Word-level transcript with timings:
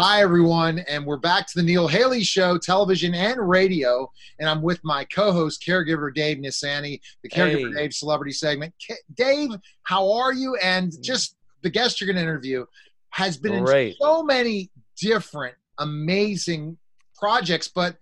Hi, 0.00 0.22
everyone, 0.22 0.78
and 0.88 1.04
we're 1.04 1.16
back 1.16 1.48
to 1.48 1.52
the 1.56 1.62
Neil 1.64 1.88
Haley 1.88 2.22
Show, 2.22 2.56
television 2.56 3.16
and 3.16 3.36
radio. 3.48 4.08
And 4.38 4.48
I'm 4.48 4.62
with 4.62 4.78
my 4.84 5.02
co 5.02 5.32
host, 5.32 5.60
caregiver 5.66 6.14
Dave 6.14 6.38
Nassaney, 6.38 7.00
the 7.24 7.28
Caregiver 7.28 7.74
Hey. 7.74 7.82
Dave 7.82 7.92
celebrity 7.92 8.30
segment. 8.30 8.72
Dave, 9.16 9.50
how 9.82 10.12
are 10.12 10.32
you? 10.32 10.54
And 10.62 10.92
mm. 10.92 11.00
just 11.02 11.34
the 11.62 11.70
guest 11.70 12.00
you're 12.00 12.06
going 12.06 12.14
to 12.14 12.22
interview 12.22 12.64
has 13.10 13.36
been 13.38 13.64
Great. 13.64 13.88
in 13.88 13.94
so 14.00 14.22
many 14.22 14.70
different, 15.00 15.56
amazing 15.78 16.78
projects, 17.16 17.66
but 17.66 17.96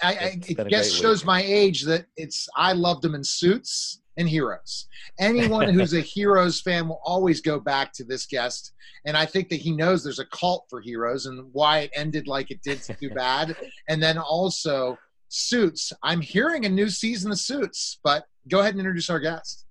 I, 0.00 0.12
I, 0.12 0.12
It's 0.12 0.50
it 0.50 0.56
been 0.58 0.68
a 0.68 0.70
guess 0.70 0.92
shows 0.92 1.24
my 1.24 1.42
age 1.42 1.82
that 1.86 2.06
it's 2.16 2.48
I 2.56 2.72
loved 2.72 3.02
them 3.02 3.16
in 3.16 3.24
suits 3.24 3.99
and 4.20 4.28
heroes. 4.28 4.86
Anyone 5.18 5.68
who's 5.74 5.94
a 5.94 6.00
heroes 6.16 6.60
fan 6.60 6.86
will 6.88 7.00
always 7.04 7.40
go 7.40 7.58
back 7.58 7.92
to 7.94 8.04
this 8.04 8.26
guest, 8.26 8.72
and 9.04 9.16
I 9.16 9.26
think 9.26 9.48
that 9.48 9.56
he 9.60 9.72
knows 9.72 10.04
there's 10.04 10.18
a 10.20 10.26
cult 10.26 10.66
for 10.70 10.80
heroes 10.80 11.26
and 11.26 11.48
why 11.52 11.80
it 11.80 11.90
ended 11.96 12.28
like 12.28 12.50
it 12.52 12.62
did 12.62 12.80
too 12.82 13.10
bad. 13.14 13.56
And 13.88 14.00
then 14.02 14.18
also 14.18 14.98
suits. 15.28 15.92
I'm 16.02 16.20
hearing 16.20 16.66
a 16.66 16.68
new 16.68 16.88
season 16.88 17.30
of 17.32 17.38
Suits, 17.38 17.98
but 18.04 18.24
go 18.48 18.60
ahead 18.60 18.74
and 18.74 18.80
introduce 18.80 19.08
our 19.10 19.20
guest. 19.20 19.64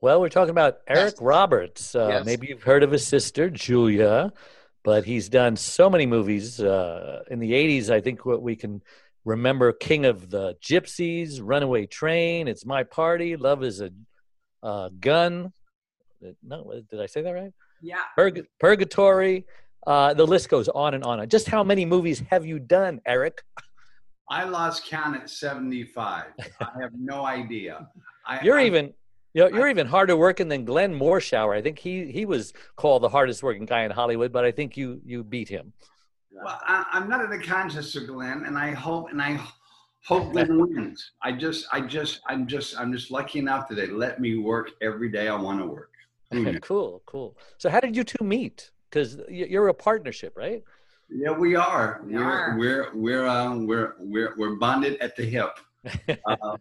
Well, 0.00 0.20
we're 0.20 0.28
talking 0.28 0.50
about 0.50 0.78
Eric 0.88 1.14
Yes. 1.14 1.20
Roberts. 1.20 1.94
Uh, 1.94 2.08
Yes. 2.10 2.26
Maybe 2.26 2.46
you've 2.48 2.62
heard 2.62 2.82
of 2.82 2.90
his 2.90 3.06
sister, 3.06 3.50
Julia, 3.50 4.32
but 4.82 5.04
he's 5.04 5.28
done 5.28 5.56
so 5.56 5.90
many 5.90 6.06
movies. 6.06 6.58
Uh, 6.60 7.22
in 7.30 7.38
the 7.38 7.52
80s, 7.52 7.90
I 7.90 8.00
think 8.00 8.24
what 8.24 8.42
we 8.42 8.56
can 8.56 8.82
remember 9.24 9.72
King 9.72 10.06
of 10.06 10.30
the 10.30 10.54
Gypsies, 10.62 11.40
Runaway 11.42 11.86
Train, 11.86 12.48
It's 12.48 12.64
My 12.66 12.82
Party, 12.82 13.36
Love 13.36 13.62
is 13.64 13.80
a 13.80 13.90
uh, 14.62 14.88
Gun. 15.00 15.52
No, 16.42 16.72
did 16.90 17.00
I 17.00 17.06
say 17.06 17.22
that 17.22 17.32
right? 17.32 17.52
Yeah. 17.82 17.96
Purg- 18.16 18.46
Purgatory. 18.58 19.46
Uh, 19.86 20.12
the 20.12 20.26
list 20.26 20.48
goes 20.50 20.68
on 20.68 20.92
and 20.94 21.02
on. 21.04 21.26
Just 21.28 21.48
how 21.48 21.64
many 21.64 21.84
movies 21.86 22.22
have 22.30 22.44
you 22.44 22.58
done, 22.58 23.00
Eric? 23.06 23.42
I 24.28 24.44
lost 24.44 24.86
count 24.86 25.16
at 25.16 25.30
75. 25.30 26.24
I 26.60 26.64
have 26.82 26.92
no 26.94 27.24
idea. 27.24 27.88
I, 28.26 28.40
You're 28.42 28.58
I- 28.58 28.66
even 28.66 28.92
you're, 29.32 29.48
you're 29.54 29.68
even 29.68 29.86
harder 29.86 30.16
working 30.16 30.48
than 30.48 30.64
Glenn 30.64 30.92
Morshower. 30.92 31.56
I 31.56 31.62
think 31.62 31.78
he 31.78 32.10
he 32.10 32.26
was 32.26 32.52
called 32.76 33.02
the 33.02 33.08
hardest 33.08 33.42
working 33.44 33.64
guy 33.64 33.84
in 33.84 33.90
Hollywood, 33.92 34.32
but 34.32 34.44
I 34.44 34.50
think 34.50 34.76
you 34.76 35.00
you 35.06 35.22
beat 35.22 35.48
him. 35.48 35.72
Well, 36.32 36.60
I, 36.62 36.84
I'm 36.92 37.08
not 37.08 37.24
in 37.24 37.30
the 37.30 37.44
contest 37.44 37.96
of 37.96 38.06
Glenn, 38.06 38.44
and 38.46 38.56
I 38.56 38.72
hope 38.72 39.10
and 39.10 39.20
I 39.20 39.40
hope 40.04 40.32
Glenn 40.32 40.60
wins. 40.60 41.12
I 41.22 41.32
just, 41.32 41.66
I 41.72 41.80
just, 41.80 42.20
I'm 42.28 42.46
just, 42.46 42.78
I'm 42.78 42.92
just 42.92 43.10
lucky 43.10 43.38
enough 43.38 43.68
that 43.68 43.74
they 43.74 43.88
let 43.88 44.20
me 44.20 44.36
work 44.36 44.70
every 44.80 45.10
day 45.10 45.28
I 45.28 45.34
want 45.34 45.60
to 45.60 45.66
work. 45.66 45.90
Who 46.32 46.60
cool, 46.60 47.02
cool. 47.06 47.36
So 47.58 47.68
how 47.68 47.80
did 47.80 47.96
you 47.96 48.04
two 48.04 48.24
meet? 48.24 48.70
Because 48.88 49.18
you're 49.28 49.68
a 49.68 49.74
partnership, 49.74 50.36
right? 50.36 50.62
yeah, 51.08 51.30
we 51.30 51.56
are. 51.56 52.00
We 52.04 52.14
We're 52.14 52.24
are. 52.24 52.56
we're 52.58 52.90
we're 52.94 53.26
uh, 53.26 53.56
we're 53.56 53.94
we're 53.98 54.34
we're 54.36 54.56
bonded 54.56 54.98
at 55.00 55.16
the 55.16 55.24
hip. 55.24 55.58
Uh, 56.26 56.56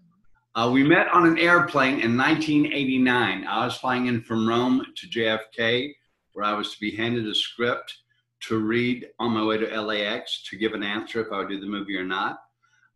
uh, 0.56 0.70
we 0.72 0.84
met 0.84 1.08
on 1.10 1.28
an 1.28 1.38
airplane 1.38 2.00
in 2.00 2.18
1989. 2.18 3.46
I 3.46 3.66
was 3.66 3.78
flying 3.78 4.08
in 4.08 4.22
from 4.22 4.48
Rome 4.48 4.84
to 4.96 5.08
JFK, 5.08 5.94
where 6.34 6.44
I 6.44 6.54
was 6.54 6.74
to 6.74 6.80
be 6.80 6.96
handed 6.96 7.28
a 7.28 7.36
script 7.36 8.00
to 8.48 8.58
read 8.58 9.08
on 9.20 9.32
my 9.32 9.44
way 9.44 9.58
to 9.58 9.82
LAX 9.82 10.44
to 10.50 10.58
give 10.58 10.74
an 10.74 10.84
answer 10.84 11.22
if 11.22 11.32
I 11.32 11.40
would 11.40 11.50
do 11.50 11.60
the 11.60 11.66
movie 11.66 11.98
or 11.98 12.06
not. 12.06 12.40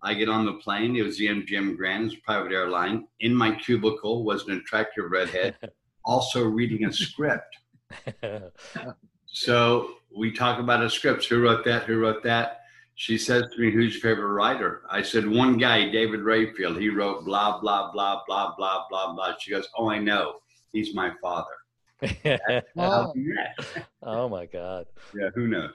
I 0.01 0.13
get 0.13 0.29
on 0.29 0.45
the 0.45 0.53
plane. 0.53 0.95
It 0.95 1.03
was 1.03 1.17
the 1.17 1.27
MGM 1.27 1.77
Grand, 1.77 2.11
it's 2.11 2.21
private 2.21 2.51
airline. 2.51 3.07
In 3.21 3.33
my 3.33 3.55
cubicle 3.55 4.23
was 4.23 4.47
an 4.47 4.57
attractive 4.57 5.05
redhead, 5.09 5.55
also 6.05 6.43
reading 6.43 6.85
a 6.85 6.93
script. 6.93 7.57
So 9.33 9.95
we 10.15 10.31
talk 10.31 10.59
about 10.59 10.83
a 10.83 10.89
script. 10.89 11.25
Who 11.25 11.41
wrote 11.41 11.65
that? 11.65 11.83
Who 11.83 11.99
wrote 11.99 12.23
that? 12.23 12.61
She 12.95 13.17
says 13.17 13.43
to 13.51 13.59
me, 13.59 13.71
Who's 13.71 13.93
your 13.93 14.01
favorite 14.01 14.31
writer? 14.31 14.83
I 14.89 15.01
said, 15.01 15.27
One 15.27 15.57
guy, 15.57 15.89
David 15.89 16.19
Rayfiel. 16.19 16.79
He 16.79 16.89
wrote 16.89 17.25
blah, 17.25 17.59
blah, 17.59 17.91
blah, 17.91 18.21
blah, 18.27 18.55
blah, 18.55 18.85
blah, 18.89 19.13
blah. 19.13 19.33
She 19.39 19.51
goes, 19.51 19.67
Oh, 19.75 19.89
I 19.89 19.97
know. 19.97 20.35
He's 20.71 20.93
my 20.93 21.11
father. 21.19 21.49
Oh, 22.77 23.13
oh 24.03 24.29
my 24.29 24.45
God! 24.45 24.85
yeah 25.15 25.29
who 25.35 25.47
knows? 25.47 25.73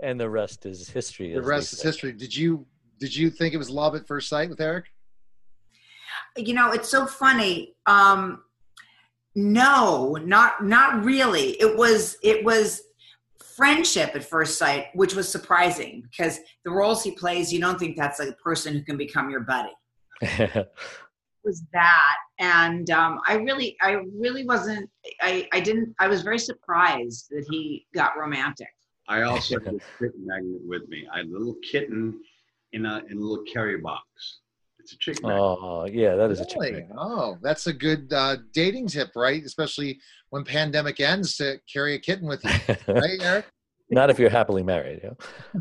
And 0.00 0.18
the 0.18 0.28
rest 0.28 0.66
is 0.66 0.88
history. 0.88 1.32
the 1.32 1.42
rest 1.42 1.72
is 1.72 1.80
say. 1.80 1.88
history. 1.88 2.12
Did 2.12 2.34
you 2.34 2.66
did 2.98 3.14
you 3.14 3.30
think 3.30 3.54
it 3.54 3.58
was 3.58 3.70
love 3.70 3.94
at 3.94 4.06
first 4.06 4.28
sight 4.28 4.50
with 4.50 4.60
Eric? 4.60 4.86
You 6.36 6.54
know, 6.54 6.72
it's 6.72 6.88
so 6.88 7.06
funny. 7.06 7.74
Um, 7.86 8.42
no, 9.34 10.16
not 10.22 10.64
not 10.64 11.04
really. 11.04 11.60
It 11.60 11.76
was 11.76 12.16
it 12.22 12.44
was 12.44 12.82
friendship 13.56 14.14
at 14.14 14.24
first 14.24 14.58
sight, 14.58 14.86
which 14.94 15.14
was 15.14 15.28
surprising 15.28 16.02
because 16.10 16.38
the 16.64 16.70
roles 16.70 17.02
he 17.02 17.12
plays, 17.12 17.52
you 17.52 17.60
don't 17.60 17.78
think 17.78 17.96
that's 17.96 18.18
like 18.18 18.28
a 18.28 18.34
person 18.34 18.72
who 18.72 18.82
can 18.82 18.96
become 18.96 19.30
your 19.30 19.40
buddy. 19.40 19.72
It 21.44 21.48
was 21.48 21.64
that, 21.72 22.16
and 22.38 22.88
um, 22.90 23.18
I 23.26 23.34
really, 23.34 23.76
I 23.80 23.98
really 24.16 24.44
wasn't. 24.46 24.88
I 25.20 25.48
I 25.52 25.60
didn't. 25.60 25.94
I 25.98 26.06
was 26.08 26.22
very 26.22 26.38
surprised 26.38 27.26
that 27.30 27.44
he 27.50 27.86
got 27.94 28.16
romantic. 28.16 28.68
I 29.08 29.22
also 29.22 29.58
had 29.58 29.74
a 29.74 29.78
kitten 29.98 30.24
magnet 30.26 30.60
with 30.64 30.88
me. 30.88 31.06
I 31.12 31.18
had 31.18 31.26
a 31.26 31.30
little 31.30 31.56
kitten 31.68 32.20
in 32.72 32.86
a, 32.86 33.02
in 33.10 33.18
a 33.18 33.20
little 33.20 33.44
carry 33.52 33.76
box. 33.78 34.04
It's 34.78 34.92
a 34.92 34.98
chick 34.98 35.20
magnet. 35.22 35.40
oh 35.40 35.86
yeah, 35.86 36.14
that 36.14 36.30
is 36.30 36.40
a 36.40 36.46
Really? 36.54 36.72
chick. 36.72 36.88
Oh, 36.96 37.36
that's 37.42 37.66
a 37.66 37.72
good 37.72 38.12
uh, 38.12 38.36
dating 38.52 38.86
tip, 38.88 39.10
right? 39.16 39.42
Especially 39.44 39.98
when 40.30 40.44
pandemic 40.44 41.00
ends, 41.00 41.36
to 41.38 41.58
carry 41.72 41.94
a 41.94 41.98
kitten 41.98 42.28
with 42.28 42.44
you, 42.44 42.50
right, 42.94 43.20
Eric? 43.20 43.46
Not 43.92 44.10
if 44.10 44.18
you're 44.18 44.30
happily 44.30 44.62
married. 44.62 45.00
You 45.02 45.10
know? 45.10 45.16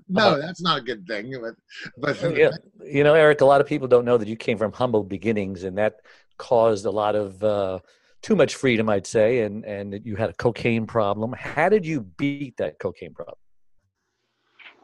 No, 0.08 0.42
that's 0.42 0.62
not 0.62 0.78
a 0.80 0.82
good 0.82 1.06
thing. 1.06 1.36
But, 1.42 1.56
but 1.98 2.38
yeah, 2.38 2.50
you 2.84 3.04
know, 3.04 3.14
Eric, 3.14 3.42
a 3.42 3.46
lot 3.46 3.62
of 3.62 3.68
people 3.68 3.88
don't 3.88 4.06
know 4.06 4.18
that 4.18 4.28
you 4.28 4.36
came 4.36 4.58
from 4.58 4.72
humble 4.72 5.04
beginnings, 5.04 5.64
and 5.64 5.78
that 5.78 5.96
caused 6.38 6.86
a 6.86 6.92
lot 6.92 7.16
of 7.16 7.44
uh, 7.44 7.80
too 8.22 8.36
much 8.36 8.56
freedom, 8.56 8.90
I'd 8.90 9.06
say, 9.06 9.42
and 9.42 9.66
and 9.66 10.00
you 10.06 10.16
had 10.16 10.30
a 10.30 10.34
cocaine 10.34 10.88
problem. 10.88 11.34
How 11.34 11.70
did 11.70 11.86
you 11.86 12.02
beat 12.02 12.58
that 12.58 12.80
cocaine 12.80 13.14
problem? 13.14 13.36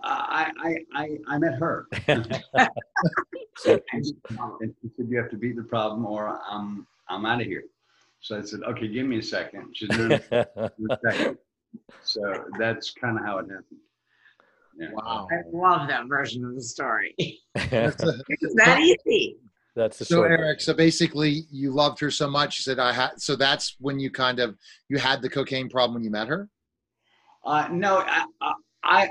I, 0.03 0.51
I, 0.63 0.77
I, 0.93 1.17
I 1.27 1.37
met 1.39 1.55
her. 1.59 1.87
So- 3.57 3.79
and 3.91 4.05
she 4.05 4.89
said, 4.95 5.07
"You 5.09 5.17
have 5.17 5.31
to 5.31 5.37
beat 5.37 5.55
the 5.55 5.63
problem, 5.63 6.05
or 6.05 6.39
I'm 6.47 6.85
I'm 7.09 7.25
out 7.25 7.41
of 7.41 7.47
here." 7.47 7.63
So 8.19 8.37
I 8.37 8.41
said, 8.43 8.61
"Okay, 8.63 8.87
give 8.87 9.07
me 9.07 9.17
a 9.19 9.23
second. 9.23 9.73
She 9.73 9.87
said, 9.87 9.97
"No, 9.97 10.07
no, 10.07 10.45
no, 10.77 10.95
a 10.95 11.11
second." 11.11 11.37
So 12.03 12.45
that's 12.57 12.91
kind 12.91 13.17
of 13.17 13.25
how 13.25 13.39
it 13.39 13.44
happened. 13.44 13.79
Yeah. 14.79 14.89
wow. 14.94 15.28
I 15.31 15.41
love 15.51 15.88
that 15.88 16.07
version 16.07 16.45
of 16.45 16.55
the 16.55 16.61
story. 16.61 17.16
That's 17.55 18.03
it's 18.29 18.55
that 18.55 18.79
easy. 18.79 19.38
That's 19.75 20.00
the 20.00 20.06
so 20.06 20.16
short 20.16 20.31
Eric, 20.31 20.59
so 20.59 20.73
basically, 20.73 21.45
you 21.51 21.69
loved 21.72 22.00
her 22.00 22.09
so 22.09 22.27
much. 22.27 22.57
You 22.57 22.63
said 22.63 22.79
I 22.79 22.91
had. 22.91 23.22
So 23.22 23.35
that's 23.35 23.75
when 23.79 24.00
you 24.00 24.09
kind 24.09 24.39
of 24.39 24.57
you 24.89 24.97
had 24.97 25.22
the 25.22 25.29
cocaine 25.29 25.69
problem 25.69 25.94
when 25.95 26.03
you 26.03 26.09
met 26.09 26.27
her. 26.27 26.50
Uh, 27.45 27.68
no, 27.71 28.00
I, 28.00 28.25
I, 28.41 28.53
I 28.83 29.09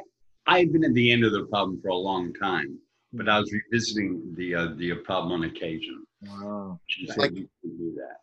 I've 0.48 0.72
been 0.72 0.84
at 0.84 0.92
the 0.94 1.12
end 1.12 1.24
of 1.24 1.32
the 1.32 1.44
problem 1.44 1.80
for 1.80 1.88
a 1.88 1.96
long 1.96 2.32
time, 2.34 2.78
but 3.12 3.28
I 3.28 3.38
was 3.38 3.52
revisiting 3.52 4.34
the 4.36 4.54
uh, 4.56 4.68
the 4.76 4.94
problem 4.94 5.32
on 5.40 5.48
occasion. 5.48 6.04
Wow. 6.28 6.80
She 6.88 7.06
said, 7.06 7.16
Like- 7.16 7.34
"You 7.36 7.48
can 7.62 7.76
do 7.78 7.94
that," 7.96 8.20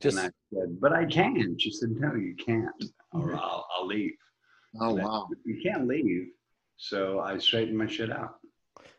just 0.00 0.16
and 0.18 0.26
I 0.26 0.30
said, 0.58 0.80
"But 0.80 0.92
I 0.92 1.04
can." 1.06 1.58
She 1.58 1.70
said, 1.70 1.90
"No, 1.90 2.14
you 2.14 2.34
can't, 2.36 2.68
or 3.12 3.34
I'll, 3.34 3.66
I'll 3.76 3.86
leave." 3.86 4.12
Oh 4.80 4.90
And 4.96 5.04
wow. 5.04 5.26
said, 5.28 5.38
You 5.44 5.60
can't 5.62 5.86
leave. 5.88 6.28
So 6.76 7.20
I 7.20 7.38
straightened 7.38 7.76
my 7.76 7.86
shit 7.86 8.10
out. 8.10 8.36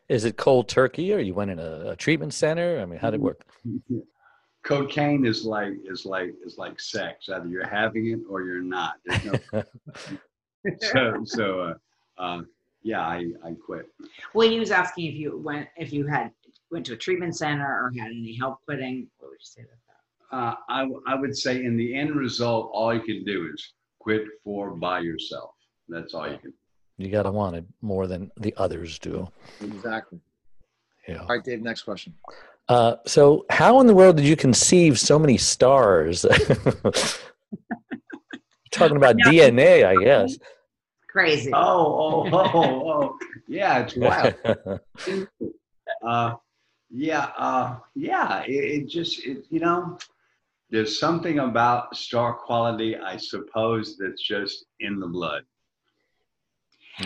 is 0.08 0.24
it 0.24 0.36
cold 0.36 0.68
turkey, 0.68 1.12
or 1.14 1.18
you 1.18 1.34
went 1.34 1.50
in 1.50 1.58
a, 1.58 1.90
a 1.90 1.96
treatment 1.96 2.34
center? 2.34 2.80
I 2.80 2.84
mean, 2.84 2.98
how 2.98 3.10
did 3.10 3.16
it 3.20 3.22
work? 3.22 3.44
Cocaine 4.64 5.26
is 5.26 5.44
like 5.44 5.72
is 5.84 6.04
like 6.06 6.34
is 6.46 6.56
like 6.56 6.78
sex. 6.78 7.28
Either 7.28 7.48
you're 7.48 7.66
having 7.66 8.08
it 8.12 8.20
or 8.28 8.42
you're 8.42 8.62
not. 8.62 8.94
No, 9.24 9.62
so 10.80 11.22
so 11.24 11.60
uh, 11.60 11.74
uh, 12.22 12.42
yeah, 12.84 13.00
I 13.00 13.26
I 13.44 13.54
quit. 13.66 13.86
Well, 14.34 14.48
he 14.48 14.60
was 14.60 14.70
asking 14.70 15.06
if 15.06 15.14
you 15.14 15.36
went 15.38 15.68
if 15.76 15.92
you 15.92 16.06
had 16.06 16.30
went 16.70 16.86
to 16.86 16.92
a 16.92 16.96
treatment 16.96 17.36
center 17.36 17.64
or 17.66 17.90
had 17.98 18.12
any 18.12 18.36
help 18.36 18.58
quitting. 18.64 19.08
What 19.18 19.30
would 19.30 19.40
you 19.40 19.44
say 19.44 19.62
that? 19.62 19.78
Uh, 20.32 20.54
I 20.68 20.80
w- 20.80 21.02
I 21.06 21.14
would 21.14 21.36
say 21.36 21.64
in 21.64 21.76
the 21.76 21.94
end 21.94 22.16
result, 22.16 22.70
all 22.72 22.94
you 22.94 23.02
can 23.02 23.22
do 23.24 23.50
is 23.52 23.74
quit 23.98 24.22
for 24.42 24.70
by 24.70 25.00
yourself. 25.00 25.50
That's 25.88 26.14
all 26.14 26.30
you 26.30 26.38
can. 26.38 26.54
You 26.96 27.10
got 27.10 27.24
to 27.24 27.30
want 27.30 27.56
it 27.56 27.64
more 27.82 28.06
than 28.06 28.30
the 28.38 28.54
others 28.56 28.98
do. 28.98 29.28
Exactly. 29.60 30.20
Yeah. 31.06 31.18
All 31.18 31.26
right, 31.26 31.44
Dave. 31.44 31.60
Next 31.62 31.82
question. 31.82 32.14
Uh, 32.68 32.96
so, 33.06 33.44
how 33.50 33.80
in 33.80 33.86
the 33.86 33.94
world 33.94 34.16
did 34.16 34.24
you 34.24 34.36
conceive 34.36 34.98
so 34.98 35.18
many 35.18 35.36
stars? 35.36 36.22
Talking 38.70 38.96
about 38.96 39.16
DNA, 39.26 39.84
I 39.84 40.02
guess. 40.02 40.38
Crazy. 41.08 41.52
Oh 41.52 41.60
oh 41.60 42.30
oh 42.32 42.90
oh 42.90 43.18
yeah, 43.48 43.80
it's 43.80 43.96
wild. 43.96 44.34
uh, 46.06 46.34
yeah, 46.90 47.30
uh, 47.36 47.76
yeah. 47.94 48.44
It, 48.46 48.82
it 48.82 48.88
just, 48.88 49.26
it, 49.26 49.44
you 49.50 49.60
know, 49.60 49.98
there's 50.72 50.98
something 50.98 51.38
about 51.38 51.94
star 51.94 52.32
quality, 52.32 52.96
I 52.96 53.18
suppose, 53.18 53.98
that's 53.98 54.22
just 54.22 54.64
in 54.80 54.98
the 54.98 55.06
blood. 55.06 55.42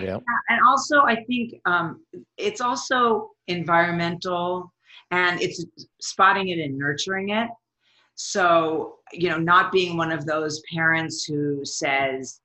Yeah. 0.00 0.18
And 0.48 0.60
also, 0.64 1.00
I 1.00 1.24
think 1.24 1.54
um, 1.66 2.00
it's 2.36 2.60
also 2.60 3.30
environmental 3.48 4.72
and 5.10 5.40
it's 5.42 5.64
spotting 6.00 6.48
it 6.48 6.60
and 6.60 6.78
nurturing 6.78 7.30
it. 7.30 7.48
So, 8.14 8.98
you 9.12 9.28
know, 9.28 9.38
not 9.38 9.72
being 9.72 9.96
one 9.96 10.12
of 10.12 10.26
those 10.26 10.62
parents 10.72 11.24
who 11.24 11.64
says, 11.64 12.40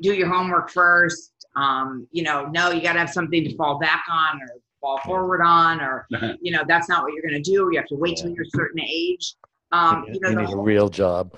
do 0.00 0.14
your 0.14 0.28
homework 0.28 0.70
first. 0.70 1.32
Um, 1.54 2.08
you 2.12 2.22
know, 2.22 2.46
no, 2.46 2.70
you 2.70 2.80
got 2.80 2.94
to 2.94 2.98
have 2.98 3.10
something 3.10 3.44
to 3.44 3.56
fall 3.56 3.78
back 3.78 4.04
on 4.10 4.40
or 4.40 4.48
fall 4.80 4.98
forward 5.04 5.42
on, 5.42 5.82
or, 5.82 6.06
you 6.40 6.50
know, 6.50 6.64
that's 6.66 6.88
not 6.88 7.02
what 7.02 7.12
you're 7.12 7.22
going 7.22 7.42
to 7.42 7.50
do. 7.50 7.68
You 7.70 7.76
have 7.76 7.86
to 7.88 7.96
wait 7.96 8.16
till 8.16 8.30
you're 8.30 8.44
a 8.44 8.56
certain 8.56 8.80
age. 8.80 9.34
Um, 9.72 10.04
you 10.12 10.20
know, 10.20 10.28
you 10.30 10.36
the 10.36 10.42
need 10.42 10.52
a 10.52 10.56
real 10.56 10.88
job. 10.88 11.34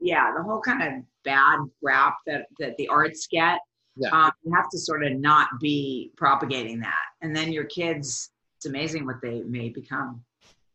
yeah, 0.00 0.32
the 0.36 0.42
whole 0.42 0.60
kind 0.60 0.82
of 0.82 1.02
bad 1.24 1.58
rap 1.82 2.16
that, 2.26 2.46
that 2.58 2.76
the 2.76 2.88
arts 2.88 3.26
get. 3.30 3.58
Yeah. 3.96 4.08
Um, 4.10 4.30
you 4.44 4.54
have 4.54 4.68
to 4.70 4.78
sort 4.78 5.04
of 5.04 5.12
not 5.14 5.48
be 5.60 6.12
propagating 6.16 6.80
that. 6.80 6.94
And 7.22 7.34
then 7.34 7.50
your 7.52 7.64
kids, 7.64 8.30
it's 8.56 8.66
amazing 8.66 9.06
what 9.06 9.16
they 9.22 9.42
may 9.42 9.70
become. 9.70 10.22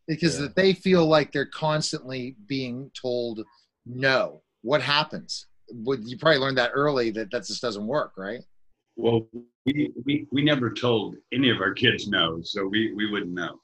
because 0.07 0.39
Yeah. 0.41 0.47
they 0.55 0.73
feel 0.73 1.05
like 1.05 1.31
they're 1.31 1.45
constantly 1.45 2.35
being 2.47 2.89
told 2.99 3.41
no. 3.85 4.41
What 4.63 4.81
happens? 4.81 5.47
Would 5.71 6.07
you 6.07 6.17
probably 6.17 6.39
learned 6.39 6.57
that 6.57 6.71
early 6.73 7.11
that 7.11 7.31
that 7.31 7.45
just 7.45 7.61
doesn't 7.61 7.85
work, 7.87 8.13
right? 8.17 8.41
Well, 8.95 9.27
we, 9.65 9.91
we, 10.05 10.27
we 10.31 10.43
never 10.43 10.69
told 10.71 11.15
any 11.31 11.49
of 11.49 11.61
our 11.61 11.73
kids 11.73 12.07
no, 12.07 12.41
so 12.43 12.65
we, 12.67 12.91
we 12.93 13.09
wouldn't 13.09 13.31
know. 13.31 13.60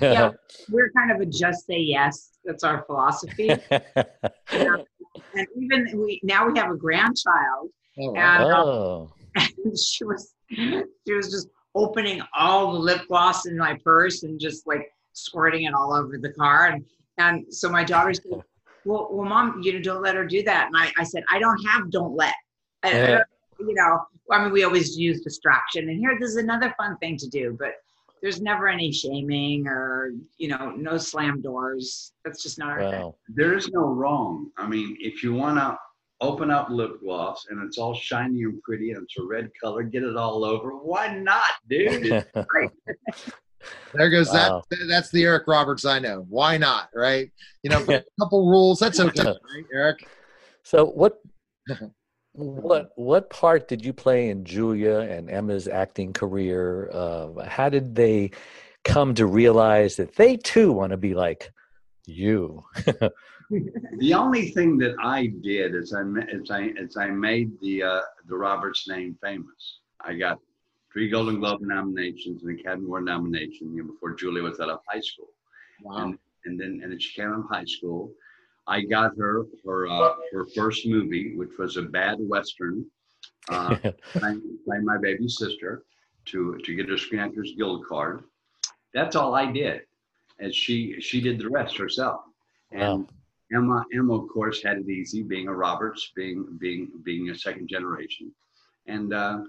Yeah. 0.00 0.30
We're 0.70 0.90
kind 0.96 1.10
of 1.12 1.20
a 1.20 1.26
just 1.26 1.66
say 1.66 1.78
yes. 1.78 2.30
That's 2.44 2.64
our 2.64 2.84
philosophy. 2.84 3.50
and 4.50 5.46
even 5.56 5.88
we 5.94 6.20
now 6.22 6.46
we 6.48 6.58
have 6.58 6.70
a 6.70 6.76
grandchild 6.76 7.70
Oh, 7.98 8.14
and, 8.14 8.44
uh, 8.44 8.64
oh. 8.64 9.12
and 9.34 9.78
she 9.78 10.04
was 10.04 10.34
she 10.50 11.12
was 11.12 11.30
just 11.30 11.48
opening 11.74 12.22
all 12.36 12.72
the 12.72 12.78
lip 12.78 13.02
gloss 13.08 13.46
in 13.46 13.56
my 13.56 13.76
purse 13.84 14.22
and 14.22 14.40
just 14.40 14.66
like 14.66 14.88
squirting 15.12 15.64
it 15.64 15.74
all 15.74 15.92
over 15.94 16.16
the 16.18 16.32
car 16.32 16.68
and 16.68 16.84
and 17.18 17.44
so 17.52 17.68
my 17.68 17.84
daughter 17.84 18.14
said 18.14 18.24
well 18.86 19.08
well 19.12 19.28
mom 19.28 19.60
you 19.62 19.74
know 19.74 19.80
don't 19.80 20.02
let 20.02 20.14
her 20.14 20.24
do 20.26 20.42
that 20.42 20.66
and 20.68 20.76
i, 20.76 20.90
I 20.98 21.04
said 21.04 21.22
i 21.30 21.38
don't 21.38 21.62
have 21.66 21.90
don't 21.90 22.14
let 22.16 22.34
I- 22.82 22.88
I 23.02 23.06
don't- 23.06 23.22
you 23.60 23.74
know 23.74 24.00
i 24.30 24.42
mean 24.42 24.52
we 24.52 24.64
always 24.64 24.96
use 24.98 25.20
distraction 25.20 25.88
and 25.90 25.98
here 25.98 26.16
this 26.18 26.30
is 26.30 26.36
another 26.36 26.74
fun 26.78 26.96
thing 26.98 27.16
to 27.18 27.28
do 27.28 27.54
but 27.58 27.74
there's 28.22 28.40
never 28.40 28.68
any 28.68 28.92
shaming 28.92 29.66
or 29.66 30.12
you 30.38 30.48
know 30.48 30.70
no 30.76 30.96
slam 30.96 31.42
doors 31.42 32.12
that's 32.24 32.42
just 32.42 32.58
not 32.58 32.70
our 32.70 32.90
thing 32.90 33.12
There 33.28 33.54
is 33.54 33.68
no 33.68 33.80
wrong. 33.80 34.50
I 34.56 34.68
mean, 34.68 34.96
if 35.00 35.22
you 35.22 35.34
want 35.34 35.58
to 35.58 35.76
open 36.20 36.50
up 36.52 36.70
lip 36.70 37.00
gloss 37.00 37.46
and 37.50 37.60
it's 37.66 37.78
all 37.78 37.94
shiny 37.94 38.44
and 38.44 38.62
pretty 38.62 38.92
and 38.92 39.02
it's 39.02 39.18
a 39.18 39.22
red 39.24 39.50
color, 39.60 39.82
get 39.82 40.04
it 40.04 40.16
all 40.16 40.44
over. 40.44 40.70
Why 40.70 41.14
not, 41.16 41.50
dude? 41.68 42.24
there 43.94 44.08
goes 44.10 44.32
Wow. 44.32 44.62
that. 44.70 44.86
That's 44.88 45.10
the 45.10 45.24
Eric 45.24 45.48
Roberts 45.48 45.84
I 45.84 45.98
know. 45.98 46.24
Why 46.28 46.56
not, 46.58 46.90
right? 46.94 47.30
You 47.64 47.70
know, 47.70 47.82
a 47.88 48.04
couple 48.20 48.48
rules. 48.48 48.78
That's 48.78 49.00
okay, 49.00 49.24
right, 49.24 49.64
Eric? 49.74 50.06
so 50.62 50.86
what 50.86 51.20
what 52.34 52.92
what 52.96 53.30
part 53.30 53.68
did 53.68 53.84
you 53.84 53.92
play 53.92 54.30
in 54.30 54.44
Julia 54.44 55.00
and 55.00 55.30
Emma's 55.30 55.68
acting 55.68 56.12
career? 56.12 56.90
Uh, 56.92 57.44
how 57.44 57.68
did 57.68 57.94
they 57.94 58.30
come 58.84 59.14
to 59.14 59.26
realize 59.26 59.96
that 59.96 60.14
they 60.16 60.36
too 60.36 60.72
want 60.72 60.90
to 60.90 60.96
be 60.96 61.14
like 61.14 61.50
you? 62.06 62.64
the 63.98 64.14
only 64.14 64.50
thing 64.50 64.78
that 64.78 64.94
I 65.02 65.26
did 65.42 65.74
is 65.74 65.92
I 65.92 66.02
ma- 66.02 66.24
is 66.28 66.50
I 66.50 66.72
is 66.76 66.96
I 66.96 67.08
made 67.08 67.52
the 67.60 67.82
uh, 67.82 68.00
the 68.28 68.36
Roberts 68.36 68.88
name 68.88 69.16
famous. 69.22 69.80
I 70.00 70.14
got 70.14 70.38
three 70.92 71.10
Golden 71.10 71.38
Globe 71.38 71.60
nominations 71.60 72.42
and 72.42 72.58
Academy 72.58 72.86
Award 72.86 73.04
nomination 73.04 73.74
you 73.74 73.82
know, 73.82 73.92
before 73.92 74.14
Julia 74.14 74.42
was 74.42 74.58
out 74.58 74.70
of 74.70 74.80
high 74.88 75.00
school. 75.00 75.28
Wow. 75.82 75.96
and, 75.96 76.18
and 76.46 76.58
then 76.58 76.80
and 76.82 76.92
then 76.92 76.98
she 76.98 77.12
came 77.12 77.30
out 77.30 77.40
of 77.40 77.46
high 77.50 77.64
school. 77.66 78.12
I 78.66 78.82
got 78.82 79.16
her 79.16 79.44
her 79.66 79.88
uh, 79.88 80.14
her 80.32 80.46
first 80.54 80.86
movie, 80.86 81.34
which 81.36 81.50
was 81.58 81.76
a 81.76 81.82
bad 81.82 82.18
western, 82.20 82.86
uh, 83.48 83.76
playing, 84.12 84.58
playing 84.64 84.84
my 84.84 84.98
baby 84.98 85.28
sister, 85.28 85.84
to 86.26 86.58
to 86.64 86.74
get 86.74 86.88
her 86.88 86.98
Screen 86.98 87.20
Actors 87.20 87.54
Guild 87.56 87.86
card. 87.86 88.24
That's 88.94 89.16
all 89.16 89.34
I 89.34 89.50
did, 89.50 89.82
and 90.38 90.54
she 90.54 91.00
she 91.00 91.20
did 91.20 91.38
the 91.38 91.48
rest 91.48 91.76
herself. 91.76 92.22
And 92.70 93.08
Emma 93.54 93.84
Emma 93.92 94.14
of 94.14 94.28
course 94.28 94.62
had 94.62 94.78
it 94.78 94.88
easy, 94.88 95.22
being 95.22 95.48
a 95.48 95.54
Roberts, 95.54 96.12
being 96.14 96.46
being 96.60 96.90
being 97.02 97.30
a 97.30 97.34
second 97.34 97.68
generation, 97.68 98.32
and 98.86 99.12
uh, 99.12 99.40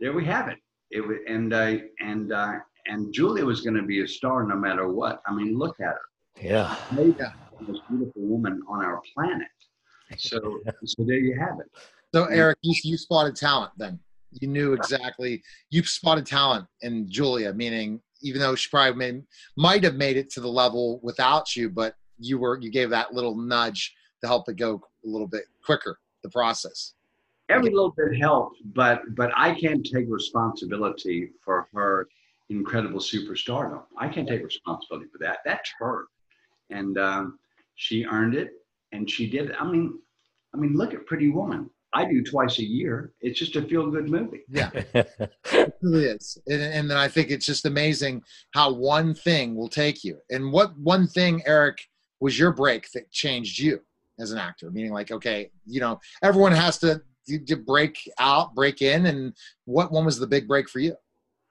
there 0.00 0.12
we 0.12 0.24
have 0.24 0.48
it. 0.48 0.58
It 0.90 1.04
and 1.28 1.52
uh, 1.52 1.76
and 2.00 2.32
uh, 2.32 2.54
and 2.86 3.12
Julia 3.12 3.44
was 3.44 3.60
going 3.60 3.76
to 3.76 3.82
be 3.82 4.02
a 4.02 4.08
star 4.08 4.44
no 4.44 4.56
matter 4.56 4.88
what. 4.88 5.22
I 5.26 5.34
mean, 5.34 5.58
look 5.58 5.78
at 5.80 5.94
her 5.94 6.12
yeah. 6.40 6.76
the 6.90 7.32
most 7.68 7.82
beautiful 7.88 8.22
woman 8.22 8.60
on 8.68 8.84
our 8.84 9.00
planet. 9.14 9.48
So, 10.18 10.60
so 10.84 11.04
there 11.04 11.16
you 11.16 11.38
have 11.38 11.58
it. 11.60 11.66
So, 12.14 12.26
Eric, 12.26 12.58
you, 12.62 12.74
you 12.84 12.96
spotted 12.98 13.36
talent 13.36 13.72
then. 13.78 13.98
You 14.40 14.48
knew 14.48 14.72
exactly. 14.72 15.42
You 15.70 15.82
spotted 15.84 16.26
talent 16.26 16.66
in 16.80 17.10
Julia, 17.10 17.52
meaning 17.52 18.00
even 18.22 18.40
though 18.40 18.54
she 18.54 18.68
probably 18.70 18.94
made, 18.96 19.24
might 19.56 19.84
have 19.84 19.96
made 19.96 20.16
it 20.16 20.30
to 20.30 20.40
the 20.40 20.48
level 20.48 21.00
without 21.02 21.54
you, 21.56 21.68
but 21.68 21.94
you 22.18 22.38
were 22.38 22.58
you 22.60 22.70
gave 22.70 22.90
that 22.90 23.12
little 23.12 23.36
nudge 23.36 23.94
to 24.20 24.26
help 24.26 24.48
it 24.48 24.56
go 24.56 24.80
a 25.04 25.08
little 25.08 25.26
bit 25.26 25.44
quicker. 25.64 25.98
The 26.22 26.30
process. 26.30 26.94
Every 27.48 27.70
little 27.70 27.92
bit 27.96 28.16
helped, 28.16 28.58
but 28.74 29.02
but 29.16 29.32
I 29.36 29.54
can't 29.54 29.84
take 29.84 30.06
responsibility 30.08 31.30
for 31.44 31.66
her 31.74 32.06
incredible 32.48 33.00
superstardom. 33.00 33.82
I 33.98 34.08
can't 34.08 34.28
take 34.28 34.44
responsibility 34.44 35.08
for 35.10 35.18
that. 35.18 35.38
That's 35.44 35.70
her, 35.80 36.06
and 36.70 36.96
um, 36.96 37.38
she 37.82 38.04
earned 38.04 38.36
it, 38.36 38.52
and 38.92 39.10
she 39.10 39.28
did. 39.28 39.50
it. 39.50 39.56
I 39.58 39.68
mean, 39.68 39.98
I 40.54 40.56
mean, 40.56 40.74
look 40.74 40.94
at 40.94 41.04
Pretty 41.04 41.30
Woman. 41.30 41.68
I 41.94 42.04
do 42.04 42.22
twice 42.22 42.58
a 42.60 42.64
year. 42.64 43.12
It's 43.20 43.38
just 43.38 43.56
a 43.56 43.62
feel 43.62 43.90
good 43.90 44.08
movie. 44.08 44.44
Yeah, 44.48 44.70
it 44.94 45.74
really 45.82 46.04
is. 46.04 46.38
And, 46.46 46.62
and 46.62 46.90
then 46.90 46.96
I 46.96 47.08
think 47.08 47.30
it's 47.30 47.44
just 47.44 47.66
amazing 47.66 48.22
how 48.52 48.72
one 48.72 49.14
thing 49.14 49.56
will 49.56 49.68
take 49.68 50.04
you. 50.04 50.18
And 50.30 50.52
what 50.52 50.78
one 50.78 51.08
thing, 51.08 51.42
Eric, 51.44 51.86
was 52.20 52.38
your 52.38 52.52
break 52.52 52.90
that 52.92 53.10
changed 53.10 53.58
you 53.58 53.80
as 54.20 54.30
an 54.30 54.38
actor? 54.38 54.70
Meaning, 54.70 54.92
like, 54.92 55.10
okay, 55.10 55.50
you 55.66 55.80
know, 55.80 56.00
everyone 56.22 56.52
has 56.52 56.78
to, 56.78 57.02
to 57.26 57.56
break 57.56 57.98
out, 58.18 58.54
break 58.54 58.80
in. 58.80 59.06
And 59.06 59.36
what 59.64 59.90
one 59.90 60.04
was 60.04 60.20
the 60.20 60.26
big 60.26 60.46
break 60.46 60.68
for 60.70 60.78
you? 60.78 60.94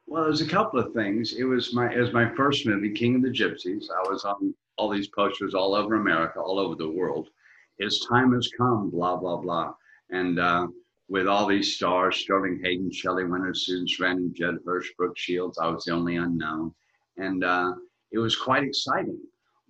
Well, 0.07 0.23
there's 0.23 0.41
a 0.41 0.47
couple 0.47 0.79
of 0.79 0.93
things. 0.93 1.33
It 1.33 1.43
was 1.43 1.73
my 1.73 1.93
it 1.93 1.99
was 1.99 2.13
my 2.13 2.33
first 2.35 2.65
movie, 2.65 2.91
King 2.91 3.15
of 3.17 3.21
the 3.21 3.29
Gypsies. 3.29 3.85
I 3.91 4.09
was 4.09 4.23
on 4.23 4.53
all 4.81 4.89
these 4.89 5.09
posters 5.09 5.53
all 5.53 5.75
over 5.75 5.93
America, 5.93 6.39
all 6.39 6.57
over 6.57 6.73
the 6.73 6.89
world. 6.89 7.29
His 7.77 7.99
time 8.09 8.33
has 8.33 8.49
come, 8.57 8.89
blah 8.89 9.15
blah 9.15 9.37
blah, 9.37 9.73
and 10.09 10.39
uh, 10.39 10.67
with 11.07 11.27
all 11.27 11.45
these 11.45 11.75
stars, 11.75 12.17
Sterling 12.17 12.59
Hayden, 12.63 12.91
Shelley 12.91 13.25
Winters, 13.25 13.65
Susan 13.65 13.85
Sarandon, 13.85 14.33
Judd 14.33 14.57
Hirsch, 14.65 14.89
Brooke 14.97 15.17
Shields. 15.17 15.59
I 15.59 15.67
was 15.67 15.83
the 15.83 15.91
only 15.91 16.15
unknown, 16.15 16.73
and 17.17 17.43
uh, 17.43 17.73
it 18.11 18.17
was 18.17 18.35
quite 18.35 18.63
exciting. 18.63 19.19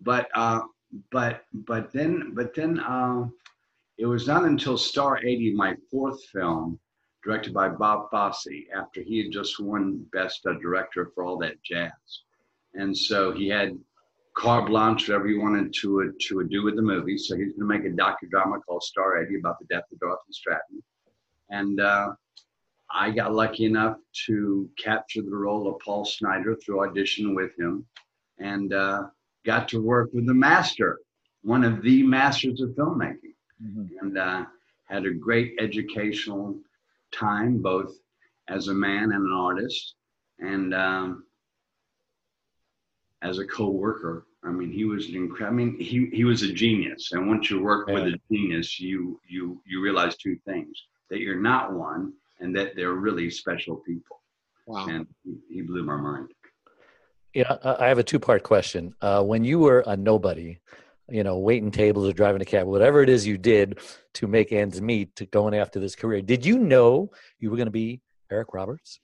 But 0.01 0.30
uh, 0.34 0.62
but 1.12 1.44
but 1.53 1.91
then 1.91 2.32
but 2.34 2.56
then 2.56 2.80
uh, 2.80 3.25
it 3.98 4.06
was 4.06 4.27
not 4.27 4.46
until 4.46 4.77
Star 4.77 5.18
80, 5.18 5.53
my 5.56 5.75
fourth 5.91 6.24
film, 6.34 6.80
directed 7.22 7.53
by 7.53 7.68
Bob 7.68 8.10
Fosse 8.10 8.48
after 8.74 9.01
he 9.01 9.22
had 9.22 9.32
just 9.34 9.60
won 9.60 10.06
Best 10.13 10.46
uh, 10.46 10.53
Director 10.53 11.12
for 11.13 11.25
all 11.25 11.38
that 11.39 11.62
jazz. 11.63 11.91
And 12.75 12.98
so 12.98 13.34
he 13.34 13.50
had 13.50 13.77
carte 14.33 14.67
blanche, 14.67 15.07
whatever 15.07 15.27
you 15.27 15.41
wanted 15.41 15.73
to, 15.81 16.13
to 16.19 16.43
do 16.45 16.63
with 16.63 16.75
the 16.75 16.81
movie. 16.81 17.17
So 17.17 17.35
he's 17.35 17.53
going 17.53 17.59
to 17.59 17.65
make 17.65 17.85
a 17.85 17.95
docudrama 17.95 18.61
called 18.65 18.83
Star 18.83 19.23
80 19.23 19.39
about 19.39 19.59
the 19.59 19.65
death 19.65 19.83
of 19.91 20.00
Dorothy 20.00 20.31
Stratton. 20.31 20.81
And 21.50 21.79
uh, 21.81 22.13
I 22.93 23.11
got 23.11 23.33
lucky 23.33 23.65
enough 23.65 23.97
to 24.27 24.69
capture 24.77 25.21
the 25.21 25.35
role 25.35 25.67
of 25.67 25.79
Paul 25.79 26.05
Snider 26.05 26.55
through 26.55 26.88
audition 26.88 27.35
with 27.35 27.51
him 27.59 27.85
and 28.39 28.73
uh, 28.73 29.03
got 29.45 29.67
to 29.69 29.81
work 29.81 30.09
with 30.13 30.25
the 30.25 30.33
master, 30.33 31.00
one 31.43 31.63
of 31.63 31.81
the 31.81 32.03
masters 32.03 32.61
of 32.61 32.69
filmmaking 32.69 33.31
and 34.01 34.17
uh, 34.17 34.45
had 34.85 35.05
a 35.05 35.11
great 35.13 35.53
educational 35.59 36.59
time, 37.11 37.61
both 37.61 37.93
as 38.47 38.67
a 38.67 38.73
man 38.73 39.11
and 39.11 39.25
an 39.25 39.33
artist, 39.33 39.95
and 40.39 40.73
um, 40.73 41.23
as 43.21 43.39
a 43.39 43.45
co-worker. 43.45 44.25
I 44.43 44.49
mean, 44.49 44.71
he 44.71 44.85
was 44.85 45.07
an 45.07 45.15
incredible. 45.15 45.61
I 45.61 45.63
mean, 45.63 45.79
he 45.79 46.09
he 46.11 46.23
was 46.23 46.41
a 46.41 46.51
genius. 46.51 47.11
And 47.11 47.27
once 47.27 47.49
you 47.49 47.61
work 47.61 47.87
with 47.87 48.03
a 48.03 48.19
genius, 48.31 48.79
you 48.79 49.19
you 49.27 49.61
you 49.65 49.81
realize 49.81 50.17
two 50.17 50.37
things: 50.45 50.75
that 51.09 51.19
you're 51.19 51.39
not 51.39 51.73
one, 51.73 52.13
and 52.39 52.55
that 52.55 52.75
they're 52.75 52.93
really 52.93 53.29
special 53.29 53.77
people. 53.77 54.21
Wow. 54.65 54.87
And 54.87 55.07
he, 55.23 55.37
he 55.49 55.61
blew 55.61 55.83
my 55.83 55.97
mind. 55.97 56.29
Yeah, 57.33 57.57
I 57.63 57.85
I 57.85 57.87
have 57.87 57.99
a 57.99 58.03
two-part 58.03 58.43
question. 58.43 58.95
Uh, 59.01 59.23
when 59.23 59.43
you 59.43 59.59
were 59.59 59.83
a 59.85 59.95
nobody, 59.95 60.57
you 61.07 61.23
know, 61.23 61.37
waiting 61.37 61.71
tables 61.71 62.07
or 62.07 62.13
driving 62.13 62.41
a 62.41 62.45
cab, 62.45 62.65
whatever 62.65 63.03
it 63.03 63.09
is 63.09 63.27
you 63.27 63.37
did 63.37 63.79
to 64.15 64.27
make 64.27 64.51
ends 64.51 64.81
meet, 64.81 65.15
to 65.17 65.25
going 65.27 65.53
after 65.53 65.79
this 65.79 65.95
career, 65.95 66.21
did 66.21 66.45
you 66.45 66.57
know 66.57 67.11
you 67.39 67.51
were 67.51 67.57
going 67.57 67.67
to 67.67 67.71
be 67.71 68.01
Eric 68.31 68.53
Roberts. 68.53 68.99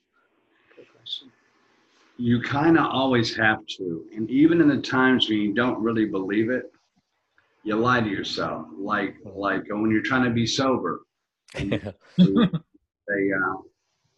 You 2.18 2.42
kind 2.42 2.78
of 2.78 2.86
always 2.86 3.36
have 3.36 3.66
to, 3.78 4.06
and 4.16 4.30
even 4.30 4.60
in 4.60 4.68
the 4.68 4.82
times 4.82 5.30
when 5.30 5.40
you 5.40 5.54
don't 5.54 5.80
really 5.82 6.06
believe 6.06 6.50
it, 6.50 6.72
you 7.64 7.76
lie 7.76 8.02
to 8.02 8.10
yourself. 8.10 8.66
Like 8.76 9.16
like 9.24 9.64
when 9.70 9.92
you're 9.92 10.02
trying 10.02 10.24
to 10.24 10.32
be 10.32 10.48
sober, 10.48 11.02
and 11.56 11.74
you 12.18 12.50
say, 13.08 13.32
uh, 13.32 13.58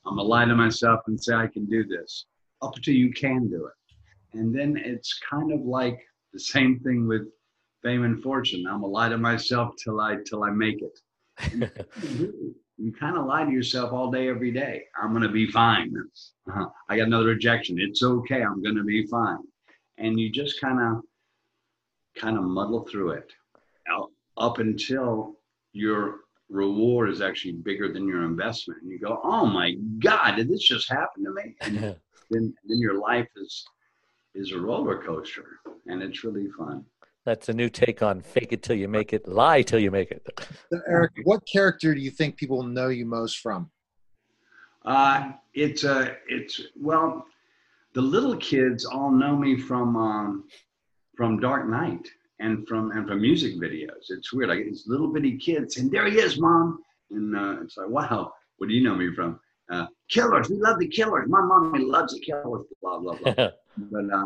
"I'm 0.06 0.16
gonna 0.16 0.24
lie 0.24 0.46
to 0.46 0.56
myself 0.56 1.02
and 1.08 1.22
say 1.22 1.34
I 1.34 1.48
can 1.48 1.66
do 1.66 1.84
this," 1.86 2.26
up 2.62 2.76
until 2.76 2.94
you 2.94 3.12
can 3.12 3.50
do 3.50 3.66
it, 3.66 4.38
and 4.38 4.56
then 4.56 4.78
it's 4.78 5.20
kind 5.30 5.52
of 5.52 5.62
like 5.62 6.00
the 6.34 6.40
same 6.40 6.80
thing 6.80 7.08
with 7.08 7.28
fame 7.84 8.04
and 8.04 8.22
fortune. 8.22 8.66
I'm 8.68 8.82
gonna 8.82 8.88
lie 8.88 9.10
to 9.10 9.18
myself 9.18 9.76
till 9.84 10.00
I 10.00 10.18
till 10.26 10.44
I 10.44 10.52
make 10.52 10.82
it. 10.82 11.00
you 12.80 12.94
kind 12.94 13.18
of 13.18 13.26
lie 13.26 13.44
to 13.44 13.52
yourself 13.52 13.92
all 13.92 14.10
day, 14.10 14.30
every 14.30 14.52
day. 14.52 14.86
I'm 15.02 15.12
going 15.12 15.24
to 15.24 15.30
be 15.30 15.52
fine. 15.52 15.94
Uh-huh. 16.48 16.68
I 16.88 16.98
got 16.98 17.08
another 17.08 17.28
rejection. 17.28 17.78
It's 17.80 18.02
okay. 18.02 18.42
I'm 18.42 18.64
going 18.64 18.76
to 18.76 18.84
be 18.84 19.06
fine. 19.08 19.40
And 19.98 20.20
you 20.20 20.32
just 20.32 20.62
kind 20.62 20.80
of, 20.80 21.04
kind 22.16 22.38
of 22.38 22.44
muddle 22.44 22.88
through 22.90 23.12
it 23.12 23.32
up 24.38 24.60
until 24.60 25.36
your 25.74 26.22
reward 26.50 27.10
is 27.10 27.22
actually 27.22 27.52
bigger 27.54 27.92
than 27.92 28.08
your 28.08 28.24
investment. 28.24 28.82
And 28.82 28.92
you 28.92 29.00
go, 29.00 29.20
oh 29.24 29.46
my 29.46 29.76
God, 30.00 30.38
did 30.38 30.50
this 30.50 30.64
just 30.64 30.90
happen 30.90 31.24
to 31.26 31.34
me? 31.34 31.56
And 32.32 32.42
then, 32.42 32.54
then 32.68 32.78
your 32.78 33.00
life 33.00 33.28
is, 33.38 33.66
is 34.36 34.52
a 34.52 34.60
roller 34.60 35.02
coaster 35.04 35.60
and 35.88 36.04
it's 36.04 36.24
really 36.24 36.48
fun. 36.56 36.86
That's 37.30 37.48
a 37.48 37.54
new 37.54 37.70
take 37.70 38.02
on 38.02 38.22
fake 38.22 38.54
it 38.54 38.64
till 38.64 38.76
you 38.76 38.88
make 38.88 39.14
it, 39.14 39.28
lie 39.28 39.62
till 39.62 39.78
you 39.78 39.92
make 39.92 40.10
it. 40.10 40.28
So 40.72 40.82
Eric, 40.88 41.12
what 41.26 41.46
character 41.46 41.94
do 41.94 42.02
you 42.02 42.10
think 42.10 42.38
people 42.38 42.64
know 42.64 42.88
you 42.88 43.06
most 43.06 43.38
from? 43.38 43.70
Uh, 44.84 45.34
it's 45.54 45.84
uh, 45.84 46.16
it's 46.28 46.60
well, 46.76 47.24
the 47.94 48.02
little 48.02 48.36
kids 48.38 48.84
all 48.84 49.12
know 49.12 49.38
me 49.38 49.60
from 49.60 49.96
um, 49.96 50.46
from 51.16 51.40
Dark 51.40 51.70
Knight 51.70 52.08
and 52.40 52.68
from 52.68 52.90
and 52.94 53.08
from 53.08 53.22
music 53.22 53.58
videos. 53.58 54.10
It's 54.10 54.34
weird. 54.34 54.50
Like 54.50 54.66
these 54.66 54.86
little 54.88 55.14
bitty 55.14 55.38
kids, 55.38 55.78
and 55.78 55.92
there 55.92 56.10
he 56.10 56.18
is, 56.18 56.40
mom. 56.40 56.80
And 57.12 57.36
uh, 57.36 57.62
it's 57.62 57.78
like, 57.78 57.90
wow, 57.90 58.34
what 58.58 58.70
do 58.70 58.74
you 58.74 58.84
know 58.84 58.96
me 58.96 59.14
from? 59.14 59.40
Uh, 59.70 59.86
killers. 60.10 60.50
We 60.50 60.56
love 60.56 60.80
the 60.80 60.88
killers. 60.88 61.30
My 61.30 61.42
mommy 61.42 61.86
loves 61.86 62.16
the 62.16 62.22
killers. 62.22 62.64
Blah 62.82 62.98
blah 62.98 63.18
blah. 63.18 63.34
but 63.78 64.14
uh, 64.16 64.26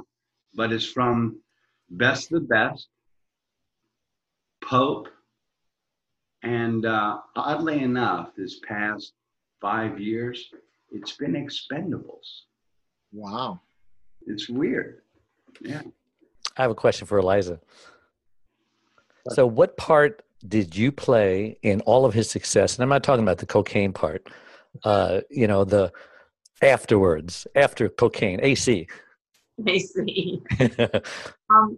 but 0.53 0.71
it's 0.71 0.85
from 0.85 1.43
Best 1.89 2.29
the 2.29 2.39
Best, 2.39 2.87
Pope, 4.63 5.07
and 6.43 6.85
uh, 6.85 7.19
oddly 7.35 7.79
enough, 7.79 8.29
this 8.35 8.59
past 8.67 9.13
five 9.61 9.99
years, 9.99 10.51
it's 10.91 11.13
been 11.13 11.33
Expendables. 11.33 12.41
Wow. 13.11 13.61
It's 14.27 14.49
weird. 14.49 15.01
Yeah. 15.61 15.81
I 16.57 16.61
have 16.61 16.71
a 16.71 16.75
question 16.75 17.07
for 17.07 17.17
Eliza. 17.17 17.59
So, 19.29 19.47
what 19.47 19.77
part 19.77 20.21
did 20.45 20.75
you 20.75 20.91
play 20.91 21.57
in 21.61 21.79
all 21.81 22.05
of 22.05 22.13
his 22.13 22.29
success? 22.29 22.75
And 22.75 22.83
I'm 22.83 22.89
not 22.89 23.03
talking 23.03 23.23
about 23.23 23.37
the 23.37 23.45
cocaine 23.45 23.93
part. 23.93 24.27
Uh, 24.83 25.21
you 25.29 25.47
know, 25.47 25.63
the 25.63 25.93
afterwards, 26.61 27.47
after 27.55 27.87
cocaine, 27.87 28.39
AC. 28.43 28.87
AC. 29.65 30.41
um, 31.49 31.77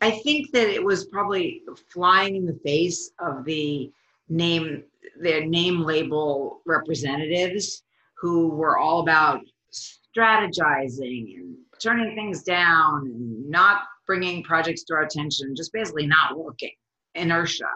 I 0.00 0.10
think 0.10 0.50
that 0.52 0.68
it 0.68 0.82
was 0.82 1.06
probably 1.06 1.62
flying 1.92 2.36
in 2.36 2.46
the 2.46 2.58
face 2.64 3.12
of 3.18 3.44
the 3.44 3.92
name, 4.28 4.84
their 5.20 5.44
name 5.44 5.82
label 5.82 6.62
representatives 6.64 7.82
who 8.16 8.48
were 8.48 8.78
all 8.78 9.00
about 9.00 9.42
strategizing 9.72 11.36
and 11.36 11.56
turning 11.78 12.14
things 12.14 12.42
down 12.42 13.06
and 13.06 13.48
not 13.48 13.82
bringing 14.06 14.42
projects 14.42 14.84
to 14.84 14.94
our 14.94 15.02
attention, 15.02 15.54
just 15.54 15.72
basically 15.72 16.06
not 16.06 16.36
working, 16.36 16.72
inertia, 17.14 17.68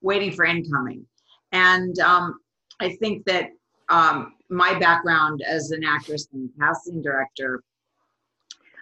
waiting 0.00 0.32
for 0.32 0.44
incoming. 0.44 1.04
And 1.52 1.98
um, 1.98 2.38
I 2.80 2.96
think 2.96 3.24
that 3.26 3.50
um, 3.88 4.34
my 4.48 4.78
background 4.78 5.42
as 5.42 5.70
an 5.72 5.84
actress 5.84 6.28
and 6.32 6.50
casting 6.58 7.02
director 7.02 7.62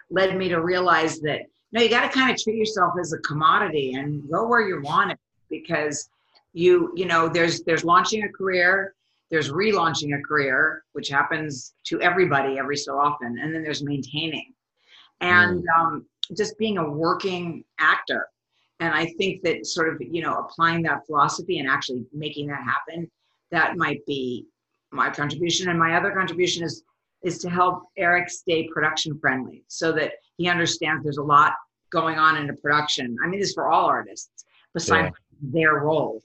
led 0.09 0.37
me 0.37 0.47
to 0.49 0.61
realize 0.61 1.19
that 1.21 1.41
no, 1.73 1.81
you 1.81 1.89
got 1.89 2.09
to 2.09 2.09
kind 2.09 2.31
of 2.31 2.41
treat 2.41 2.55
yourself 2.55 2.93
as 2.99 3.13
a 3.13 3.17
commodity 3.19 3.93
and 3.93 4.29
go 4.29 4.47
where 4.47 4.67
you 4.67 4.81
want 4.81 5.11
it 5.11 5.19
because 5.49 6.09
you 6.53 6.93
you 6.95 7.05
know 7.05 7.27
there's 7.27 7.63
there's 7.63 7.83
launching 7.83 8.23
a 8.23 8.29
career 8.29 8.93
there's 9.31 9.49
relaunching 9.49 10.17
a 10.17 10.21
career 10.21 10.83
which 10.93 11.09
happens 11.09 11.73
to 11.83 11.99
everybody 12.01 12.59
every 12.59 12.77
so 12.77 12.99
often 12.99 13.39
and 13.39 13.53
then 13.53 13.63
there's 13.63 13.83
maintaining. 13.83 14.53
And 15.21 15.63
mm. 15.63 15.79
um, 15.79 16.05
just 16.37 16.57
being 16.57 16.77
a 16.77 16.89
working 16.89 17.63
actor. 17.79 18.27
And 18.79 18.93
i 18.93 19.05
think 19.17 19.41
that 19.43 19.65
sort 19.65 19.89
of 19.89 20.01
you 20.01 20.21
know 20.21 20.35
applying 20.35 20.83
that 20.83 21.05
philosophy 21.05 21.59
and 21.59 21.67
actually 21.69 22.05
making 22.13 22.47
that 22.47 22.63
happen 22.63 23.09
that 23.53 23.77
might 23.77 24.05
be 24.05 24.47
my 24.91 25.09
contribution. 25.09 25.69
And 25.69 25.79
my 25.79 25.95
other 25.95 26.11
contribution 26.11 26.63
is 26.63 26.83
is 27.23 27.39
to 27.39 27.49
help 27.49 27.83
eric 27.97 28.29
stay 28.29 28.67
production 28.73 29.17
friendly 29.19 29.63
so 29.67 29.91
that 29.91 30.13
he 30.37 30.47
understands 30.47 31.03
there's 31.03 31.17
a 31.17 31.23
lot 31.23 31.53
going 31.93 32.17
on 32.17 32.35
in 32.35 32.49
a 32.49 32.53
production. 32.53 33.15
I 33.23 33.27
mean, 33.27 33.39
this 33.39 33.49
is 33.49 33.55
for 33.55 33.69
all 33.69 33.85
artists, 33.85 34.43
besides 34.73 35.15
yeah. 35.41 35.49
their 35.53 35.73
role. 35.75 36.21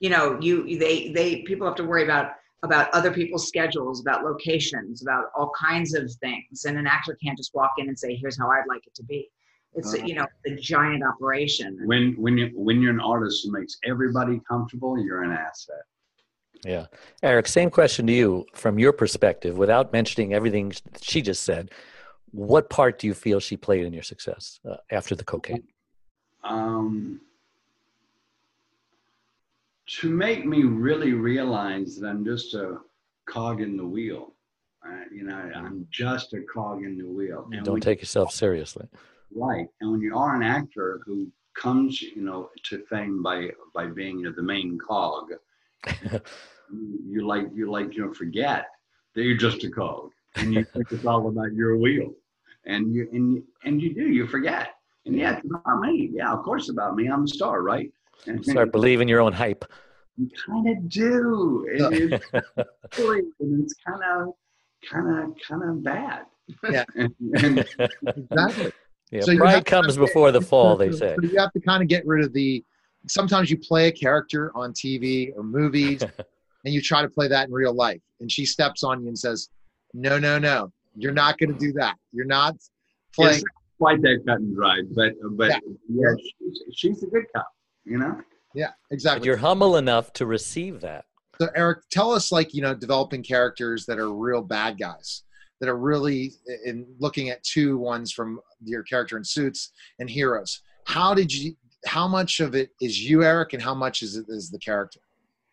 You 0.00 0.10
know, 0.10 0.40
you 0.40 0.78
they 0.78 1.12
they 1.12 1.42
people 1.42 1.66
have 1.66 1.76
to 1.76 1.84
worry 1.84 2.02
about 2.02 2.32
about 2.64 2.92
other 2.92 3.12
people's 3.12 3.46
schedules, 3.46 4.00
about 4.00 4.24
locations, 4.24 5.02
about 5.02 5.26
all 5.36 5.52
kinds 5.58 5.94
of 5.94 6.10
things. 6.20 6.64
And 6.64 6.78
an 6.78 6.86
actor 6.86 7.16
can't 7.22 7.36
just 7.36 7.54
walk 7.54 7.72
in 7.78 7.88
and 7.88 7.96
say, 7.96 8.16
"Here's 8.16 8.36
how 8.36 8.50
I'd 8.50 8.64
like 8.68 8.84
it 8.86 8.94
to 8.96 9.04
be." 9.04 9.28
It's 9.74 9.94
uh, 9.94 9.98
you 9.98 10.14
know 10.14 10.26
a 10.46 10.56
giant 10.56 11.04
operation. 11.04 11.78
When 11.84 12.14
when 12.14 12.36
you 12.36 12.50
when 12.54 12.80
you're 12.82 12.92
an 12.92 13.00
artist 13.00 13.44
who 13.44 13.52
makes 13.52 13.76
everybody 13.84 14.40
comfortable, 14.48 14.98
you're 14.98 15.22
an 15.22 15.30
asset. 15.30 15.84
Yeah, 16.64 16.86
Eric. 17.22 17.48
Same 17.48 17.70
question 17.70 18.06
to 18.06 18.12
you 18.12 18.46
from 18.54 18.78
your 18.78 18.92
perspective, 18.92 19.58
without 19.58 19.92
mentioning 19.92 20.32
everything 20.32 20.72
she 21.00 21.20
just 21.20 21.42
said 21.42 21.70
what 22.32 22.70
part 22.70 22.98
do 22.98 23.06
you 23.06 23.14
feel 23.14 23.38
she 23.40 23.56
played 23.56 23.84
in 23.84 23.92
your 23.92 24.02
success 24.02 24.58
uh, 24.68 24.76
after 24.90 25.14
the 25.14 25.24
cocaine? 25.24 25.62
Um, 26.42 27.20
to 30.00 30.10
make 30.10 30.44
me 30.46 30.62
really 30.62 31.12
realize 31.12 31.96
that 31.96 32.08
I'm 32.08 32.24
just 32.24 32.54
a 32.54 32.78
cog 33.28 33.60
in 33.60 33.76
the 33.76 33.86
wheel. 33.86 34.32
Uh, 34.84 35.04
you 35.14 35.24
know, 35.24 35.36
I'm 35.54 35.86
just 35.90 36.32
a 36.32 36.40
cog 36.52 36.82
in 36.82 36.98
the 36.98 37.06
wheel. 37.06 37.46
And 37.52 37.64
Don't 37.64 37.82
take 37.82 38.00
yourself 38.00 38.32
seriously. 38.32 38.88
Right. 39.34 39.66
And 39.80 39.92
when 39.92 40.00
you 40.00 40.16
are 40.16 40.34
an 40.34 40.42
actor 40.42 41.02
who 41.04 41.30
comes, 41.54 42.00
you 42.00 42.22
know, 42.22 42.48
to 42.64 42.82
fame 42.86 43.22
by 43.22 43.50
by 43.74 43.86
being 43.86 44.22
the 44.22 44.42
main 44.42 44.78
cog, 44.78 45.32
you 46.70 47.26
like 47.26 47.46
you 47.54 47.70
like 47.70 47.94
you 47.94 48.06
know 48.06 48.14
forget 48.14 48.66
that 49.14 49.22
you're 49.22 49.36
just 49.36 49.64
a 49.64 49.70
cog, 49.70 50.10
and 50.36 50.54
you 50.54 50.64
think 50.64 50.90
it's 50.90 51.04
all 51.04 51.28
about 51.28 51.52
your 51.52 51.76
wheel. 51.76 52.12
And 52.64 52.94
you 52.94 53.08
and 53.12 53.42
and 53.64 53.82
you 53.82 53.94
do 53.94 54.08
you 54.08 54.26
forget. 54.26 54.74
And 55.04 55.16
yeah 55.16 55.36
it's 55.36 55.46
about 55.46 55.80
me. 55.80 56.10
Yeah 56.12 56.32
of 56.32 56.42
course 56.44 56.68
about 56.68 56.94
me. 56.94 57.08
I'm 57.08 57.22
the 57.22 57.28
star 57.28 57.62
right? 57.62 57.90
And 58.26 58.44
start 58.44 58.70
believing 58.70 59.08
your 59.08 59.20
own 59.20 59.32
hype. 59.32 59.64
You 60.16 60.28
kind 60.46 60.68
of 60.68 60.88
do. 60.88 61.66
And 61.78 62.12
it's, 62.12 62.24
it's 63.40 63.74
kind 63.84 64.02
of 64.04 64.34
kind 64.88 65.18
of 65.18 65.34
kind 65.46 65.62
of 65.62 65.82
bad. 65.82 66.22
Yeah. 66.70 66.84
And, 66.94 67.14
and 67.34 67.58
exactly. 68.06 68.72
Yeah, 69.10 69.20
so 69.20 69.36
pride 69.36 69.66
comes 69.66 69.96
before 69.98 70.32
the 70.32 70.40
fall 70.40 70.76
they 70.76 70.90
say. 70.92 71.14
so 71.16 71.22
you 71.22 71.38
have 71.38 71.52
to 71.52 71.60
kind 71.60 71.82
of 71.82 71.88
get 71.88 72.06
rid 72.06 72.24
of 72.24 72.32
the 72.32 72.64
sometimes 73.08 73.50
you 73.50 73.56
play 73.56 73.88
a 73.88 73.92
character 73.92 74.50
on 74.54 74.72
tv 74.72 75.36
or 75.36 75.42
movies 75.42 76.02
and 76.64 76.74
you 76.74 76.80
try 76.80 77.02
to 77.02 77.08
play 77.08 77.28
that 77.28 77.48
in 77.48 77.52
real 77.52 77.74
life 77.74 78.00
and 78.20 78.30
she 78.30 78.46
steps 78.46 78.82
on 78.82 79.02
you 79.02 79.08
and 79.08 79.18
says 79.18 79.48
no 79.94 80.18
no 80.18 80.38
no 80.38 80.72
you're 80.96 81.12
not 81.12 81.38
going 81.38 81.52
to 81.52 81.58
do 81.58 81.72
that. 81.74 81.96
You're 82.12 82.26
not 82.26 82.56
playing. 83.14 83.36
It's 83.36 83.44
quite 83.78 84.02
that 84.02 84.22
cut 84.26 84.40
and 84.40 84.54
dried, 84.54 84.94
but 84.94 85.12
but 85.32 85.50
yeah, 85.50 85.58
yeah 85.88 86.14
she's, 86.38 86.62
she's 86.74 87.02
a 87.02 87.06
good 87.06 87.24
cop, 87.34 87.46
you 87.84 87.98
know. 87.98 88.20
Yeah, 88.54 88.70
exactly. 88.90 89.20
But 89.20 89.26
you're 89.26 89.36
humble 89.38 89.76
enough 89.76 90.12
to 90.14 90.26
receive 90.26 90.80
that. 90.80 91.06
So 91.40 91.48
Eric, 91.54 91.88
tell 91.90 92.12
us 92.12 92.30
like 92.30 92.54
you 92.54 92.62
know 92.62 92.74
developing 92.74 93.22
characters 93.22 93.86
that 93.86 93.98
are 93.98 94.12
real 94.12 94.42
bad 94.42 94.78
guys 94.78 95.22
that 95.60 95.68
are 95.68 95.78
really 95.78 96.32
in 96.64 96.86
looking 96.98 97.30
at 97.30 97.42
two 97.44 97.78
ones 97.78 98.12
from 98.12 98.40
your 98.64 98.82
character 98.82 99.16
in 99.16 99.24
Suits 99.24 99.70
and 99.98 100.10
Heroes. 100.10 100.62
How 100.86 101.14
did 101.14 101.32
you? 101.32 101.54
How 101.86 102.06
much 102.06 102.40
of 102.40 102.54
it 102.54 102.70
is 102.80 103.02
you, 103.02 103.22
Eric, 103.24 103.52
and 103.52 103.62
how 103.62 103.74
much 103.74 104.02
is 104.02 104.16
it 104.16 104.26
is 104.28 104.50
the 104.50 104.58
character? 104.58 105.00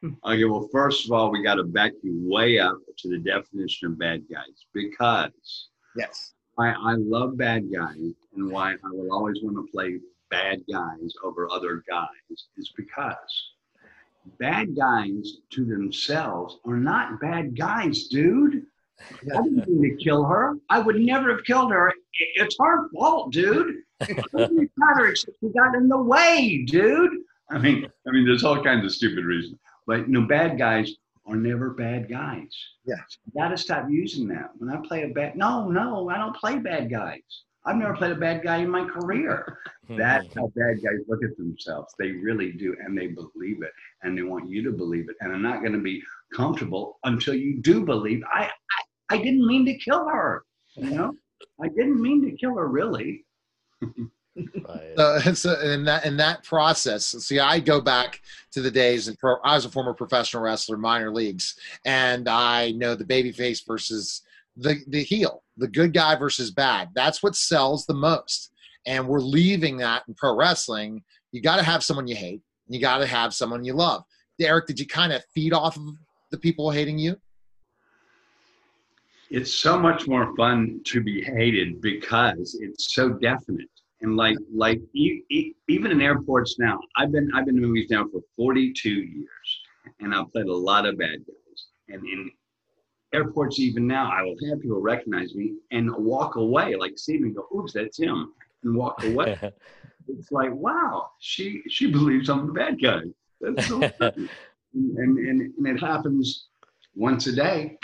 Okay, 0.03 0.45
well, 0.45 0.69
first 0.71 1.05
of 1.05 1.11
all, 1.11 1.29
we 1.29 1.43
got 1.43 1.55
to 1.55 1.63
back 1.63 1.91
you 2.03 2.21
way 2.23 2.57
up 2.57 2.77
to 2.99 3.09
the 3.09 3.17
definition 3.17 3.87
of 3.87 3.99
bad 3.99 4.23
guys 4.31 4.65
because 4.73 5.69
yes, 5.97 6.33
I, 6.57 6.69
I 6.69 6.93
love 6.95 7.37
bad 7.37 7.69
guys 7.73 8.13
and 8.35 8.49
why 8.49 8.73
I 8.73 8.89
will 8.91 9.11
always 9.11 9.39
want 9.41 9.57
to 9.57 9.71
play 9.71 9.99
bad 10.29 10.61
guys 10.71 11.13
over 11.23 11.49
other 11.51 11.83
guys 11.89 12.07
is 12.57 12.71
because 12.77 13.51
bad 14.39 14.75
guys 14.75 15.37
to 15.51 15.65
themselves 15.65 16.59
are 16.65 16.77
not 16.77 17.19
bad 17.19 17.57
guys, 17.57 18.07
dude. 18.07 18.63
I 19.33 19.41
didn't 19.41 19.67
mean 19.67 19.97
to 19.97 20.03
kill 20.03 20.25
her. 20.25 20.55
I 20.69 20.79
would 20.79 20.97
never 20.97 21.31
have 21.35 21.45
killed 21.45 21.71
her. 21.71 21.91
It's 22.35 22.55
her 22.59 22.89
fault, 22.89 23.31
dude. 23.31 23.75
She 24.05 25.49
got 25.55 25.75
in 25.75 25.87
the 25.87 25.97
way, 25.97 26.63
dude. 26.65 27.11
I 27.51 27.57
mean, 27.57 27.87
I 28.07 28.11
mean, 28.11 28.25
there's 28.25 28.43
all 28.43 28.63
kinds 28.63 28.85
of 28.85 28.91
stupid 28.91 29.25
reasons. 29.25 29.59
But 29.87 30.01
you 30.01 30.13
know, 30.13 30.27
bad 30.27 30.57
guys 30.57 30.91
are 31.25 31.35
never 31.35 31.71
bad 31.71 32.09
guys. 32.09 32.55
Yeah. 32.85 32.95
So 33.07 33.17
you 33.25 33.41
gotta 33.41 33.57
stop 33.57 33.87
using 33.89 34.27
that. 34.29 34.51
When 34.57 34.69
I 34.69 34.77
play 34.87 35.03
a 35.03 35.09
bad 35.09 35.35
no, 35.35 35.69
no, 35.69 36.09
I 36.09 36.17
don't 36.17 36.35
play 36.35 36.57
bad 36.59 36.89
guys. 36.89 37.21
I've 37.65 37.75
never 37.75 37.95
played 37.95 38.11
a 38.11 38.15
bad 38.15 38.41
guy 38.43 38.57
in 38.57 38.69
my 38.69 38.85
career. 38.85 39.57
That's 39.89 40.33
how 40.33 40.51
bad 40.55 40.77
guys 40.83 41.05
look 41.07 41.23
at 41.23 41.35
themselves. 41.37 41.93
They 41.99 42.11
really 42.11 42.51
do, 42.51 42.75
and 42.83 42.97
they 42.97 43.07
believe 43.07 43.61
it, 43.63 43.71
and 44.03 44.17
they 44.17 44.21
want 44.21 44.49
you 44.49 44.63
to 44.63 44.71
believe 44.71 45.09
it, 45.09 45.15
and 45.19 45.31
they're 45.31 45.37
not 45.37 45.61
going 45.61 45.73
to 45.73 45.79
be 45.79 46.01
comfortable 46.33 46.99
until 47.03 47.33
you 47.33 47.61
do 47.61 47.83
believe. 47.83 48.23
I, 48.31 48.45
I, 48.45 49.15
I 49.15 49.17
didn't 49.17 49.45
mean 49.45 49.65
to 49.65 49.73
kill 49.77 50.07
her. 50.07 50.45
You 50.75 50.91
know, 50.91 51.13
I 51.61 51.67
didn't 51.67 52.01
mean 52.01 52.23
to 52.25 52.37
kill 52.37 52.55
her, 52.55 52.67
really. 52.67 53.25
So, 54.97 55.19
so 55.33 55.59
in 55.61 55.83
that 55.85 56.05
in 56.05 56.17
that 56.17 56.43
process, 56.43 57.07
see, 57.07 57.39
I 57.39 57.59
go 57.59 57.81
back 57.81 58.21
to 58.51 58.61
the 58.61 58.71
days 58.71 59.07
and 59.07 59.17
pro. 59.17 59.35
I 59.43 59.55
was 59.55 59.65
a 59.65 59.69
former 59.69 59.93
professional 59.93 60.43
wrestler, 60.43 60.77
minor 60.77 61.11
leagues, 61.11 61.55
and 61.85 62.27
I 62.27 62.71
know 62.71 62.95
the 62.95 63.05
babyface 63.05 63.65
versus 63.65 64.21
the 64.55 64.77
the 64.87 65.03
heel, 65.03 65.43
the 65.57 65.67
good 65.67 65.93
guy 65.93 66.15
versus 66.15 66.51
bad. 66.51 66.89
That's 66.93 67.23
what 67.23 67.35
sells 67.35 67.85
the 67.85 67.93
most, 67.93 68.51
and 68.85 69.07
we're 69.07 69.19
leaving 69.19 69.77
that 69.77 70.03
in 70.07 70.13
pro 70.13 70.35
wrestling. 70.35 71.03
You 71.31 71.41
got 71.41 71.57
to 71.57 71.63
have 71.63 71.83
someone 71.83 72.07
you 72.07 72.15
hate, 72.15 72.41
and 72.67 72.75
you 72.75 72.81
got 72.81 72.99
to 72.99 73.07
have 73.07 73.33
someone 73.33 73.63
you 73.63 73.73
love. 73.73 74.03
Eric, 74.41 74.67
did 74.67 74.79
you 74.79 74.87
kind 74.87 75.11
of 75.11 75.23
feed 75.35 75.53
off 75.53 75.75
of 75.75 75.83
the 76.31 76.37
people 76.37 76.71
hating 76.71 76.97
you? 76.97 77.17
It's 79.29 79.53
so 79.53 79.79
much 79.79 80.07
more 80.07 80.35
fun 80.35 80.81
to 80.85 81.01
be 81.01 81.21
hated 81.21 81.81
because 81.81 82.57
it's 82.61 82.93
so 82.95 83.09
definite. 83.09 83.69
And 84.01 84.15
like 84.15 84.37
like 84.53 84.81
e- 84.95 85.23
e- 85.29 85.53
even 85.67 85.91
in 85.91 86.01
airports 86.01 86.57
now, 86.57 86.79
I've 86.95 87.11
been 87.11 87.29
I've 87.35 87.45
been 87.45 87.57
in 87.57 87.61
movies 87.61 87.89
now 87.89 88.05
for 88.11 88.21
42 88.37 88.89
years, 88.89 89.61
and 89.99 90.15
I've 90.15 90.31
played 90.31 90.47
a 90.47 90.53
lot 90.53 90.85
of 90.85 90.97
bad 90.97 91.19
guys. 91.19 91.67
And 91.89 92.03
in 92.05 92.31
airports 93.13 93.59
even 93.59 93.85
now, 93.87 94.09
I 94.11 94.21
will 94.23 94.35
have 94.49 94.61
people 94.61 94.81
recognize 94.81 95.35
me 95.35 95.55
and 95.71 95.93
walk 95.95 96.35
away, 96.37 96.75
like 96.75 96.97
see 96.97 97.17
me, 97.17 97.31
go, 97.31 97.45
"Oops, 97.55 97.73
that's 97.73 97.99
him," 97.99 98.33
and 98.63 98.75
walk 98.75 99.03
away. 99.03 99.37
it's 100.07 100.31
like, 100.31 100.53
wow, 100.53 101.09
she 101.19 101.61
she 101.69 101.91
believes 101.91 102.29
I'm 102.29 102.47
the 102.47 102.53
bad 102.53 102.81
guy. 102.81 103.01
That's 103.41 103.67
so 103.67 103.81
funny. 103.99 104.29
and, 104.73 105.17
and 105.17 105.53
and 105.57 105.67
it 105.67 105.79
happens 105.79 106.47
once 106.95 107.27
a 107.27 107.33
day. 107.33 107.77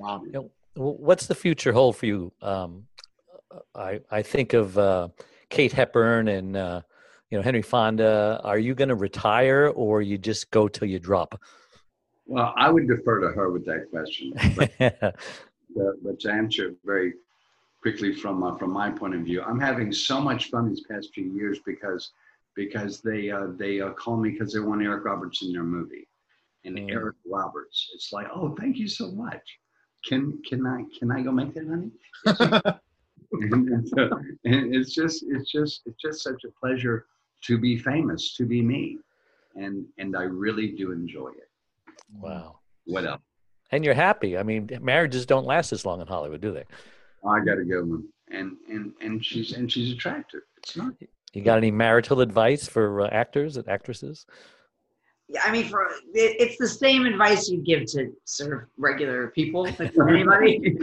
Wow. 0.00 0.22
You 0.24 0.32
know, 0.32 0.50
what's 0.74 1.26
the 1.26 1.34
future 1.34 1.72
hold 1.72 1.96
for 1.96 2.06
you? 2.06 2.32
Um, 2.40 2.86
I 3.74 4.00
I 4.10 4.22
think 4.22 4.54
of 4.54 4.78
uh, 4.78 5.08
Kate 5.50 5.72
Hepburn 5.72 6.28
and 6.28 6.56
uh, 6.56 6.80
you 7.30 7.36
know 7.36 7.42
Henry 7.42 7.62
Fonda. 7.62 8.40
Are 8.42 8.58
you 8.58 8.74
going 8.74 8.88
to 8.88 8.94
retire, 8.94 9.72
or 9.74 10.00
you 10.00 10.16
just 10.16 10.50
go 10.50 10.68
till 10.68 10.88
you 10.88 10.98
drop? 10.98 11.40
Well, 12.26 12.54
I 12.56 12.70
would 12.70 12.88
defer 12.88 13.20
to 13.20 13.28
her 13.28 13.50
with 13.50 13.66
that 13.66 13.90
question. 13.90 14.32
But, 14.56 14.72
but 16.02 16.20
to 16.20 16.30
answer 16.30 16.74
very 16.84 17.14
quickly 17.82 18.14
from 18.14 18.42
uh, 18.42 18.56
from 18.56 18.70
my 18.70 18.90
point 18.90 19.14
of 19.14 19.22
view, 19.22 19.42
I'm 19.42 19.60
having 19.60 19.92
so 19.92 20.20
much 20.20 20.48
fun 20.50 20.68
these 20.68 20.84
past 20.90 21.10
few 21.12 21.24
years 21.34 21.58
because 21.66 22.12
because 22.56 23.00
they 23.00 23.30
uh, 23.30 23.48
they 23.56 23.80
uh, 23.80 23.90
call 23.90 24.16
me 24.16 24.30
because 24.30 24.54
they 24.54 24.60
want 24.60 24.82
Eric 24.82 25.04
Roberts 25.04 25.42
in 25.42 25.52
their 25.52 25.64
movie, 25.64 26.08
and 26.64 26.78
Mm. 26.78 26.90
Eric 26.90 27.16
Roberts. 27.26 27.90
It's 27.94 28.12
like, 28.12 28.28
oh, 28.34 28.54
thank 28.58 28.76
you 28.76 28.88
so 28.88 29.10
much. 29.10 29.58
Can 30.06 30.40
can 30.48 30.66
I 30.66 30.84
can 30.98 31.10
I 31.10 31.22
go 31.22 31.30
make 31.30 31.54
that, 31.54 31.66
money? 31.66 31.90
and, 33.32 33.68
and 33.68 33.88
so, 33.88 34.10
and 34.44 34.74
it's 34.74 34.94
just 34.94 35.24
it's 35.28 35.50
just 35.50 35.82
it's 35.86 36.00
just 36.00 36.22
such 36.22 36.44
a 36.44 36.50
pleasure 36.60 37.06
to 37.42 37.58
be 37.58 37.78
famous, 37.78 38.34
to 38.36 38.44
be 38.46 38.62
me, 38.62 38.98
and 39.56 39.84
and 39.98 40.16
I 40.16 40.22
really 40.22 40.68
do 40.72 40.92
enjoy 40.92 41.28
it. 41.28 41.48
wow. 42.12 42.58
What 42.86 43.04
else? 43.04 43.20
And 43.72 43.84
you're 43.84 43.94
happy. 43.94 44.36
I 44.36 44.42
mean, 44.42 44.68
marriages 44.80 45.26
don't 45.26 45.46
last 45.46 45.72
as 45.72 45.86
long 45.86 46.00
in 46.00 46.06
Hollywood, 46.06 46.40
do 46.40 46.52
they? 46.52 46.64
I 47.28 47.40
got 47.44 47.58
a 47.58 47.64
good 47.64 47.88
one, 47.88 48.04
and 48.30 48.56
and 48.68 48.92
and 49.00 49.24
she's 49.24 49.52
and 49.52 49.70
she's 49.70 49.92
attractive. 49.92 50.40
It's 50.58 50.76
not. 50.76 50.94
You 51.32 51.42
got 51.42 51.58
any 51.58 51.70
marital 51.70 52.20
advice 52.20 52.66
for 52.66 53.02
uh, 53.02 53.08
actors 53.08 53.56
and 53.56 53.68
actresses? 53.68 54.26
Yeah, 55.32 55.42
I 55.44 55.52
mean, 55.52 55.68
for 55.68 55.84
it, 55.84 56.36
it's 56.40 56.58
the 56.58 56.66
same 56.66 57.06
advice 57.06 57.48
you 57.48 57.58
give 57.58 57.86
to 57.92 58.12
sort 58.24 58.52
of 58.52 58.60
regular 58.76 59.28
people, 59.28 59.62
like 59.78 59.94
for 59.94 60.08
anybody. 60.14 60.76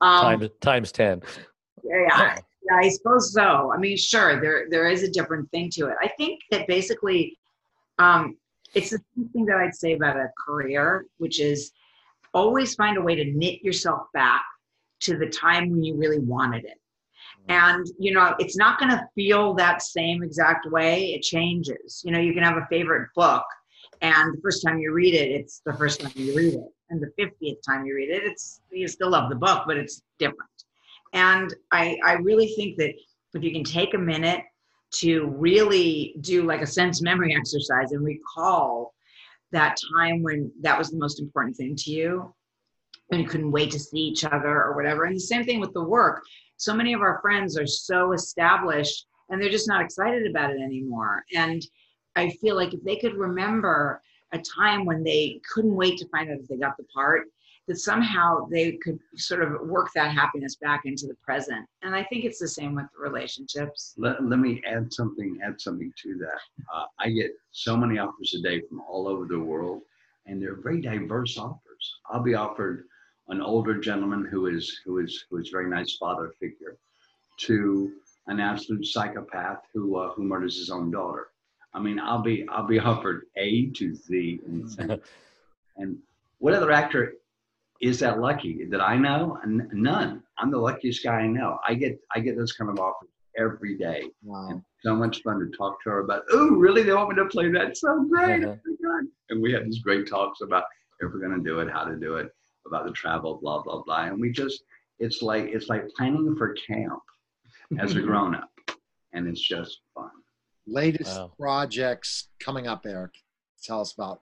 Um, 0.00 0.20
Times 0.20 0.48
times 0.60 0.92
ten. 0.92 1.22
yeah, 1.82 2.06
yeah, 2.08 2.38
yeah, 2.70 2.76
I 2.76 2.90
suppose 2.90 3.32
so. 3.32 3.72
I 3.72 3.78
mean, 3.78 3.96
sure, 3.96 4.38
there 4.40 4.66
there 4.68 4.88
is 4.88 5.02
a 5.02 5.10
different 5.10 5.50
thing 5.50 5.70
to 5.74 5.86
it. 5.86 5.96
I 6.02 6.08
think 6.18 6.40
that 6.50 6.66
basically, 6.66 7.38
um, 7.98 8.36
it's 8.74 8.90
the 8.90 8.98
same 9.16 9.28
thing 9.30 9.46
that 9.46 9.56
I'd 9.56 9.74
say 9.74 9.94
about 9.94 10.16
a 10.16 10.28
career, 10.46 11.06
which 11.16 11.40
is 11.40 11.72
always 12.34 12.74
find 12.74 12.98
a 12.98 13.02
way 13.02 13.14
to 13.14 13.24
knit 13.24 13.62
yourself 13.62 14.08
back 14.12 14.42
to 15.00 15.16
the 15.16 15.26
time 15.26 15.70
when 15.70 15.82
you 15.82 15.96
really 15.96 16.18
wanted 16.18 16.64
it. 16.64 16.78
Mm-hmm. 17.48 17.74
And 17.74 17.86
you 17.98 18.12
know, 18.12 18.34
it's 18.38 18.56
not 18.56 18.78
going 18.78 18.90
to 18.90 19.06
feel 19.14 19.54
that 19.54 19.82
same 19.82 20.22
exact 20.22 20.66
way. 20.70 21.12
It 21.12 21.22
changes. 21.22 22.02
You 22.04 22.12
know, 22.12 22.20
you 22.20 22.32
can 22.32 22.42
have 22.42 22.56
a 22.56 22.66
favorite 22.70 23.08
book, 23.14 23.44
and 24.00 24.34
the 24.34 24.40
first 24.40 24.64
time 24.64 24.78
you 24.78 24.92
read 24.92 25.14
it, 25.14 25.30
it's 25.30 25.60
the 25.64 25.74
first 25.74 26.00
time 26.00 26.12
you 26.14 26.34
read 26.36 26.54
it, 26.54 26.68
and 26.90 27.02
the 27.02 27.10
fiftieth 27.16 27.58
time 27.66 27.84
you 27.84 27.94
read 27.94 28.10
it, 28.10 28.22
it's 28.24 28.60
you 28.70 28.88
still 28.88 29.10
love 29.10 29.28
the 29.28 29.36
book, 29.36 29.64
but 29.66 29.76
it's 29.76 30.02
different. 30.18 30.50
And 31.12 31.54
I, 31.70 31.96
I 32.04 32.14
really 32.14 32.48
think 32.56 32.76
that 32.78 32.92
if 33.34 33.42
you 33.42 33.52
can 33.52 33.64
take 33.64 33.94
a 33.94 33.98
minute 33.98 34.42
to 34.96 35.26
really 35.26 36.16
do 36.20 36.42
like 36.42 36.60
a 36.60 36.66
sense 36.66 37.02
memory 37.02 37.34
exercise 37.34 37.92
and 37.92 38.04
recall 38.04 38.94
that 39.52 39.76
time 39.96 40.22
when 40.22 40.50
that 40.60 40.76
was 40.76 40.90
the 40.90 40.98
most 40.98 41.20
important 41.20 41.56
thing 41.56 41.76
to 41.76 41.90
you 41.90 42.34
and 43.10 43.20
you 43.20 43.28
couldn't 43.28 43.52
wait 43.52 43.70
to 43.70 43.78
see 43.78 43.98
each 43.98 44.24
other 44.24 44.62
or 44.62 44.74
whatever. 44.74 45.04
And 45.04 45.16
the 45.16 45.20
same 45.20 45.44
thing 45.44 45.60
with 45.60 45.72
the 45.72 45.82
work. 45.82 46.22
So 46.56 46.74
many 46.74 46.92
of 46.92 47.00
our 47.00 47.20
friends 47.20 47.58
are 47.58 47.66
so 47.66 48.12
established 48.12 49.06
and 49.28 49.40
they're 49.40 49.50
just 49.50 49.68
not 49.68 49.82
excited 49.82 50.26
about 50.26 50.50
it 50.50 50.60
anymore. 50.60 51.24
And 51.34 51.64
I 52.16 52.30
feel 52.30 52.56
like 52.56 52.74
if 52.74 52.82
they 52.84 52.96
could 52.96 53.14
remember 53.14 54.02
a 54.32 54.38
time 54.38 54.84
when 54.84 55.02
they 55.02 55.40
couldn't 55.52 55.74
wait 55.74 55.98
to 55.98 56.08
find 56.08 56.30
out 56.30 56.38
if 56.38 56.48
they 56.48 56.56
got 56.56 56.76
the 56.76 56.84
part, 56.84 57.28
that 57.66 57.78
somehow 57.78 58.46
they 58.50 58.72
could 58.72 58.98
sort 59.16 59.42
of 59.42 59.66
work 59.66 59.88
that 59.94 60.12
happiness 60.12 60.56
back 60.56 60.82
into 60.84 61.06
the 61.06 61.14
present. 61.24 61.66
And 61.82 61.94
I 61.94 62.04
think 62.04 62.24
it's 62.24 62.38
the 62.38 62.48
same 62.48 62.74
with 62.74 62.86
relationships. 62.98 63.94
Let, 63.96 64.22
let 64.22 64.38
me 64.38 64.62
add 64.66 64.92
something. 64.92 65.38
Add 65.42 65.60
something 65.60 65.92
to 66.02 66.18
that. 66.18 66.64
Uh, 66.74 66.84
I 66.98 67.10
get 67.10 67.30
so 67.52 67.76
many 67.76 67.98
offers 67.98 68.34
a 68.38 68.42
day 68.42 68.60
from 68.68 68.82
all 68.82 69.08
over 69.08 69.24
the 69.24 69.38
world, 69.38 69.80
and 70.26 70.42
they're 70.42 70.60
very 70.60 70.82
diverse 70.82 71.38
offers. 71.38 71.94
I'll 72.10 72.22
be 72.22 72.34
offered 72.34 72.84
an 73.28 73.40
older 73.40 73.78
gentleman 73.78 74.26
who 74.30 74.46
is 74.46 74.80
who 74.84 74.98
is 74.98 75.24
who 75.30 75.38
is 75.38 75.48
very 75.50 75.68
nice 75.68 75.96
father 75.96 76.32
figure, 76.40 76.76
to 77.38 77.92
an 78.26 78.40
absolute 78.40 78.86
psychopath 78.86 79.58
who 79.72 79.96
uh, 79.96 80.12
who 80.14 80.24
murders 80.24 80.58
his 80.58 80.70
own 80.70 80.90
daughter. 80.90 81.28
I 81.72 81.80
mean, 81.80 81.98
I'll 81.98 82.22
be 82.22 82.46
I'll 82.48 82.66
be 82.66 82.78
offered 82.78 83.26
A 83.36 83.66
to 83.70 83.94
Z, 83.94 84.40
and, 84.46 85.00
and 85.76 85.98
what 86.38 86.54
other 86.54 86.72
actor 86.72 87.14
is 87.80 87.98
that 88.00 88.20
lucky 88.20 88.64
that 88.70 88.80
I 88.80 88.96
know? 88.96 89.38
N- 89.44 89.68
None. 89.72 90.22
I'm 90.38 90.50
the 90.50 90.58
luckiest 90.58 91.02
guy 91.02 91.20
I 91.20 91.26
know. 91.26 91.58
I 91.66 91.74
get 91.74 91.98
I 92.14 92.20
get 92.20 92.36
those 92.36 92.52
kind 92.52 92.70
of 92.70 92.78
offers 92.78 93.08
every 93.36 93.76
day. 93.76 94.04
Wow. 94.22 94.48
And 94.50 94.62
so 94.82 94.94
much 94.94 95.22
fun 95.22 95.40
to 95.40 95.56
talk 95.56 95.82
to 95.82 95.90
her 95.90 95.98
about. 96.00 96.22
Oh, 96.30 96.50
really? 96.50 96.82
They 96.82 96.92
want 96.92 97.10
me 97.10 97.16
to 97.16 97.26
play 97.26 97.50
that? 97.50 97.76
So 97.76 98.04
great! 98.08 98.44
Uh-huh. 98.44 98.54
Oh 98.66 98.90
my 98.90 99.00
God. 99.00 99.08
And 99.30 99.42
we 99.42 99.52
had 99.52 99.64
these 99.64 99.78
great 99.78 100.06
talks 100.06 100.42
about 100.42 100.64
if 101.00 101.10
we're 101.12 101.18
going 101.18 101.42
to 101.42 101.42
do 101.42 101.60
it, 101.60 101.70
how 101.70 101.84
to 101.84 101.96
do 101.96 102.16
it, 102.16 102.30
about 102.66 102.86
the 102.86 102.92
travel, 102.92 103.38
blah 103.42 103.62
blah 103.62 103.82
blah. 103.82 104.04
And 104.04 104.20
we 104.20 104.30
just 104.30 104.62
it's 104.98 105.22
like 105.22 105.44
it's 105.46 105.68
like 105.68 105.88
planning 105.96 106.34
for 106.36 106.54
camp 106.54 107.02
as 107.78 107.94
a 107.96 108.00
grown 108.08 108.34
up, 108.34 108.50
and 109.12 109.26
it's 109.26 109.40
just 109.40 109.80
fun. 109.94 110.10
Latest 110.66 111.16
Wow. 111.18 111.32
projects 111.38 112.28
coming 112.40 112.66
up, 112.66 112.86
Eric. 112.86 113.12
Tell 113.62 113.80
us 113.80 113.92
about. 113.92 114.20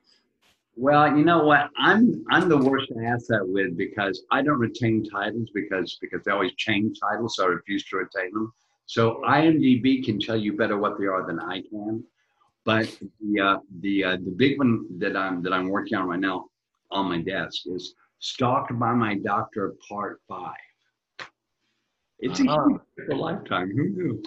Well, 0.75 1.17
you 1.17 1.25
know 1.25 1.45
what? 1.45 1.69
I'm 1.77 2.25
I'm 2.31 2.49
the 2.49 2.57
worst 2.57 2.89
to 2.89 3.05
ask 3.05 3.27
that 3.27 3.47
with 3.47 3.77
because 3.77 4.25
I 4.31 4.43
don't 4.43 4.59
retain 4.59 5.05
titles 5.05 5.51
because 5.55 5.99
because 6.01 6.25
they 6.25 6.33
always 6.33 6.55
change 6.57 6.99
titles, 6.99 7.37
so 7.37 7.45
I 7.45 7.49
refuse 7.49 7.85
to 7.87 7.97
retain 7.99 8.33
them. 8.33 8.53
So 8.87 9.23
IMDb 9.27 10.05
can 10.05 10.19
tell 10.19 10.37
you 10.37 10.57
better 10.57 10.79
what 10.79 10.99
they 10.99 11.07
are 11.07 11.27
than 11.27 11.39
I 11.41 11.63
can. 11.63 12.03
But 12.65 12.89
the 13.21 13.41
uh, 13.41 13.59
the 13.81 14.05
uh, 14.05 14.17
the 14.17 14.35
big 14.37 14.59
one 14.59 14.87
that 14.99 15.17
I'm 15.17 15.43
that 15.43 15.53
I'm 15.53 15.69
working 15.69 15.99
on 15.99 16.09
right 16.09 16.19
now 16.21 16.47
on 16.91 17.09
my 17.09 17.21
desk 17.21 17.63
is 17.67 17.95
Stalked 18.33 18.79
by 18.79 18.93
My 18.95 19.17
Doctor 19.17 19.75
Part 19.89 20.21
Five. 20.29 20.55
It's 22.21 22.39
a 22.39 22.45
Uh-huh. 22.49 22.69
huge 22.69 23.07
for 23.09 23.17
lifetime. 23.17 23.71
Who 23.77 23.89
knew? 23.89 24.23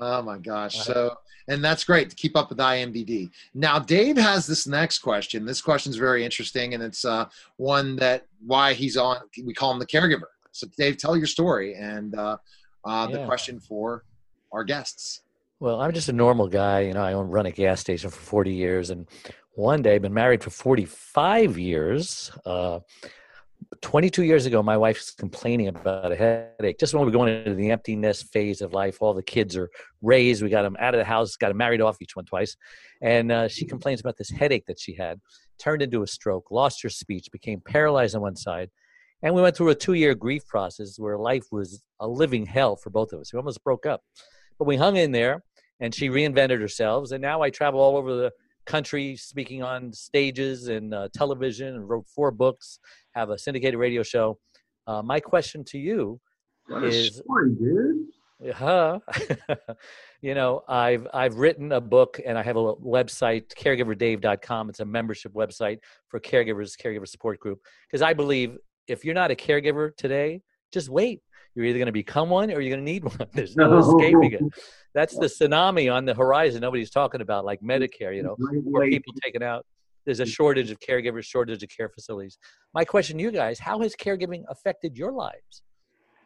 Oh 0.00 0.22
my 0.22 0.38
gosh. 0.38 0.76
So, 0.84 1.16
and 1.48 1.64
that's 1.64 1.82
great 1.82 2.10
to 2.10 2.14
keep 2.14 2.36
up 2.36 2.48
with 2.48 2.58
IMDb. 2.58 3.30
Now, 3.54 3.80
Dave 3.80 4.16
has 4.16 4.46
this 4.46 4.68
next 4.68 5.00
question. 5.00 5.44
This 5.44 5.60
question 5.60 5.90
is 5.90 5.96
very 5.96 6.24
interesting, 6.24 6.74
and 6.74 6.82
it's 6.82 7.04
uh, 7.04 7.28
one 7.56 7.96
that 7.96 8.26
why 8.46 8.72
he's 8.74 8.96
on. 8.96 9.16
We 9.44 9.52
call 9.52 9.72
him 9.72 9.80
the 9.80 9.86
caregiver. 9.86 10.28
So, 10.52 10.68
Dave, 10.76 10.96
tell 10.98 11.16
your 11.16 11.26
story 11.26 11.74
and 11.74 12.14
uh, 12.14 12.36
uh, 12.84 13.06
the 13.08 13.24
question 13.26 13.58
for 13.58 14.04
our 14.52 14.62
guests. 14.62 15.22
Well, 15.58 15.80
I'm 15.80 15.92
just 15.92 16.08
a 16.08 16.12
normal 16.12 16.46
guy. 16.46 16.82
You 16.82 16.92
know, 16.92 17.02
I 17.02 17.14
own 17.14 17.26
run 17.26 17.46
a 17.46 17.50
gas 17.50 17.80
station 17.80 18.10
for 18.10 18.20
40 18.20 18.52
years, 18.52 18.90
and 18.90 19.08
one 19.58 19.82
day, 19.82 19.98
been 19.98 20.14
married 20.14 20.42
for 20.42 20.50
45 20.50 21.58
years. 21.58 22.30
Uh, 22.46 22.78
22 23.82 24.22
years 24.22 24.46
ago, 24.46 24.62
my 24.62 24.76
wife 24.76 24.98
was 24.98 25.10
complaining 25.10 25.66
about 25.66 26.12
a 26.12 26.16
headache. 26.16 26.78
Just 26.78 26.94
when 26.94 27.00
we 27.00 27.06
were 27.06 27.12
going 27.12 27.34
into 27.34 27.54
the 27.54 27.72
emptiness 27.72 28.22
phase 28.22 28.60
of 28.60 28.72
life, 28.72 28.98
all 29.00 29.12
the 29.12 29.22
kids 29.22 29.56
are 29.56 29.68
raised. 30.00 30.42
We 30.42 30.48
got 30.48 30.62
them 30.62 30.76
out 30.78 30.94
of 30.94 30.98
the 30.98 31.04
house, 31.04 31.34
got 31.34 31.48
them 31.48 31.56
married 31.56 31.80
off 31.80 32.00
each 32.00 32.14
one 32.14 32.24
twice, 32.24 32.56
and 33.02 33.32
uh, 33.32 33.48
she 33.48 33.66
complains 33.66 34.00
about 34.00 34.16
this 34.16 34.30
headache 34.30 34.64
that 34.66 34.78
she 34.78 34.94
had. 34.94 35.20
Turned 35.58 35.82
into 35.82 36.04
a 36.04 36.06
stroke, 36.06 36.52
lost 36.52 36.80
her 36.82 36.88
speech, 36.88 37.28
became 37.32 37.60
paralyzed 37.60 38.14
on 38.14 38.22
one 38.22 38.36
side, 38.36 38.70
and 39.22 39.34
we 39.34 39.42
went 39.42 39.56
through 39.56 39.70
a 39.70 39.74
two-year 39.74 40.14
grief 40.14 40.46
process 40.46 41.00
where 41.00 41.18
life 41.18 41.46
was 41.50 41.82
a 41.98 42.06
living 42.06 42.46
hell 42.46 42.76
for 42.76 42.90
both 42.90 43.12
of 43.12 43.20
us. 43.20 43.32
We 43.32 43.38
almost 43.38 43.64
broke 43.64 43.86
up, 43.86 44.02
but 44.56 44.68
we 44.68 44.76
hung 44.76 44.96
in 44.96 45.10
there 45.10 45.42
and 45.80 45.94
she 45.94 46.08
reinvented 46.08 46.60
herself. 46.60 47.10
And 47.10 47.22
now 47.22 47.42
I 47.42 47.50
travel 47.50 47.80
all 47.80 47.96
over 47.96 48.14
the 48.14 48.32
country 48.68 49.16
speaking 49.16 49.62
on 49.62 49.92
stages 49.92 50.68
and 50.68 50.92
uh, 50.94 51.08
television 51.14 51.74
and 51.74 51.88
wrote 51.88 52.06
four 52.06 52.30
books, 52.30 52.78
have 53.14 53.30
a 53.30 53.38
syndicated 53.38 53.80
radio 53.80 54.02
show. 54.02 54.38
Uh, 54.86 55.02
my 55.02 55.18
question 55.18 55.64
to 55.64 55.78
you, 55.78 56.20
What 56.66 56.84
Is- 56.84 57.16
story, 57.16 57.50
dude. 57.54 58.54
huh? 58.54 59.00
you 60.22 60.34
know, 60.34 60.62
I've 60.68 61.06
I've 61.12 61.36
written 61.36 61.72
a 61.72 61.80
book 61.80 62.20
and 62.24 62.38
I 62.38 62.42
have 62.42 62.56
a 62.56 62.74
website, 62.76 63.44
caregiverdave.com. 63.56 64.68
It's 64.68 64.80
a 64.80 64.84
membership 64.84 65.32
website 65.32 65.78
for 66.08 66.20
caregivers, 66.20 66.76
caregiver 66.80 67.08
support 67.08 67.40
group. 67.40 67.60
Because 67.88 68.02
I 68.02 68.12
believe 68.12 68.56
if 68.86 69.04
you're 69.04 69.14
not 69.14 69.30
a 69.30 69.34
caregiver 69.34 69.96
today, 69.96 70.42
just 70.72 70.88
wait. 70.88 71.22
You're 71.58 71.66
either 71.66 71.78
going 71.80 71.86
to 71.86 71.92
become 71.92 72.30
one 72.30 72.52
or 72.52 72.60
you're 72.60 72.76
going 72.76 72.86
to 72.86 72.92
need 72.92 73.02
one. 73.18 73.26
There's 73.32 73.56
no 73.56 73.78
escaping 73.78 74.30
it. 74.32 74.42
That's 74.94 75.18
the 75.18 75.26
tsunami 75.26 75.92
on 75.92 76.04
the 76.04 76.14
horizon 76.14 76.60
nobody's 76.60 76.88
talking 76.90 77.20
about, 77.20 77.44
like 77.44 77.60
Medicare, 77.62 78.14
you 78.14 78.22
know, 78.22 78.36
more 78.38 78.86
people 78.86 79.12
taken 79.24 79.42
out. 79.42 79.66
There's 80.06 80.20
a 80.20 80.26
shortage 80.26 80.70
of 80.70 80.78
caregivers, 80.78 81.24
shortage 81.24 81.60
of 81.64 81.68
care 81.68 81.88
facilities. 81.88 82.38
My 82.74 82.84
question 82.84 83.16
to 83.18 83.22
you 83.24 83.32
guys, 83.32 83.58
how 83.58 83.80
has 83.80 83.96
caregiving 83.96 84.44
affected 84.48 84.96
your 84.96 85.10
lives? 85.10 85.62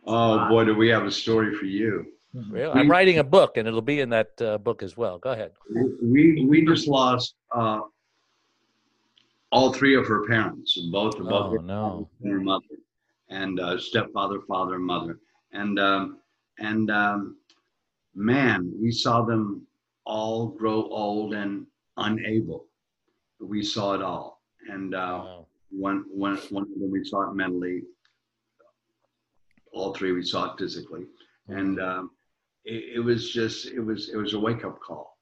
Oh 0.07 0.51
boy, 0.51 0.66
do 0.66 0.75
we 0.75 0.90
have 0.90 1.05
a 1.05 1.11
story 1.11 1.55
for 1.55 1.64
you. 1.64 2.05
Really? 2.51 2.79
I'm 2.79 2.90
writing 2.90 3.18
a 3.18 3.25
book 3.25 3.57
and 3.57 3.66
it'll 3.66 3.81
be 3.81 4.01
in 4.01 4.11
that 4.11 4.29
uh, 4.42 4.59
book 4.59 4.83
as 4.83 4.99
well. 4.99 5.18
Go 5.18 5.31
ahead. 5.31 5.53
We 6.03 6.45
we 6.45 6.66
just 6.66 6.88
lost 6.88 7.37
uh, 7.57 7.81
all 9.51 9.73
three 9.73 9.97
of 9.97 10.07
her 10.07 10.27
parents, 10.27 10.79
both 10.92 11.18
of 11.18 11.27
both 11.29 11.59
Oh, 11.59 11.62
no. 11.62 12.09
her 12.23 12.38
mother, 12.40 12.64
and 13.33 13.59
uh, 13.61 13.79
stepfather, 13.79 14.40
father, 14.47 14.75
and 14.75 14.85
mother, 14.85 15.18
and 15.53 15.79
um, 15.81 16.18
and 16.59 16.90
um, 16.90 17.37
man, 18.14 18.73
we 18.81 18.90
saw 18.90 19.23
them 19.23 19.66
all 20.05 20.49
grow 20.49 20.83
old 20.90 21.35
and 21.35 21.66
unable. 21.97 22.66
We 23.40 23.62
saw 23.64 23.95
it 23.95 24.03
all, 24.03 24.40
and 24.68 24.95
uh, 24.95 24.99
Wow. 25.25 25.47
one 25.71 26.05
one 26.09 26.37
one 26.51 26.64
of 26.64 26.79
them 26.81 26.90
we 26.90 27.05
saw 27.05 27.31
it 27.31 27.35
mentally. 27.35 27.83
All 29.73 29.95
three 29.95 30.12
we 30.12 30.23
saw 30.23 30.53
it 30.53 30.59
physically, 30.59 31.07
and 31.49 31.81
um, 31.81 32.11
it, 32.64 32.97
it 32.97 33.01
was 33.01 33.33
just 33.33 33.66
it 33.66 33.81
was 33.81 34.11
it 34.11 34.16
was 34.16 34.35
a 34.35 34.38
wake 34.40 34.64
up 34.64 34.79
call, 34.81 35.16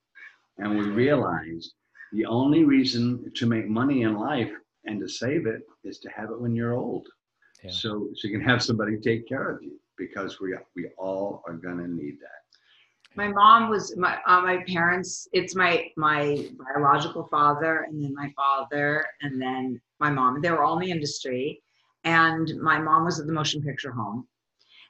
and 0.59 0.77
we 0.77 0.85
realized 0.87 1.75
the 2.13 2.27
only 2.27 2.65
reason 2.65 3.31
to 3.37 3.47
make 3.47 3.69
money 3.69 4.03
in 4.03 4.15
life 4.19 4.51
and 4.85 4.99
to 5.01 5.09
save 5.09 5.47
it 5.47 5.63
is 5.85 5.99
to 6.01 6.09
have 6.11 6.31
it 6.31 6.41
when 6.41 6.57
you're 6.57 6.75
old, 6.75 7.07
Yeah. 7.63 7.71
so 7.71 8.09
so 8.15 8.29
you 8.29 8.39
can 8.39 8.47
have 8.49 8.63
somebody 8.63 8.97
take 8.99 9.29
care 9.29 9.51
of 9.51 9.63
you 9.63 9.79
because 9.99 10.41
we 10.41 10.57
we 10.77 10.89
all 10.99 11.43
are 11.47 11.55
gonna 11.55 11.89
need 11.89 12.17
that. 12.21 12.41
My 13.17 13.29
mom 13.29 13.69
was 13.71 13.97
my 13.97 14.19
uh, 14.27 14.41
my 14.41 14.63
parents. 14.69 15.29
It's 15.33 15.55
my 15.55 15.91
my 15.97 16.47
biological 16.67 17.27
father, 17.31 17.85
and 17.89 18.03
then 18.03 18.15
my 18.15 18.33
father, 18.37 19.05
and 19.23 19.41
then 19.41 19.81
my 19.99 20.11
mom. 20.11 20.41
They 20.41 20.51
were 20.51 20.63
all 20.63 20.79
in 20.79 20.87
the 20.87 20.91
industry, 20.91 21.63
and 22.05 22.51
my 22.63 22.79
mom 22.81 23.05
was 23.05 23.21
at 23.21 23.27
the 23.27 23.33
motion 23.33 23.61
picture 23.63 23.91
home, 23.93 24.27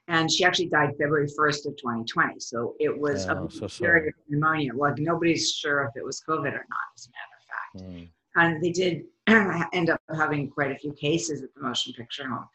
and 0.09 0.31
she 0.31 0.45
actually 0.45 0.69
died 0.69 0.91
February 0.99 1.29
first 1.37 1.67
of 1.67 1.73
2020. 1.79 2.39
So 2.39 2.75
it 2.79 2.97
was 2.97 3.27
Oh, 3.29 3.47
a 3.47 3.51
so 3.51 3.67
sorry. 3.67 4.01
serious 4.01 4.15
pneumonia. 4.29 4.75
Like 4.75 4.99
nobody's 4.99 5.51
sure 5.53 5.83
if 5.85 5.91
it 5.97 6.05
was 6.05 6.23
COVID 6.29 6.53
or 6.53 6.67
not, 6.75 6.87
as 6.97 7.09
a 7.09 7.11
matter 7.17 7.37
of 7.39 7.45
fact 7.53 7.91
Mm. 7.91 8.09
and 8.37 8.63
they 8.63 8.71
did 8.71 9.05
end 9.73 9.91
up 9.91 10.01
having 10.17 10.51
quite 10.51 10.71
a 10.73 10.77
few 10.77 10.93
cases 10.93 11.43
at 11.43 11.49
the 11.55 11.61
motion 11.63 11.93
picture 11.93 12.29
home. 12.29 12.47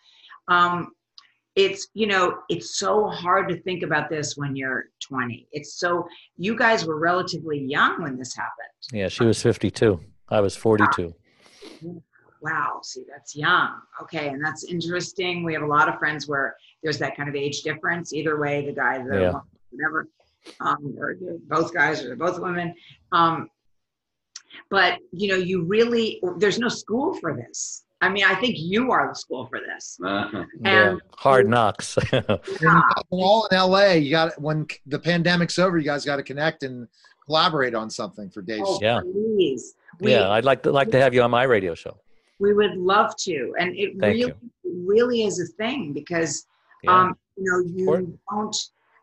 Um, 0.47 0.91
it's 1.55 1.87
you 1.93 2.05
know 2.05 2.39
it's 2.49 2.77
so 2.77 3.07
hard 3.07 3.47
to 3.49 3.57
think 3.61 3.81
about 3.83 4.09
this 4.09 4.35
when 4.35 4.55
you're 4.55 4.85
20. 5.07 5.47
It's 5.53 5.79
so 5.79 6.05
you 6.37 6.55
guys 6.57 6.85
were 6.85 6.99
relatively 6.99 7.59
young 7.59 8.01
when 8.01 8.17
this 8.17 8.35
happened. 8.35 8.67
Yeah, 8.91 9.07
she 9.07 9.23
was 9.23 9.41
52. 9.41 9.99
I 10.29 10.41
was 10.41 10.55
42. 10.55 11.13
Wow, 12.41 12.79
see 12.83 13.03
that's 13.09 13.35
young. 13.35 13.71
Okay, 14.03 14.27
and 14.27 14.43
that's 14.43 14.65
interesting. 14.65 15.43
We 15.43 15.53
have 15.53 15.63
a 15.63 15.67
lot 15.67 15.87
of 15.89 15.97
friends 15.97 16.27
where 16.27 16.55
there's 16.83 16.99
that 16.99 17.15
kind 17.15 17.29
of 17.29 17.35
age 17.35 17.61
difference. 17.61 18.13
Either 18.13 18.39
way, 18.39 18.65
the 18.65 18.73
guy, 18.73 18.97
the 19.01 19.15
Yeah. 19.15 19.27
woman, 19.31 19.41
whatever, 19.71 20.07
um, 20.59 20.95
or 20.99 21.15
both 21.47 21.73
guys 21.73 22.03
or 22.03 22.15
both 22.15 22.39
women. 22.39 22.75
Um, 23.11 23.49
but 24.69 24.99
you 25.11 25.29
know, 25.29 25.35
you 25.37 25.63
really 25.63 26.21
there's 26.37 26.59
no 26.59 26.67
school 26.69 27.13
for 27.15 27.35
this. 27.35 27.83
I 28.01 28.09
mean, 28.09 28.25
I 28.25 28.35
think 28.35 28.55
you 28.59 28.91
are 28.91 29.07
the 29.07 29.15
school 29.15 29.47
for 29.47 29.59
this. 29.59 29.97
Uh-huh. 30.03 30.43
Yeah, 30.61 30.95
hard 31.17 31.47
knocks. 31.49 31.97
Yeah. 32.13 32.81
We're 33.09 33.19
all 33.23 33.47
in 33.51 33.57
LA. 33.57 33.91
You 33.93 34.11
got 34.11 34.39
when 34.39 34.67
the 34.85 34.99
pandemic's 34.99 35.57
over, 35.57 35.77
you 35.77 35.85
guys 35.85 36.05
got 36.05 36.17
to 36.17 36.23
connect 36.23 36.63
and 36.63 36.87
collaborate 37.25 37.73
on 37.73 37.89
something 37.89 38.29
for 38.29 38.41
days 38.41 38.61
Oh, 38.65 38.79
Yeah. 38.81 39.01
please. 39.01 39.75
We, 39.99 40.11
yeah, 40.11 40.29
I'd 40.29 40.45
like 40.45 40.61
to 40.63 40.71
like 40.71 40.91
to 40.91 40.99
have 40.99 41.13
you 41.13 41.21
on 41.23 41.31
my 41.31 41.43
radio 41.43 41.73
show. 41.73 41.97
we 42.39 42.53
would 42.53 42.75
love 42.75 43.15
to. 43.17 43.55
And 43.59 43.73
it 43.75 43.93
Thank 43.99 44.13
really, 44.17 44.31
it 44.31 44.35
really 44.85 45.23
is 45.23 45.39
a 45.39 45.45
thing 45.55 45.93
because 45.93 46.45
Yeah. 46.83 46.91
um, 46.99 47.17
you 47.37 47.43
know, 47.49 47.59
you 47.65 47.79
Important. 47.79 48.19
don't 48.29 48.55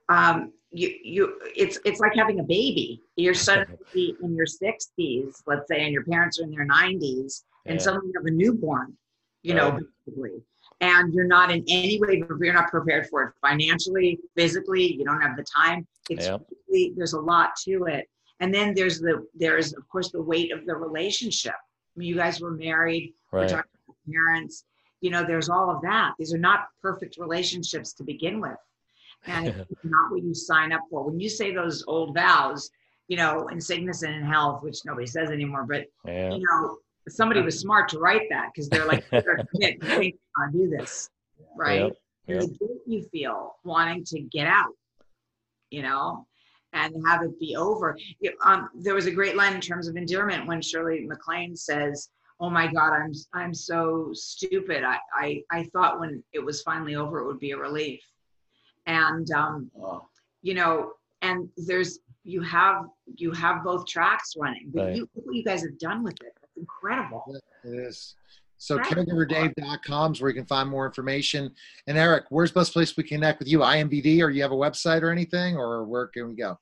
um 0.09 0.53
you 0.71 0.95
you 1.03 1.39
it's 1.57 1.79
it's 1.85 2.01
like 2.01 2.15
having 2.15 2.41
a 2.41 2.43
baby. 2.43 3.01
You're 3.17 3.35
suddenly 3.35 4.17
in 4.23 4.35
your 4.35 4.47
sixties, 4.47 5.43
let's 5.47 5.69
say, 5.69 5.85
and 5.85 5.93
your 5.93 6.05
parents 6.05 6.41
are 6.41 6.45
in 6.45 6.51
their 6.51 6.65
nineties, 6.65 7.45
and 7.67 7.77
Yeah. 7.77 7.83
suddenly 7.85 8.09
you 8.09 8.15
have 8.17 8.27
a 8.27 8.31
newborn, 8.31 8.97
you 9.43 9.55
know, 9.55 9.71
Right. 9.71 9.83
basically. 10.07 10.43
And 10.81 11.13
you're 11.15 11.27
not 11.27 11.51
in 11.53 11.65
any 11.69 12.01
way 12.01 12.25
you're 12.41 12.53
not 12.53 12.71
prepared 12.71 13.07
for 13.09 13.23
it 13.25 13.35
financially, 13.41 14.19
physically, 14.35 14.95
you 14.95 15.05
don't 15.05 15.21
have 15.21 15.37
the 15.37 15.45
time. 15.45 15.87
It's 16.09 16.29
really, 16.69 16.93
there's 16.97 17.13
a 17.13 17.21
lot 17.21 17.51
to 17.65 17.85
it. 17.85 18.09
And 18.41 18.53
then 18.53 18.75
there's 18.75 18.99
the 18.99 19.27
there's 19.35 19.75
of 19.75 19.87
course 19.89 20.11
the 20.11 20.23
weight 20.23 20.53
of 20.53 20.65
the 20.67 20.75
relationship. 20.75 21.55
I 21.55 21.99
mean, 21.99 22.09
you 22.09 22.17
guys 22.17 22.41
were 22.41 22.53
married, 22.53 23.15
we're 23.31 23.41
right. 23.41 23.49
talking 23.49 23.71
about 23.87 23.97
parents 24.11 24.65
you 25.03 25.11
know 25.11 25.25
there's 25.27 25.49
all 25.49 25.69
of 25.69 25.83
that 25.83 26.13
these 26.19 26.33
are 26.33 26.39
not 26.39 26.61
perfect 26.81 27.19
relationships 27.19 27.93
to 27.93 28.05
begin 28.05 28.41
with 28.41 28.57
and 29.27 29.47
it's 29.71 29.85
not 29.85 30.11
what 30.11 30.23
you 30.23 30.35
sign 30.35 30.73
up 30.73 30.83
for. 30.91 31.05
When 31.05 31.21
you 31.21 31.29
say 31.29 31.55
those 31.55 31.85
old 31.87 32.15
vows 32.15 32.71
you 33.09 33.17
know 33.17 33.49
in 33.49 33.61
sickness 33.61 34.03
and 34.05 34.15
in 34.15 34.23
health 34.23 34.63
which 34.63 34.79
nobody 34.87 35.07
says 35.07 35.29
anymore 35.31 35.67
but 35.69 35.85
Yeah. 36.07 36.33
you 36.33 36.45
know 36.49 36.79
somebody 37.09 37.43
was 37.43 37.59
smart 37.59 37.89
to 37.91 37.99
write 37.99 38.29
that 38.31 38.51
because 38.55 38.69
they're 38.69 38.87
like 38.87 39.09
"Better 39.11 39.41
commit, 39.53 39.79
you 39.83 39.89
think 39.89 40.15
i'll 40.39 40.53
do 40.53 40.71
this 40.71 41.11
right? 41.57 41.93
Yeah. 42.29 42.37
and 42.37 42.43
the 42.43 42.47
guilt 42.59 42.79
you 42.87 43.03
feel 43.11 43.57
wanting 43.65 44.05
to 44.05 44.21
get 44.21 44.47
out 44.47 44.73
you 45.71 45.83
know 45.83 46.27
and 46.75 46.95
have 47.07 47.23
it 47.23 47.39
be 47.39 47.55
over. 47.57 47.99
Um, 48.45 48.71
there 48.75 48.95
was 48.95 49.05
a 49.07 49.11
great 49.11 49.37
line 49.37 49.53
in 49.55 49.61
terms 49.61 49.89
of 49.89 49.97
endearment 49.97 50.47
when 50.47 50.63
shirley 50.63 51.05
maclaine 51.07 51.57
says 51.59 52.09
oh 52.41 52.49
my 52.49 52.73
god 52.73 52.93
i'm 52.93 53.13
i'm 53.35 53.53
so 53.53 54.11
stupid. 54.15 54.85
I 54.85 54.99
i, 55.15 55.43
I 55.51 55.65
thought 55.73 55.99
when 56.01 56.23
it 56.33 56.43
was 56.43 56.63
finally 56.63 56.95
over 56.95 57.19
it 57.19 57.27
would 57.27 57.41
be 57.41 57.51
a 57.51 57.59
relief 57.59 58.01
and 58.87 59.31
um, 59.33 59.71
Oh, 59.81 60.07
you 60.43 60.55
know 60.55 60.93
and 61.23 61.49
there's 61.57 62.01
you 62.25 62.41
have 62.43 62.85
you 63.17 63.33
have 63.33 63.63
both 63.65 63.87
tracks 63.87 64.35
running 64.37 64.71
but 64.75 64.85
Right. 64.87 64.97
you 64.97 65.09
look 65.15 65.27
what 65.27 65.35
you 65.37 65.45
guys 65.45 65.63
have 65.63 65.79
done 65.79 66.03
with 66.03 66.15
it 66.23 66.33
that's 66.41 66.57
incredible 66.57 67.25
It 67.65 67.69
is. 67.69 68.17
So 68.59 68.77
Right. 68.77 68.87
caregiverdave.com 68.87 70.13
is 70.13 70.21
where 70.21 70.31
you 70.31 70.37
can 70.37 70.47
find 70.47 70.69
more 70.69 70.87
information. 70.87 71.53
And 71.89 71.99
Eric, 71.99 72.27
where's 72.31 72.53
the 72.53 72.61
best 72.61 72.73
place 72.73 72.97
we 72.97 73.03
connect 73.03 73.41
with 73.41 73.49
you? 73.49 73.59
IMBD, 73.59 74.23
or 74.23 74.31
you 74.31 74.41
have 74.43 74.53
a 74.53 74.57
website 74.57 75.03
or 75.03 75.11
anything, 75.11 75.57
or 75.57 75.85
where 75.85 76.07
can 76.07 76.29
we 76.29 76.37
go? 76.37 76.57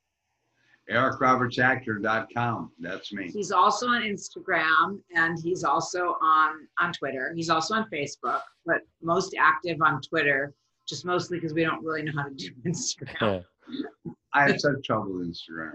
EricRobertsActor.com. 0.89 2.71
That's 2.79 3.13
me. 3.13 3.29
He's 3.31 3.51
also 3.51 3.87
on 3.87 4.01
Instagram 4.01 4.99
and 5.15 5.37
he's 5.43 5.63
also 5.63 6.17
on 6.21 6.67
on 6.79 6.91
Twitter. 6.93 7.33
He's 7.35 7.49
also 7.49 7.75
on 7.75 7.87
Facebook, 7.91 8.41
but 8.65 8.81
most 9.01 9.35
active 9.39 9.77
on 9.81 10.01
Twitter, 10.01 10.53
just 10.91 11.05
mostly 11.05 11.37
because 11.39 11.53
we 11.53 11.63
don't 11.63 11.83
really 11.83 12.03
know 12.03 12.11
how 12.15 12.27
to 12.27 12.35
do 12.35 12.49
Instagram. 12.67 13.43
I 14.33 14.47
have 14.47 14.59
such 14.59 14.83
trouble 14.83 15.13
with 15.13 15.27
Instagram. 15.33 15.73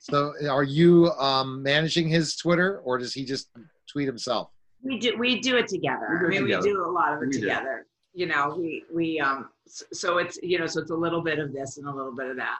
So, 0.00 0.34
are 0.50 0.62
you 0.64 1.10
um, 1.12 1.62
managing 1.62 2.08
his 2.08 2.36
Twitter, 2.36 2.80
or 2.80 2.98
does 2.98 3.14
he 3.14 3.24
just 3.24 3.48
tweet 3.90 4.06
himself? 4.06 4.50
We 4.82 4.98
do 4.98 5.16
we 5.18 5.40
do 5.40 5.56
it 5.56 5.68
together. 5.68 6.06
We 6.10 6.18
do 6.18 6.24
it 6.24 6.26
I 6.26 6.30
mean, 6.30 6.42
together. 6.42 6.62
we 6.62 6.70
do 6.72 6.84
a 6.84 6.90
lot 6.90 7.14
of 7.14 7.22
it 7.22 7.26
We 7.26 7.32
do. 7.32 7.40
together. 7.40 7.86
You 8.12 8.26
know, 8.26 8.54
we 8.58 8.84
we 8.92 9.20
um 9.20 9.48
so 9.66 10.18
it's 10.18 10.38
you 10.42 10.58
know 10.58 10.66
so 10.66 10.80
it's 10.80 10.90
a 10.90 10.94
little 10.96 11.22
bit 11.22 11.38
of 11.38 11.52
this 11.52 11.78
and 11.78 11.86
a 11.88 11.92
little 11.92 12.14
bit 12.14 12.26
of 12.30 12.36
that. 12.36 12.56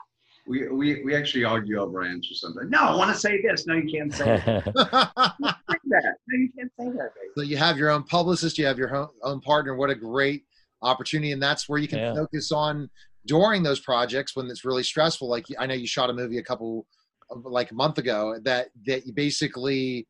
We, 0.47 0.69
we, 0.69 1.03
we 1.03 1.13
actually 1.13 1.43
argue 1.43 1.77
over 1.77 2.03
answers 2.03 2.39
sometimes. 2.39 2.69
No, 2.71 2.79
I 2.79 2.95
want 2.95 3.13
to 3.13 3.19
say 3.19 3.41
this. 3.41 3.67
No, 3.67 3.73
you 3.75 3.91
can't 3.91 4.13
say 4.13 4.25
that. 4.45 4.63
so 4.63 4.71
Say 4.71 5.77
that. 5.89 6.15
No, 6.27 6.37
you 6.37 6.49
can't 6.57 6.71
say 6.79 6.85
that. 6.97 7.09
Baby. 7.35 7.47
you 7.49 7.57
have 7.57 7.77
your 7.77 7.89
own 7.89 8.03
publicist, 8.03 8.57
you 8.57 8.65
have 8.65 8.77
your 8.77 8.95
own, 8.95 9.09
own 9.23 9.41
partner. 9.41 9.75
What 9.75 9.89
a 9.89 9.95
great 9.95 10.45
opportunity, 10.81 11.31
and 11.31 11.41
that's 11.41 11.67
where 11.67 11.79
you 11.79 11.87
can 11.87 11.99
Yeah. 11.99 12.13
focus 12.13 12.51
on 12.51 12.89
during 13.25 13.63
those 13.63 13.79
projects 13.79 14.35
when 14.35 14.47
it's 14.47 14.65
really 14.65 14.83
stressful. 14.83 15.27
Like 15.27 15.45
I 15.59 15.65
know 15.65 15.73
you 15.73 15.87
shot 15.87 16.09
a 16.09 16.13
movie 16.13 16.37
a 16.37 16.43
couple, 16.43 16.85
like 17.29 17.71
a 17.71 17.75
month 17.75 17.97
ago, 17.97 18.39
that 18.43 18.69
that 18.85 19.05
you 19.05 19.13
basically 19.13 20.07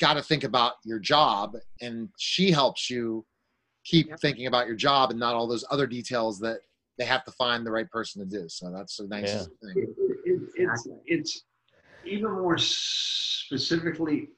got 0.00 0.14
to 0.14 0.22
think 0.22 0.44
about 0.44 0.74
your 0.84 0.98
job, 0.98 1.56
and 1.80 2.08
she 2.18 2.50
helps 2.50 2.90
you 2.90 3.24
keep 3.84 4.08
Yep. 4.08 4.20
thinking 4.20 4.46
about 4.46 4.66
your 4.66 4.76
job 4.76 5.10
and 5.10 5.20
not 5.20 5.34
all 5.34 5.46
those 5.46 5.64
other 5.70 5.86
details 5.86 6.38
that 6.40 6.60
they 6.96 7.04
have 7.04 7.24
to 7.24 7.30
find 7.32 7.66
the 7.66 7.70
right 7.70 7.90
person 7.90 8.22
to 8.22 8.38
do. 8.38 8.48
So 8.48 8.72
that's 8.74 8.98
a 8.98 9.06
nice 9.06 9.30
Yeah. 9.32 9.44
thing. 9.62 9.76
It, 9.76 9.96
it, 10.24 10.40
it's, 10.56 10.88
it's 11.06 11.44
even 12.04 12.30
more 12.32 12.56
specifically 12.56 14.30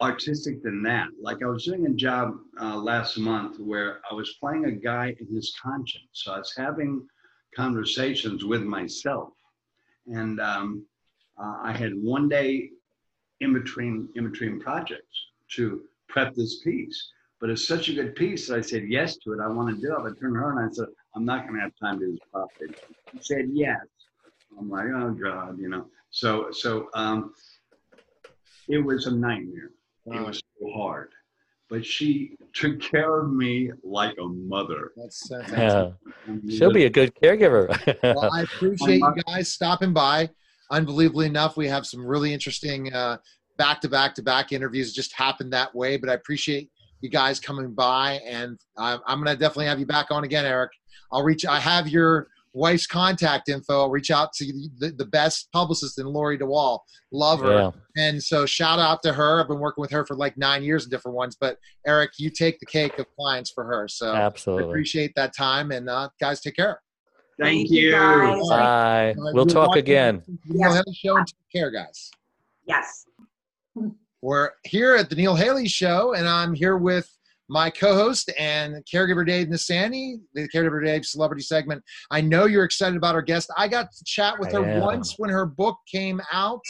artistic 0.00 0.62
than 0.62 0.82
that. 0.82 1.08
Like 1.20 1.42
I 1.42 1.46
was 1.46 1.64
doing 1.64 1.86
a 1.86 1.90
job 1.90 2.36
uh, 2.60 2.76
last 2.76 3.18
month 3.18 3.58
where 3.58 4.00
I 4.10 4.14
was 4.14 4.36
playing 4.40 4.66
a 4.66 4.72
guy 4.72 5.14
in 5.18 5.34
his 5.34 5.54
conscience. 5.62 6.08
So 6.12 6.32
I 6.32 6.38
was 6.38 6.52
having 6.56 7.06
conversations 7.54 8.44
with 8.44 8.62
myself, 8.62 9.30
and 10.06 10.40
um, 10.40 10.84
uh, 11.38 11.56
I 11.62 11.72
had 11.72 11.92
one 11.94 12.28
day 12.28 12.70
in 13.40 13.52
between 13.52 14.08
in 14.14 14.30
between 14.30 14.60
projects 14.60 15.16
to 15.54 15.82
prep 16.08 16.34
this 16.34 16.60
piece. 16.60 17.12
But 17.38 17.50
it's 17.50 17.68
such 17.68 17.90
a 17.90 17.94
good 17.94 18.14
piece 18.14 18.48
that 18.48 18.58
I 18.58 18.60
said 18.62 18.84
yes 18.88 19.18
to 19.18 19.34
it. 19.34 19.40
I 19.42 19.48
want 19.48 19.74
to 19.74 19.80
do 19.80 19.94
it. 19.94 20.00
I 20.00 20.18
turned 20.18 20.38
around 20.38 20.56
and 20.58 20.70
I 20.70 20.72
said, 20.72 20.86
I'm 21.14 21.26
not 21.26 21.46
going 21.46 21.56
to 21.56 21.60
have 21.60 21.72
time 21.78 21.98
to 21.98 22.06
do 22.06 22.12
this 22.12 22.20
properly. 22.32 22.74
She 23.12 23.18
said 23.20 23.50
yes. 23.52 23.76
I'm 24.58 24.70
like, 24.70 24.86
oh 24.94 25.10
God, 25.10 25.58
you 25.58 25.68
know. 25.68 25.86
So 26.10 26.50
so 26.50 26.88
um, 26.94 27.34
it 28.68 28.78
was 28.78 29.06
a 29.06 29.10
nightmare. 29.10 29.70
It 30.06 30.16
uh, 30.16 30.24
was 30.24 30.42
so 30.60 30.70
hard. 30.74 31.10
But 31.68 31.84
she 31.84 32.36
took 32.54 32.80
care 32.80 33.20
of 33.20 33.32
me 33.32 33.72
like 33.82 34.16
a 34.18 34.26
mother. 34.26 34.92
That's 34.96 35.30
uh, 35.30 35.42
fantastic. 35.42 35.94
yeah. 36.44 36.56
She'll 36.56 36.72
be 36.72 36.84
a 36.84 36.90
good 36.90 37.12
caregiver. 37.16 37.68
well, 38.02 38.30
I 38.32 38.42
appreciate 38.42 39.00
you 39.00 39.14
guys 39.26 39.52
stopping 39.52 39.92
by. 39.92 40.30
Unbelievably 40.70 41.26
enough, 41.26 41.56
we 41.56 41.66
have 41.66 41.84
some 41.86 42.06
really 42.06 42.32
interesting 42.32 42.92
uh, 42.92 43.18
back-to-back 43.56 44.14
to 44.16 44.22
back 44.22 44.52
interviews 44.52 44.92
just 44.92 45.12
happened 45.12 45.52
that 45.52 45.74
way. 45.74 45.96
But 45.96 46.08
I 46.08 46.14
appreciate 46.14 46.70
you 47.00 47.10
guys 47.10 47.40
coming 47.40 47.72
by, 47.72 48.20
and 48.24 48.58
um, 48.76 48.84
I'm, 48.84 49.00
I'm 49.06 49.24
going 49.24 49.36
to 49.36 49.40
definitely 49.40 49.66
have 49.66 49.80
you 49.80 49.86
back 49.86 50.10
on 50.10 50.22
again, 50.22 50.44
Eric. 50.44 50.70
I'll 51.12 51.24
reach. 51.24 51.44
I 51.44 51.58
have 51.58 51.88
your 51.88 52.28
wife's 52.56 52.86
contact 52.86 53.48
info. 53.50 53.80
I'll 53.82 53.90
reach 53.90 54.10
out 54.10 54.32
to 54.36 54.46
the, 54.78 54.90
the 54.96 55.04
best 55.04 55.48
publicist 55.52 55.98
in 55.98 56.06
Lori 56.06 56.38
De 56.38 56.46
Waal. 56.46 56.82
Love 57.12 57.40
her. 57.40 57.52
yeah. 57.52 57.70
And 57.96 58.22
so 58.22 58.46
shout 58.46 58.78
out 58.78 59.02
to 59.02 59.12
her. 59.12 59.40
I've 59.40 59.48
been 59.48 59.58
working 59.58 59.82
with 59.82 59.90
her 59.90 60.06
for 60.06 60.16
like 60.16 60.36
nine 60.38 60.62
years 60.62 60.84
in 60.84 60.90
different 60.90 61.16
ones. 61.16 61.36
But 61.38 61.58
Eric, 61.86 62.12
you 62.18 62.30
take 62.30 62.58
the 62.58 62.66
cake 62.66 62.98
of 62.98 63.06
clients 63.18 63.50
for 63.54 63.64
her. 63.64 63.86
So 63.88 64.10
I 64.12 64.22
Absolutely. 64.22 64.64
appreciate 64.70 65.12
that 65.16 65.36
time. 65.36 65.70
And 65.70 65.88
uh, 65.90 66.08
guys, 66.18 66.40
take 66.40 66.56
care. 66.56 66.80
Thank, 67.38 67.68
Thank 67.68 67.70
you, 67.70 67.80
you. 67.88 67.92
guys. 67.92 68.48
Bye. 68.48 68.54
All 68.56 68.58
right, 69.10 69.14
We'll 69.16 69.34
you're 69.34 69.44
talk 69.46 69.68
watching 69.68 69.82
again. 69.82 70.22
the 70.26 70.38
Neil 70.54 70.72
Haley 70.72 70.94
Show 70.94 71.16
and 71.18 71.26
take 71.26 71.60
care, 71.60 71.70
guys. 71.70 72.10
Yes. 72.66 73.04
We're 74.22 74.50
here 74.64 74.96
at 74.96 75.10
the 75.10 75.16
Neil 75.16 75.34
Haley 75.36 75.68
Show, 75.68 76.14
and 76.14 76.26
I'm 76.26 76.54
here 76.54 76.78
with 76.78 77.06
my 77.48 77.70
co-host 77.70 78.30
and 78.38 78.76
caregiver 78.92 79.26
Dave 79.26 79.48
Nassaney, 79.48 80.16
the 80.34 80.48
caregiver 80.48 80.84
Dave 80.84 81.04
celebrity 81.04 81.42
segment. 81.42 81.82
I 82.10 82.20
know 82.20 82.46
you're 82.46 82.64
excited 82.64 82.96
about 82.96 83.14
our 83.14 83.22
guest. 83.22 83.50
I 83.56 83.68
got 83.68 83.92
to 83.92 84.04
chat 84.04 84.38
with 84.38 84.54
I 84.54 84.60
her 84.62 84.68
am. 84.68 84.80
once 84.80 85.14
when 85.18 85.30
her 85.30 85.46
book 85.46 85.76
came 85.90 86.20
out 86.32 86.62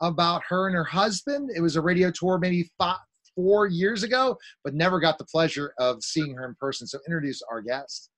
about 0.00 0.42
her 0.48 0.66
and 0.66 0.74
her 0.74 0.84
husband. 0.84 1.50
It 1.54 1.60
was 1.60 1.76
a 1.76 1.80
radio 1.80 2.10
tour 2.10 2.38
maybe 2.38 2.70
five, 2.78 2.96
four 3.34 3.66
years 3.66 4.02
ago, 4.02 4.36
but 4.64 4.74
never 4.74 5.00
got 5.00 5.18
the 5.18 5.24
pleasure 5.26 5.74
of 5.78 6.02
seeing 6.02 6.34
her 6.34 6.46
in 6.46 6.54
person. 6.58 6.86
So 6.86 6.98
introduce 7.06 7.42
our 7.50 7.60
guest. 7.60 8.10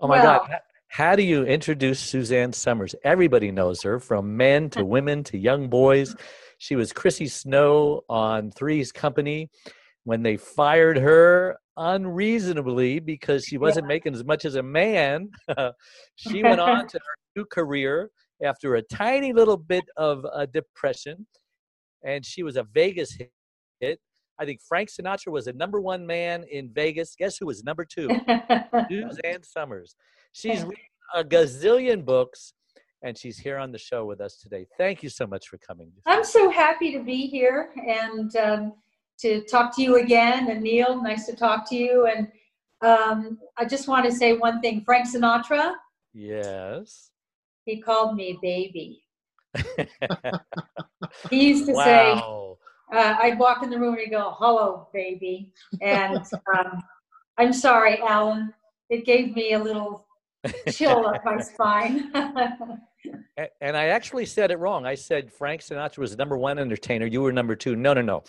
Oh 0.00 0.08
my 0.08 0.22
Well- 0.22 0.46
God. 0.48 0.58
How 0.88 1.16
do 1.16 1.24
you 1.24 1.42
introduce 1.44 1.98
Suzanne 1.98 2.52
Somers? 2.52 2.94
Everybody 3.02 3.50
knows 3.50 3.82
her, 3.82 3.98
from 3.98 4.36
men 4.36 4.70
to 4.70 4.84
women 4.84 5.24
to 5.24 5.36
young 5.36 5.68
boys. 5.68 6.14
She 6.58 6.76
was 6.76 6.92
Chrissy 6.92 7.26
Snow 7.26 8.02
on 8.08 8.52
Three's 8.52 8.92
Company 8.92 9.50
when 10.04 10.22
they 10.22 10.36
fired 10.36 10.98
her 10.98 11.56
unreasonably 11.76 13.00
because 13.00 13.44
she 13.44 13.58
wasn't 13.58 13.86
making 13.86 14.14
as 14.14 14.24
much 14.24 14.44
as 14.44 14.54
a 14.54 14.62
man. 14.62 15.30
she 16.16 16.42
went 16.42 16.60
on 16.60 16.86
to 16.86 16.98
her 16.98 17.14
new 17.36 17.44
career 17.46 18.10
after 18.44 18.76
a 18.76 18.82
tiny 18.82 19.32
little 19.32 19.56
bit 19.56 19.84
of 19.96 20.24
uh, 20.32 20.46
depression, 20.46 21.26
and 22.04 22.24
she 22.24 22.42
was 22.42 22.56
a 22.56 22.64
Vegas 22.74 23.16
hit. 23.80 23.98
I 24.38 24.44
think 24.44 24.60
Frank 24.66 24.90
Sinatra 24.90 25.28
was 25.28 25.44
the 25.44 25.52
number 25.52 25.80
one 25.80 26.06
man 26.06 26.44
in 26.50 26.70
Vegas. 26.72 27.14
Guess 27.16 27.38
who 27.38 27.46
was 27.46 27.62
number 27.62 27.84
two? 27.84 28.08
Suzanne 28.90 29.42
Somers. 29.42 29.94
She's 30.32 30.62
written 30.62 30.74
a 31.14 31.22
gazillion 31.22 32.04
books, 32.04 32.52
and 33.02 33.16
she's 33.16 33.38
here 33.38 33.58
on 33.58 33.70
the 33.70 33.78
show 33.78 34.04
with 34.04 34.20
us 34.20 34.36
today. 34.36 34.66
Thank 34.76 35.04
you 35.04 35.08
so 35.08 35.26
much 35.26 35.48
for 35.48 35.58
coming. 35.58 35.92
I'm 36.06 36.24
so 36.24 36.50
happy 36.50 36.92
to 36.92 37.04
be 37.04 37.28
here 37.28 37.70
and 37.76 38.34
um, 38.34 38.72
to 39.18 39.42
talk 39.44 39.74
to 39.76 39.82
you 39.82 39.96
again. 39.96 40.50
And 40.50 40.62
Neil, 40.62 41.00
nice 41.02 41.26
to 41.26 41.36
talk 41.36 41.68
to 41.70 41.76
you. 41.76 42.06
And 42.06 42.28
um, 42.82 43.38
I 43.56 43.64
just 43.64 43.88
want 43.88 44.04
to 44.06 44.12
say 44.12 44.36
one 44.36 44.60
thing 44.60 44.82
Frank 44.84 45.06
Sinatra, 45.08 45.74
Yes. 46.12 47.10
he 47.64 47.80
called 47.80 48.16
me 48.16 48.38
baby. 48.42 49.04
He 51.30 51.48
used 51.48 51.66
to 51.66 51.74
say, 51.74 52.12
uh, 52.92 53.16
I'd 53.20 53.38
walk 53.38 53.62
in 53.62 53.70
the 53.70 53.78
room 53.78 53.94
and 53.94 54.02
he'd 54.02 54.10
go, 54.10 54.34
hello, 54.38 54.88
baby. 54.92 55.52
And 55.80 56.22
um, 56.54 56.82
I'm 57.38 57.52
sorry, 57.52 57.98
Alan. 58.00 58.52
It 58.90 59.04
gave 59.06 59.34
me 59.34 59.54
a 59.54 59.58
little 59.58 60.06
chill 60.70 61.06
up 61.06 61.24
my 61.24 61.38
spine. 61.40 62.12
A- 63.38 63.48
And 63.62 63.76
I 63.76 63.86
actually 63.86 64.26
said 64.26 64.50
it 64.50 64.58
wrong. 64.58 64.84
I 64.86 64.94
said 64.94 65.32
Frank 65.32 65.62
Sinatra 65.62 65.98
was 65.98 66.10
the 66.10 66.16
number 66.18 66.36
one 66.36 66.58
entertainer. 66.58 67.06
You 67.06 67.22
were 67.22 67.32
number 67.32 67.56
two. 67.56 67.74
No, 67.74 67.94
no, 67.94 68.02
no. 68.02 68.24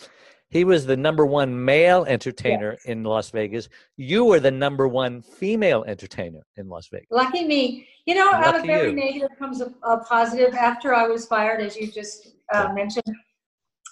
He 0.48 0.64
was 0.64 0.86
the 0.86 0.96
number 0.96 1.26
one 1.26 1.64
male 1.64 2.04
entertainer 2.04 2.78
in 2.84 3.02
Las 3.02 3.30
Vegas. 3.30 3.68
You 3.96 4.24
were 4.24 4.38
the 4.38 4.50
number 4.50 4.86
one 4.86 5.20
female 5.20 5.84
entertainer 5.84 6.46
in 6.56 6.68
Las 6.68 6.88
Vegas. 6.88 7.08
Lucky 7.10 7.44
me. 7.44 7.88
You 8.06 8.14
know, 8.14 8.32
out 8.32 8.54
of 8.54 8.68
every 8.68 8.90
you. 8.90 8.96
negative 8.96 9.36
comes 9.38 9.60
a, 9.60 9.72
a 9.82 9.98
positive. 10.04 10.54
After 10.54 10.94
I 10.94 11.08
was 11.08 11.26
fired, 11.26 11.60
as 11.60 11.76
you 11.76 11.90
just 11.90 12.28
uh, 12.54 12.72
mentioned, 12.72 13.12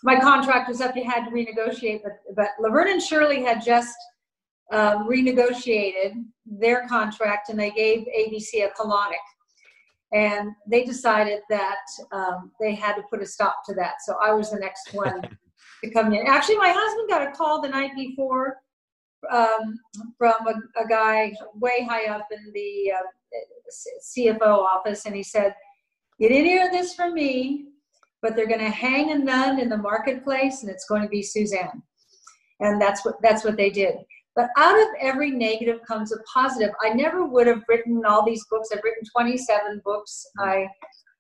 my 0.05 0.21
contract 0.21 0.69
was 0.69 0.81
up. 0.81 0.95
You 0.95 1.05
had 1.05 1.25
to 1.25 1.31
renegotiate, 1.33 2.03
but 2.05 2.13
but 2.37 2.51
Laverne 2.61 2.93
and 2.93 3.03
Shirley 3.03 3.43
had 3.43 3.65
just 3.65 3.97
um, 4.73 5.09
renegotiated 5.09 6.13
their 6.47 6.87
contract, 6.87 7.49
and 7.49 7.59
they 7.59 7.73
gave 7.73 8.07
ABC 8.17 8.65
a 8.65 8.71
colonic, 8.81 9.15
and 10.13 10.53
they 10.69 10.85
decided 10.85 11.41
that 11.51 11.79
um, 12.13 12.53
they 12.61 12.77
had 12.77 12.95
to 12.95 13.03
put 13.11 13.21
a 13.21 13.27
stop 13.27 13.57
to 13.67 13.75
that. 13.75 13.95
So 14.07 14.15
I 14.23 14.33
was 14.33 14.53
the 14.53 14.61
next 14.61 14.95
one 14.95 15.21
to 15.85 15.91
come 15.91 16.13
in. 16.13 16.27
Actually, 16.27 16.57
my 16.57 16.73
husband 16.75 17.09
got 17.09 17.27
a 17.27 17.33
call 17.33 17.61
the 17.61 17.69
night 17.69 17.91
before 17.97 18.57
um, 19.33 19.79
from 20.19 20.35
a, 20.47 20.83
a 20.83 20.87
guy 20.89 21.33
way 21.55 21.87
high 21.89 22.07
up 22.07 22.27
in 22.31 22.53
the 22.53 22.93
uh, 22.93 23.99
CFO 24.17 24.59
office, 24.59 25.07
and 25.07 25.15
he 25.15 25.23
said, 25.23 25.55
"You 26.19 26.29
didn't 26.29 26.47
hear 26.47 26.71
this 26.71 26.95
from 26.95 27.15
me, 27.15 27.67
but 28.23 28.37
they're 28.37 28.49
going 28.49 28.61
to 28.61 28.71
hang 28.71 29.13
a 29.13 29.19
nun 29.19 29.61
in 29.61 29.69
the 29.69 29.77
marketplace, 29.77 30.63
and 30.63 30.71
it's 30.71 30.87
going 30.87 31.03
to 31.03 31.09
be 31.09 31.23
Suzanne." 31.23 31.83
And 32.61 32.81
that's 32.81 33.05
what 33.05 33.17
that's 33.23 33.45
what 33.45 33.57
they 33.57 33.71
did. 33.71 33.97
But 34.37 34.49
out 34.57 34.77
of 34.77 34.89
every 35.01 35.31
negative 35.31 35.81
comes 35.87 36.13
a 36.13 36.17
positive. 36.33 36.71
I 36.83 36.91
never 36.91 37.25
would 37.25 37.47
have 37.47 37.63
written 37.69 38.05
all 38.05 38.25
these 38.25 38.45
books. 38.51 38.71
I've 38.73 38.83
written 38.83 39.05
27 39.13 39.81
books. 39.85 40.27
I 40.39 40.69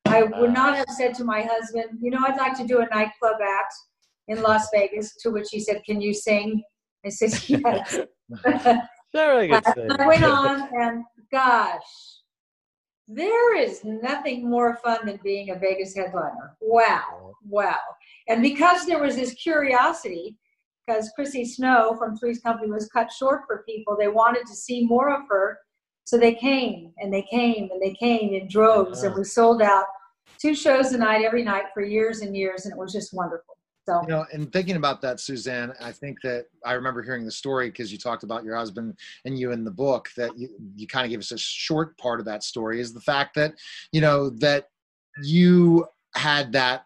I 0.07 0.24
would 0.24 0.53
not 0.53 0.77
have 0.77 0.90
said 0.90 1.14
to 1.14 1.24
my 1.24 1.40
husband, 1.40 1.98
you 2.00 2.11
know, 2.11 2.18
I'd 2.20 2.37
like 2.37 2.57
to 2.59 2.66
do 2.66 2.81
a 2.81 2.87
nightclub 2.87 3.37
act 3.42 3.74
in 4.28 4.42
Las 4.42 4.68
Vegas. 4.72 5.14
To 5.22 5.30
which 5.30 5.48
he 5.50 5.60
said, 5.60 5.82
"Can 5.84 6.00
you 6.00 6.14
sing?" 6.14 6.62
I 7.04 7.08
said, 7.10 7.32
"Yes." 7.48 7.98
Very 9.12 9.48
good. 9.48 9.62
I 9.66 10.06
went 10.08 10.24
on, 10.24 10.68
and 10.80 11.04
gosh, 11.30 11.82
there 13.06 13.56
is 13.56 13.84
nothing 13.84 14.48
more 14.48 14.76
fun 14.76 15.06
than 15.06 15.20
being 15.22 15.50
a 15.50 15.58
Vegas 15.58 15.94
headliner. 15.94 16.56
Wow, 16.60 17.34
wow. 17.46 17.78
And 18.28 18.42
because 18.42 18.87
there 18.87 19.00
was 19.00 19.14
this 19.14 19.34
curiosity, 19.34 20.37
because 20.84 21.12
Chrissy 21.14 21.44
Snow 21.44 21.94
from 21.96 22.16
Three's 22.16 22.40
Company 22.40 22.70
was 22.70 22.88
cut 22.88 23.12
short 23.12 23.42
for 23.46 23.62
people, 23.68 23.96
they 23.96 24.08
wanted 24.08 24.46
to 24.46 24.54
see 24.54 24.84
more 24.87 25.14
of 25.14 25.22
her. 25.28 25.58
So 26.06 26.18
they 26.18 26.34
came 26.34 26.92
and 26.98 27.12
they 27.12 27.22
came 27.22 27.70
and 27.70 27.80
they 27.80 27.94
came 27.94 28.34
in 28.34 28.48
droves, 28.48 29.04
and 29.04 29.14
we 29.14 29.24
sold 29.24 29.62
out 29.62 29.87
two 30.38 30.54
shows 30.54 30.92
a 30.92 30.98
night 30.98 31.24
every 31.24 31.42
night 31.42 31.64
for 31.72 31.82
years 31.82 32.20
and 32.20 32.37
years, 32.37 32.64
and 32.64 32.72
it 32.72 32.78
was 32.78 32.92
just 32.92 33.14
wonderful. 33.14 33.56
So, 33.87 34.01
you 34.03 34.09
know, 34.09 34.25
and 34.33 34.51
thinking 34.51 34.77
about 34.77 35.03
that, 35.03 35.20
Suzanne, 35.20 35.73
I 35.79 35.92
think 35.92 36.18
that 36.23 36.47
I 36.64 36.73
remember 36.73 37.03
hearing 37.03 37.27
the 37.27 37.31
story 37.31 37.68
because 37.68 37.92
you 37.92 37.99
talked 37.99 38.23
about 38.23 38.42
your 38.42 38.57
husband 38.57 38.97
and 39.27 39.38
you 39.38 39.53
in 39.53 39.62
the 39.62 39.70
book 39.70 40.09
that 40.16 40.38
you, 40.38 40.49
you 40.75 40.87
kind 40.87 41.05
of 41.05 41.11
gave 41.11 41.18
us 41.18 41.33
a 41.33 41.38
short 41.38 41.99
part 41.99 42.18
of 42.18 42.25
that 42.27 42.42
story 42.42 42.81
is 42.81 42.94
the 42.94 43.01
fact 43.01 43.35
that, 43.35 43.55
you 43.92 44.01
know, 44.01 44.31
that 44.31 44.68
you 45.23 45.87
had 46.14 46.51
that 46.53 46.85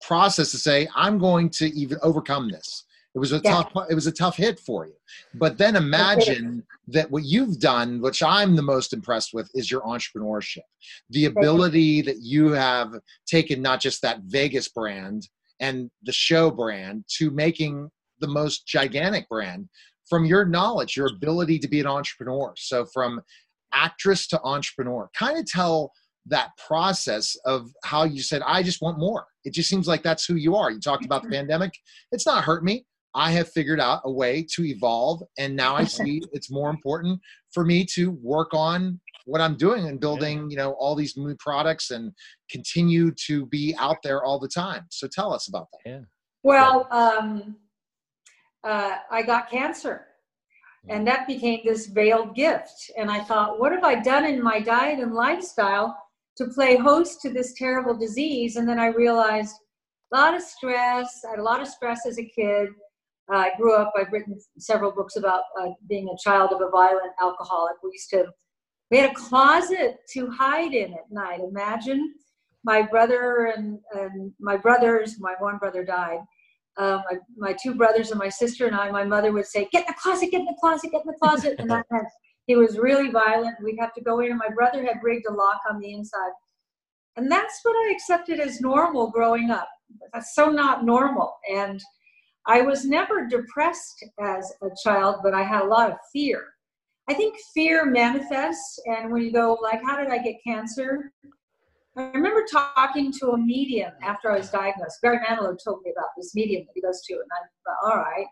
process 0.00 0.50
to 0.52 0.58
say, 0.58 0.88
I'm 0.96 1.18
going 1.18 1.50
to 1.50 1.66
even 1.78 1.98
overcome 2.02 2.48
this. 2.48 2.84
It 3.14 3.18
was 3.18 3.32
a 3.32 3.40
yeah. 3.42 3.62
tough. 3.62 3.86
It 3.90 3.94
was 3.94 4.06
a 4.06 4.12
tough 4.12 4.36
hit 4.36 4.60
for 4.60 4.86
you. 4.86 4.92
But 5.34 5.56
then 5.56 5.74
imagine 5.74 6.62
that 6.88 7.10
what 7.10 7.24
you've 7.24 7.58
done, 7.58 8.02
which 8.02 8.22
I'm 8.22 8.56
the 8.56 8.62
most 8.62 8.92
impressed 8.92 9.30
with, 9.32 9.50
is 9.54 9.70
your 9.70 9.80
entrepreneurship. 9.82 10.60
The 11.08 11.24
ability 11.24 12.02
that 12.02 12.20
you 12.20 12.52
have 12.52 12.92
taken 13.26 13.62
not 13.62 13.80
just 13.80 14.02
that 14.02 14.20
Vegas 14.24 14.68
brand 14.68 15.28
and 15.60 15.90
the 16.02 16.12
show 16.12 16.50
brand 16.50 17.04
to 17.18 17.30
making 17.30 17.90
the 18.20 18.28
most 18.28 18.66
gigantic 18.66 19.28
brand 19.28 19.68
from 20.08 20.24
your 20.24 20.44
knowledge, 20.44 20.96
your 20.96 21.08
ability 21.08 21.58
to 21.58 21.68
be 21.68 21.80
an 21.80 21.86
entrepreneur. 21.86 22.52
So 22.56 22.86
from 22.86 23.20
actress 23.72 24.26
to 24.28 24.40
entrepreneur, 24.42 25.10
kind 25.14 25.38
of 25.38 25.46
tell 25.46 25.92
that 26.26 26.50
process 26.56 27.36
of 27.44 27.70
how 27.84 28.04
you 28.04 28.22
said, 28.22 28.42
I 28.46 28.62
just 28.62 28.82
want 28.82 28.98
more. 28.98 29.26
It 29.44 29.52
just 29.52 29.68
seems 29.68 29.86
like 29.86 30.02
that's 30.02 30.24
who 30.24 30.34
you 30.34 30.56
are. 30.56 30.70
You 30.70 30.80
talked 30.80 31.04
about 31.04 31.22
the 31.22 31.28
mm-hmm. 31.28 31.36
pandemic. 31.36 31.72
It's 32.12 32.26
not 32.26 32.44
hurt 32.44 32.64
me. 32.64 32.84
I 33.14 33.30
have 33.30 33.50
figured 33.50 33.80
out 33.80 34.02
a 34.04 34.12
way 34.12 34.46
to 34.54 34.64
evolve, 34.64 35.22
and 35.38 35.56
now 35.56 35.74
I 35.74 35.84
see 35.98 36.22
it's 36.32 36.50
more 36.50 36.70
important 36.70 37.20
for 37.52 37.64
me 37.64 37.84
to 37.94 38.10
work 38.22 38.52
on 38.52 39.00
what 39.26 39.40
I'm 39.40 39.56
doing 39.56 39.86
and 39.86 40.00
building, 40.00 40.50
you 40.50 40.56
know, 40.56 40.72
all 40.72 40.94
these 40.94 41.16
new 41.16 41.36
products 41.36 41.90
and 41.90 42.12
continue 42.50 43.12
to 43.26 43.46
be 43.46 43.74
out 43.78 43.98
there 44.02 44.24
all 44.24 44.38
the 44.38 44.48
time. 44.48 44.86
So 44.90 45.06
tell 45.06 45.32
us 45.32 45.48
about 45.48 45.68
that. 45.72 45.90
Yeah. 45.90 46.00
Well, 46.42 46.88
um, 46.90 47.56
uh, 48.64 48.96
I 49.10 49.22
got 49.22 49.50
cancer, 49.50 50.06
and 50.88 51.06
that 51.06 51.26
became 51.26 51.60
this 51.64 51.86
veiled 51.86 52.34
gift. 52.34 52.90
And 52.96 53.10
I 53.10 53.20
thought, 53.20 53.58
what 53.60 53.72
have 53.72 53.84
I 53.84 53.96
done 53.96 54.24
in 54.24 54.42
my 54.42 54.60
diet 54.60 55.00
and 55.00 55.14
lifestyle 55.14 55.96
to 56.36 56.46
play 56.46 56.76
host 56.76 57.20
to 57.22 57.30
this 57.30 57.52
terrible 57.54 57.96
disease? 57.96 58.56
And 58.56 58.68
then 58.68 58.78
I 58.78 58.88
realized 58.88 59.56
a 60.12 60.16
lot 60.16 60.34
of 60.34 60.42
stress. 60.42 61.22
I 61.26 61.30
had 61.30 61.38
a 61.40 61.42
lot 61.42 61.60
of 61.60 61.68
stress 61.68 62.06
as 62.06 62.18
a 62.18 62.24
kid 62.24 62.68
uh, 63.32 63.38
I 63.38 63.50
grew 63.56 63.74
up, 63.74 63.92
I've 63.96 64.12
written 64.12 64.38
several 64.58 64.92
books 64.92 65.16
about 65.16 65.42
uh, 65.60 65.70
being 65.88 66.08
a 66.08 66.16
child 66.22 66.52
of 66.52 66.60
a 66.60 66.70
violent 66.70 67.12
alcoholic. 67.20 67.74
We 67.82 67.90
used 67.92 68.10
to, 68.10 68.26
we 68.90 68.98
had 68.98 69.10
a 69.10 69.14
closet 69.14 69.98
to 70.12 70.30
hide 70.30 70.74
in 70.74 70.92
at 70.92 71.10
night. 71.10 71.40
Imagine 71.40 72.14
my 72.64 72.82
brother 72.82 73.52
and, 73.56 73.78
and 73.94 74.32
my 74.40 74.56
brothers, 74.56 75.16
my 75.18 75.34
one 75.38 75.58
brother 75.58 75.84
died. 75.84 76.18
Uh, 76.76 77.00
my, 77.10 77.18
my 77.36 77.56
two 77.62 77.74
brothers 77.74 78.10
and 78.10 78.18
my 78.18 78.28
sister 78.28 78.66
and 78.66 78.76
I, 78.76 78.90
my 78.90 79.04
mother 79.04 79.32
would 79.32 79.46
say, 79.46 79.66
Get 79.72 79.86
in 79.86 79.86
the 79.88 80.00
closet, 80.00 80.30
get 80.30 80.40
in 80.40 80.46
the 80.46 80.56
closet, 80.60 80.90
get 80.90 81.02
in 81.02 81.06
the 81.06 81.18
closet. 81.20 81.54
And 81.58 81.70
that 81.70 81.86
meant 81.90 82.06
he 82.46 82.54
was 82.54 82.78
really 82.78 83.10
violent. 83.10 83.56
We'd 83.62 83.78
have 83.80 83.94
to 83.94 84.02
go 84.02 84.20
in, 84.20 84.30
and 84.30 84.38
my 84.38 84.50
brother 84.54 84.84
had 84.84 84.98
rigged 85.02 85.26
a 85.28 85.32
lock 85.32 85.60
on 85.70 85.80
the 85.80 85.92
inside. 85.92 86.32
And 87.16 87.30
that's 87.30 87.60
what 87.62 87.72
I 87.72 87.92
accepted 87.92 88.40
as 88.40 88.60
normal 88.60 89.10
growing 89.10 89.50
up. 89.50 89.68
That's 90.12 90.34
so 90.34 90.50
not 90.50 90.84
normal. 90.84 91.34
And 91.50 91.80
I 92.46 92.60
was 92.60 92.84
never 92.84 93.26
depressed 93.26 94.04
as 94.20 94.52
a 94.62 94.68
child, 94.84 95.16
but 95.22 95.34
I 95.34 95.42
had 95.42 95.62
a 95.62 95.66
lot 95.66 95.90
of 95.90 95.96
fear. 96.12 96.44
I 97.08 97.14
think 97.14 97.36
fear 97.54 97.86
manifests, 97.86 98.80
and 98.86 99.12
when 99.12 99.22
you 99.22 99.32
go, 99.32 99.58
like, 99.62 99.80
how 99.84 99.96
did 99.96 100.08
I 100.08 100.18
get 100.18 100.36
cancer? 100.44 101.12
I 101.96 102.10
remember 102.12 102.44
talking 102.50 103.12
to 103.20 103.30
a 103.30 103.38
medium 103.38 103.92
after 104.02 104.30
I 104.30 104.38
was 104.38 104.50
diagnosed. 104.50 105.00
Barry 105.02 105.18
Manilow 105.18 105.56
told 105.62 105.82
me 105.82 105.92
about 105.96 106.08
this 106.16 106.34
medium 106.34 106.64
that 106.66 106.72
he 106.74 106.82
goes 106.82 107.00
to, 107.02 107.14
and 107.14 107.22
I 107.32 107.46
thought, 107.64 107.92
all 107.92 107.98
right. 107.98 108.26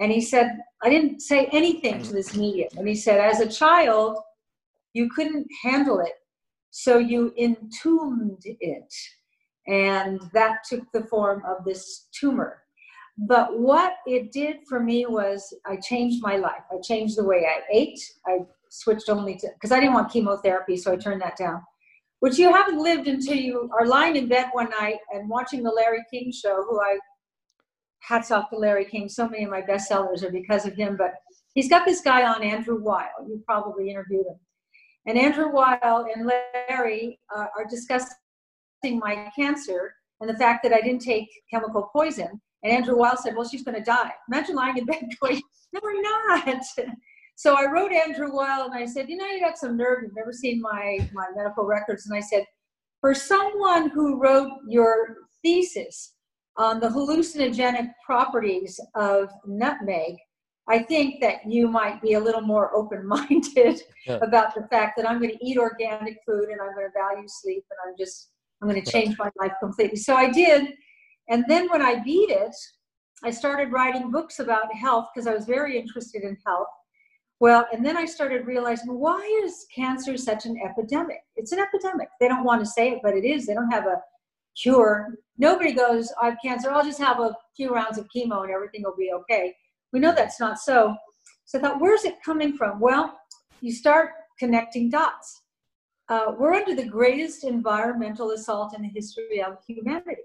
And 0.00 0.10
he 0.10 0.20
said, 0.20 0.58
I 0.82 0.90
didn't 0.90 1.20
say 1.20 1.46
anything 1.52 2.02
to 2.02 2.12
this 2.12 2.34
medium. 2.34 2.68
And 2.76 2.88
he 2.88 2.94
said, 2.94 3.20
as 3.20 3.40
a 3.40 3.48
child, 3.48 4.18
you 4.92 5.08
couldn't 5.10 5.46
handle 5.62 6.00
it, 6.00 6.14
so 6.70 6.98
you 6.98 7.32
entombed 7.38 8.42
it. 8.44 8.92
And 9.68 10.20
that 10.32 10.64
took 10.68 10.90
the 10.92 11.04
form 11.04 11.42
of 11.46 11.64
this 11.64 12.08
tumor. 12.18 12.62
But 13.18 13.58
what 13.58 13.94
it 14.06 14.30
did 14.30 14.58
for 14.68 14.80
me 14.80 15.06
was 15.06 15.54
I 15.64 15.76
changed 15.76 16.22
my 16.22 16.36
life. 16.36 16.62
I 16.70 16.80
changed 16.82 17.16
the 17.16 17.24
way 17.24 17.46
I 17.46 17.62
ate. 17.72 17.98
I 18.26 18.40
switched 18.68 19.08
only 19.08 19.36
to, 19.36 19.48
because 19.54 19.72
I 19.72 19.80
didn't 19.80 19.94
want 19.94 20.12
chemotherapy, 20.12 20.76
so 20.76 20.92
I 20.92 20.96
turned 20.96 21.22
that 21.22 21.36
down. 21.36 21.62
Which 22.20 22.38
you 22.38 22.52
haven't 22.52 22.78
lived 22.78 23.08
until 23.08 23.36
you 23.36 23.70
are 23.78 23.86
lying 23.86 24.16
in 24.16 24.28
bed 24.28 24.48
one 24.52 24.68
night 24.70 24.98
and 25.12 25.28
watching 25.28 25.62
the 25.62 25.70
Larry 25.70 26.04
King 26.12 26.30
show, 26.32 26.64
who 26.68 26.80
I, 26.80 26.98
hats 28.00 28.30
off 28.30 28.50
to 28.50 28.56
Larry 28.56 28.84
King. 28.84 29.08
So 29.08 29.28
many 29.28 29.44
of 29.44 29.50
my 29.50 29.62
bestsellers 29.62 30.22
are 30.22 30.30
because 30.30 30.66
of 30.66 30.74
him. 30.74 30.96
But 30.96 31.14
he's 31.54 31.68
got 31.68 31.86
this 31.86 32.00
guy 32.00 32.26
on, 32.26 32.42
Andrew 32.42 32.82
Weil. 32.82 33.08
You 33.26 33.42
probably 33.46 33.90
interviewed 33.90 34.26
him. 34.26 34.38
And 35.06 35.18
Andrew 35.18 35.50
Weil 35.52 36.06
and 36.14 36.30
Larry 36.68 37.18
uh, 37.34 37.46
are 37.56 37.64
discussing 37.68 38.10
my 38.84 39.30
cancer 39.36 39.94
and 40.20 40.28
the 40.28 40.36
fact 40.36 40.62
that 40.64 40.72
I 40.72 40.80
didn't 40.80 41.02
take 41.02 41.28
chemical 41.50 41.90
poison 41.92 42.40
and 42.66 42.74
Andrew 42.74 42.96
Weil 42.96 43.16
said, 43.16 43.36
Well, 43.36 43.48
she's 43.48 43.62
going 43.62 43.76
to 43.76 43.84
die. 43.84 44.10
Imagine 44.28 44.56
lying 44.56 44.76
in 44.76 44.86
bed 44.86 45.04
going, 45.20 45.40
No, 45.72 45.80
we're 45.82 46.02
not. 46.02 46.62
So 47.38 47.54
I 47.54 47.70
wrote 47.70 47.92
Andrew 47.92 48.34
Weil 48.34 48.64
and 48.64 48.72
I 48.72 48.86
said, 48.86 49.10
You 49.10 49.18
know, 49.18 49.26
you 49.26 49.40
got 49.40 49.58
some 49.58 49.76
nerve. 49.76 50.02
You've 50.02 50.16
never 50.16 50.32
seen 50.32 50.58
my, 50.58 50.98
my 51.12 51.26
medical 51.36 51.66
records. 51.66 52.06
And 52.06 52.16
I 52.16 52.20
said, 52.20 52.46
For 53.02 53.14
someone 53.14 53.90
who 53.90 54.18
wrote 54.18 54.50
your 54.66 55.16
thesis 55.44 56.14
on 56.56 56.80
the 56.80 56.88
hallucinogenic 56.88 57.90
properties 58.06 58.80
of 58.94 59.28
nutmeg, 59.46 60.16
I 60.66 60.78
think 60.78 61.20
that 61.20 61.40
you 61.46 61.68
might 61.68 62.00
be 62.00 62.14
a 62.14 62.20
little 62.20 62.40
more 62.40 62.74
open 62.74 63.06
minded 63.06 63.82
yeah. 64.06 64.14
about 64.22 64.54
the 64.54 64.66
fact 64.68 64.94
that 64.96 65.06
I'm 65.06 65.20
going 65.20 65.36
to 65.36 65.46
eat 65.46 65.58
organic 65.58 66.16
food 66.26 66.48
and 66.48 66.58
I'm 66.58 66.74
going 66.74 66.86
to 66.86 66.98
value 66.98 67.28
sleep 67.28 67.64
and 67.70 67.78
I'm 67.86 67.94
just, 67.98 68.30
I'm 68.62 68.68
going 68.70 68.82
to 68.82 68.90
change 68.90 69.18
my 69.18 69.28
life 69.38 69.52
completely. 69.60 69.98
So 69.98 70.16
I 70.16 70.30
did. 70.30 70.72
And 71.28 71.44
then 71.48 71.68
when 71.68 71.82
I 71.82 72.02
beat 72.02 72.30
it, 72.30 72.54
I 73.24 73.30
started 73.30 73.72
writing 73.72 74.10
books 74.10 74.38
about 74.38 74.72
health 74.74 75.08
because 75.14 75.26
I 75.26 75.34
was 75.34 75.46
very 75.46 75.78
interested 75.78 76.22
in 76.22 76.36
health. 76.46 76.68
Well, 77.38 77.66
and 77.72 77.84
then 77.84 77.96
I 77.96 78.06
started 78.06 78.46
realizing 78.46 78.98
why 78.98 79.20
is 79.44 79.66
cancer 79.74 80.16
such 80.16 80.46
an 80.46 80.58
epidemic? 80.64 81.20
It's 81.36 81.52
an 81.52 81.58
epidemic. 81.58 82.08
They 82.20 82.28
don't 82.28 82.44
want 82.44 82.60
to 82.60 82.66
say 82.66 82.92
it, 82.92 83.00
but 83.02 83.14
it 83.14 83.24
is. 83.24 83.46
They 83.46 83.54
don't 83.54 83.70
have 83.70 83.86
a 83.86 84.00
cure. 84.56 85.14
Nobody 85.36 85.72
goes, 85.72 86.12
I 86.20 86.30
have 86.30 86.38
cancer, 86.42 86.70
I'll 86.70 86.84
just 86.84 86.98
have 86.98 87.20
a 87.20 87.36
few 87.56 87.74
rounds 87.74 87.98
of 87.98 88.08
chemo 88.14 88.42
and 88.42 88.50
everything 88.50 88.82
will 88.84 88.96
be 88.96 89.12
okay. 89.12 89.54
We 89.92 90.00
know 90.00 90.14
that's 90.14 90.40
not 90.40 90.58
so. 90.58 90.96
So 91.44 91.58
I 91.58 91.62
thought, 91.62 91.80
where's 91.80 92.04
it 92.04 92.22
coming 92.24 92.56
from? 92.56 92.80
Well, 92.80 93.18
you 93.60 93.72
start 93.72 94.10
connecting 94.38 94.90
dots. 94.90 95.42
Uh, 96.08 96.32
we're 96.38 96.54
under 96.54 96.74
the 96.74 96.86
greatest 96.88 97.44
environmental 97.44 98.30
assault 98.30 98.74
in 98.74 98.82
the 98.82 98.88
history 98.88 99.42
of 99.42 99.58
humanity. 99.66 100.22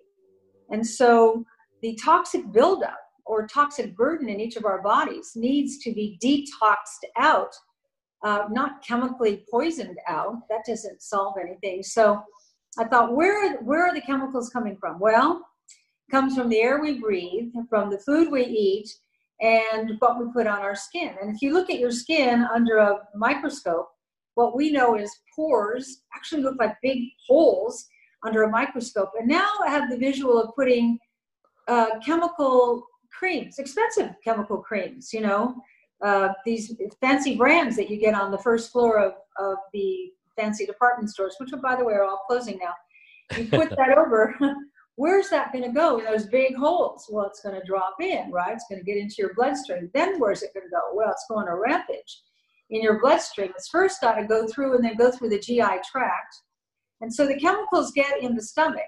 And 0.71 0.85
so 0.85 1.45
the 1.81 1.95
toxic 2.03 2.51
buildup 2.51 2.97
or 3.25 3.47
toxic 3.47 3.95
burden 3.95 4.29
in 4.29 4.39
each 4.39 4.55
of 4.55 4.65
our 4.65 4.81
bodies 4.81 5.33
needs 5.35 5.77
to 5.79 5.93
be 5.93 6.17
detoxed 6.23 7.05
out, 7.17 7.53
uh, 8.23 8.45
not 8.49 8.83
chemically 8.85 9.45
poisoned 9.49 9.97
out. 10.07 10.35
That 10.49 10.63
doesn't 10.67 11.01
solve 11.01 11.35
anything. 11.41 11.83
So 11.83 12.21
I 12.77 12.85
thought, 12.85 13.15
where, 13.15 13.57
where 13.57 13.85
are 13.85 13.93
the 13.93 14.01
chemicals 14.01 14.49
coming 14.49 14.77
from? 14.79 14.99
Well, 14.99 15.45
comes 16.09 16.35
from 16.35 16.49
the 16.49 16.59
air 16.59 16.81
we 16.81 16.99
breathe, 16.99 17.51
from 17.69 17.89
the 17.89 17.99
food 17.99 18.31
we 18.31 18.43
eat, 18.43 18.89
and 19.41 19.95
what 19.99 20.19
we 20.19 20.31
put 20.33 20.47
on 20.47 20.59
our 20.59 20.75
skin. 20.75 21.15
And 21.21 21.33
if 21.33 21.41
you 21.41 21.53
look 21.53 21.69
at 21.69 21.79
your 21.79 21.91
skin 21.91 22.45
under 22.53 22.77
a 22.77 22.99
microscope, 23.15 23.89
what 24.35 24.55
we 24.55 24.71
know 24.71 24.95
is 24.95 25.11
pores 25.35 26.03
actually 26.15 26.43
look 26.43 26.57
like 26.59 26.75
big 26.81 26.99
holes 27.27 27.87
under 28.23 28.43
a 28.43 28.49
microscope. 28.49 29.11
And 29.19 29.27
now 29.27 29.49
I 29.65 29.69
have 29.69 29.89
the 29.89 29.97
visual 29.97 30.41
of 30.41 30.55
putting 30.55 30.97
uh, 31.67 31.99
chemical 32.05 32.85
creams, 33.17 33.59
expensive 33.59 34.11
chemical 34.23 34.57
creams, 34.57 35.11
you 35.13 35.21
know, 35.21 35.55
uh, 36.03 36.29
these 36.45 36.75
fancy 36.99 37.35
brands 37.35 37.75
that 37.75 37.89
you 37.89 37.97
get 37.99 38.15
on 38.15 38.31
the 38.31 38.37
first 38.37 38.71
floor 38.71 38.99
of, 38.99 39.13
of 39.37 39.57
the 39.73 40.11
fancy 40.35 40.65
department 40.65 41.09
stores, 41.09 41.35
which, 41.39 41.51
by 41.61 41.75
the 41.75 41.83
way, 41.83 41.93
are 41.93 42.03
all 42.03 42.23
closing 42.27 42.57
now. 42.57 42.73
You 43.37 43.47
put 43.47 43.69
that 43.77 43.97
over. 43.97 44.35
Where's 44.95 45.29
that 45.29 45.51
going 45.51 45.63
to 45.63 45.71
go 45.71 45.99
in 45.99 46.05
those 46.05 46.27
big 46.27 46.55
holes? 46.55 47.07
Well, 47.09 47.25
it's 47.25 47.41
going 47.41 47.59
to 47.59 47.65
drop 47.65 47.95
in, 48.01 48.31
right? 48.31 48.53
It's 48.53 48.65
going 48.69 48.79
to 48.79 48.85
get 48.85 48.97
into 48.97 49.15
your 49.19 49.33
bloodstream. 49.35 49.89
Then 49.93 50.19
where's 50.19 50.43
it 50.43 50.53
going 50.53 50.65
to 50.65 50.69
go? 50.69 50.93
Well, 50.93 51.09
it's 51.09 51.25
going 51.29 51.47
to 51.47 51.55
rampage 51.55 52.21
in 52.69 52.81
your 52.81 52.99
bloodstream. 52.99 53.51
It's 53.55 53.69
first 53.69 54.01
got 54.01 54.15
to 54.15 54.27
go 54.27 54.47
through 54.47 54.75
and 54.75 54.83
then 54.83 54.97
go 54.97 55.09
through 55.09 55.29
the 55.29 55.39
GI 55.39 55.79
tract 55.89 56.35
and 57.01 57.13
so 57.13 57.27
the 57.27 57.39
chemicals 57.39 57.91
get 57.91 58.21
in 58.21 58.35
the 58.35 58.41
stomach 58.41 58.81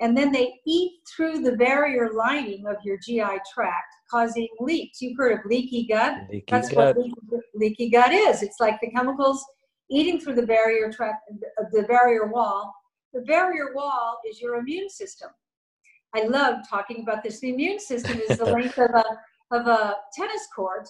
and 0.00 0.16
then 0.16 0.32
they 0.32 0.54
eat 0.66 0.92
through 1.14 1.40
the 1.40 1.56
barrier 1.56 2.10
lining 2.12 2.66
of 2.66 2.76
your 2.84 2.98
GI 2.98 3.38
tract, 3.52 3.94
causing 4.10 4.48
leaks. 4.60 5.00
You've 5.00 5.16
heard 5.16 5.38
of 5.38 5.44
leaky 5.46 5.86
gut. 5.86 6.18
Leaky 6.30 6.44
That's 6.48 6.68
gut. 6.68 6.96
what 6.96 6.98
leaky, 6.98 7.14
leaky, 7.54 7.90
gut 7.90 8.12
is. 8.12 8.42
It's 8.42 8.58
like 8.58 8.80
the 8.80 8.90
chemicals 8.90 9.44
eating 9.90 10.20
through 10.20 10.34
the 10.34 10.46
barrier 10.46 10.92
tract, 10.92 11.30
uh, 11.30 11.64
the 11.72 11.84
barrier 11.84 12.26
wall, 12.26 12.74
the 13.12 13.20
barrier 13.20 13.72
wall 13.74 14.18
is 14.28 14.40
your 14.40 14.56
immune 14.56 14.90
system. 14.90 15.30
I 16.14 16.24
love 16.24 16.68
talking 16.68 17.02
about 17.02 17.22
this. 17.22 17.40
The 17.40 17.50
immune 17.50 17.78
system 17.78 18.20
is 18.28 18.38
the 18.38 18.44
length 18.52 18.78
of 18.78 18.90
a 18.90 19.04
of 19.50 19.66
a 19.68 19.96
tennis 20.16 20.48
court, 20.54 20.88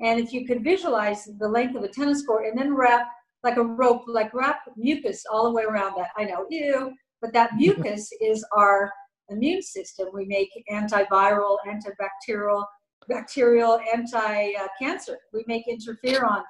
and 0.00 0.20
if 0.20 0.32
you 0.32 0.46
could 0.46 0.62
visualize 0.62 1.28
the 1.38 1.48
length 1.48 1.76
of 1.76 1.84
a 1.84 1.88
tennis 1.88 2.26
court 2.26 2.46
and 2.46 2.58
then 2.58 2.74
wrap 2.74 3.08
like 3.44 3.56
a 3.56 3.62
rope, 3.62 4.02
like 4.06 4.32
wrap 4.34 4.60
mucus 4.76 5.24
all 5.30 5.44
the 5.44 5.52
way 5.52 5.64
around 5.64 5.94
that. 5.96 6.10
I 6.16 6.24
know, 6.24 6.46
ew, 6.50 6.92
but 7.20 7.32
that 7.32 7.50
mucus 7.56 8.10
is 8.20 8.44
our 8.56 8.92
immune 9.28 9.62
system. 9.62 10.08
We 10.12 10.26
make 10.26 10.50
antiviral, 10.70 11.56
antibacterial, 11.66 12.64
bacterial, 13.08 13.80
anti-cancer. 13.92 15.18
We 15.32 15.44
make 15.46 15.64
interferon. 15.66 16.42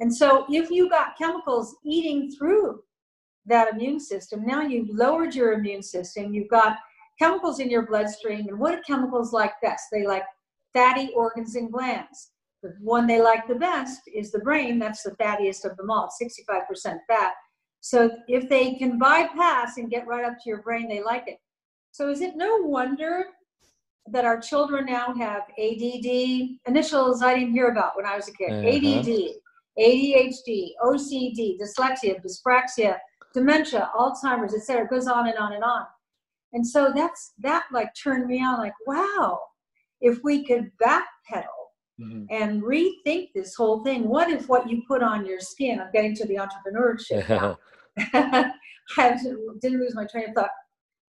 And 0.00 0.14
so 0.14 0.44
if 0.50 0.70
you 0.70 0.90
got 0.90 1.16
chemicals 1.16 1.76
eating 1.84 2.30
through 2.30 2.80
that 3.46 3.72
immune 3.72 4.00
system, 4.00 4.44
now 4.44 4.62
you've 4.62 4.90
lowered 4.90 5.34
your 5.34 5.52
immune 5.52 5.82
system. 5.82 6.34
You've 6.34 6.50
got 6.50 6.76
chemicals 7.18 7.60
in 7.60 7.70
your 7.70 7.86
bloodstream. 7.86 8.48
And 8.48 8.58
what 8.58 8.72
do 8.72 8.82
chemicals 8.86 9.32
like 9.32 9.54
this? 9.62 9.80
They 9.90 10.06
like 10.06 10.24
fatty 10.74 11.12
organs 11.14 11.54
and 11.54 11.72
glands. 11.72 12.32
The 12.66 12.84
one 12.84 13.06
they 13.06 13.20
like 13.20 13.46
the 13.46 13.54
best 13.54 14.00
is 14.12 14.32
the 14.32 14.40
brain. 14.40 14.78
That's 14.78 15.02
the 15.02 15.12
fattiest 15.12 15.64
of 15.64 15.76
them 15.76 15.90
all, 15.90 16.08
65% 16.20 16.98
fat. 17.08 17.32
So 17.80 18.10
if 18.26 18.48
they 18.48 18.74
can 18.74 18.98
bypass 18.98 19.76
and 19.76 19.90
get 19.90 20.06
right 20.06 20.24
up 20.24 20.34
to 20.42 20.48
your 20.48 20.62
brain, 20.62 20.88
they 20.88 21.02
like 21.02 21.24
it. 21.28 21.38
So 21.92 22.10
is 22.10 22.20
it 22.20 22.36
no 22.36 22.56
wonder 22.62 23.26
that 24.08 24.24
our 24.24 24.40
children 24.40 24.86
now 24.86 25.14
have 25.14 25.42
ADD, 25.58 26.58
initials 26.66 27.22
I 27.22 27.34
didn't 27.34 27.52
hear 27.52 27.68
about 27.68 27.96
when 27.96 28.06
I 28.06 28.16
was 28.16 28.28
a 28.28 28.32
kid, 28.32 28.52
uh-huh. 28.52 28.68
ADD, 28.68 29.36
ADHD, 29.78 30.70
OCD, 30.82 31.56
dyslexia, 31.60 32.20
dyspraxia, 32.24 32.96
dementia, 33.34 33.90
Alzheimer's, 33.94 34.54
etc. 34.54 34.84
It 34.84 34.90
goes 34.90 35.06
on 35.06 35.28
and 35.28 35.38
on 35.38 35.52
and 35.52 35.64
on. 35.64 35.84
And 36.52 36.66
so 36.66 36.92
that's 36.94 37.32
that 37.40 37.64
like 37.72 37.90
turned 38.00 38.26
me 38.26 38.42
on 38.42 38.58
like, 38.58 38.74
wow, 38.86 39.38
if 40.00 40.18
we 40.24 40.44
could 40.44 40.70
backpedal 40.82 41.55
mm-hmm. 42.00 42.24
and 42.30 42.62
rethink 42.62 43.28
this 43.34 43.54
whole 43.54 43.82
thing, 43.84 44.08
what 44.08 44.30
if 44.30 44.48
what 44.48 44.68
you 44.68 44.82
put 44.86 45.02
on 45.02 45.26
your 45.26 45.40
skin, 45.40 45.80
I'm 45.80 45.92
getting 45.92 46.14
to 46.16 46.26
the 46.26 46.36
entrepreneurship 46.36 47.28
now. 47.28 47.58
I 48.98 49.16
didn't 49.60 49.80
lose 49.80 49.94
my 49.94 50.06
train 50.06 50.28
of 50.28 50.34
thought. 50.34 50.50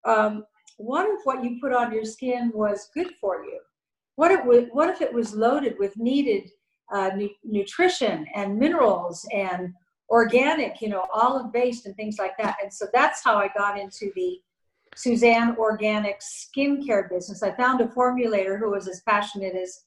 Um, 0.06 0.46
what 0.78 1.08
if 1.08 1.26
what 1.26 1.44
you 1.44 1.58
put 1.62 1.74
on 1.74 1.92
your 1.92 2.06
skin 2.06 2.52
was 2.54 2.90
good 2.94 3.12
for 3.20 3.44
you? 3.44 3.60
What 4.16 4.32
if, 4.32 4.70
what 4.72 4.90
if 4.90 5.02
it 5.02 5.14
was 5.14 5.34
loaded 5.34 5.76
with 5.80 5.98
needed 5.98 6.50
uh, 6.94 7.12
nu- 7.16 7.30
nutrition 7.44 8.26
and 8.36 8.58
minerals 8.58 9.28
and 9.34 9.74
organic, 10.10 10.80
you 10.82 10.90
know, 10.90 11.06
olive 11.14 11.52
based 11.52 11.86
and 11.86 11.96
things 11.96 12.18
like 12.20 12.38
that? 12.38 12.58
And 12.62 12.72
so 12.72 12.86
that's 12.94 13.24
how 13.24 13.36
I 13.38 13.50
got 13.58 13.80
into 13.80 14.12
the 14.16 14.40
Suzanne 14.96 15.56
Organic 15.58 16.22
skincare 16.22 17.10
business. 17.10 17.44
I 17.44 17.52
found 17.52 17.82
a 17.82 17.88
formulator 17.88 18.58
who 18.58 18.72
was 18.72 18.88
as 18.88 19.02
passionate 19.08 19.56
as 19.56 19.82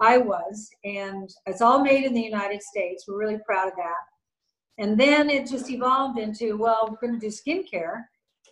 I 0.00 0.18
was, 0.18 0.70
and 0.84 1.30
it's 1.46 1.60
all 1.60 1.82
made 1.82 2.04
in 2.04 2.14
the 2.14 2.20
United 2.20 2.62
States. 2.62 3.04
We're 3.06 3.18
really 3.18 3.38
proud 3.46 3.68
of 3.68 3.74
that. 3.76 4.02
And 4.78 4.98
then 4.98 5.30
it 5.30 5.48
just 5.48 5.70
evolved 5.70 6.18
into, 6.18 6.56
well, 6.56 6.88
we're 6.90 7.08
going 7.08 7.20
to 7.20 7.26
do 7.26 7.32
skincare 7.32 8.04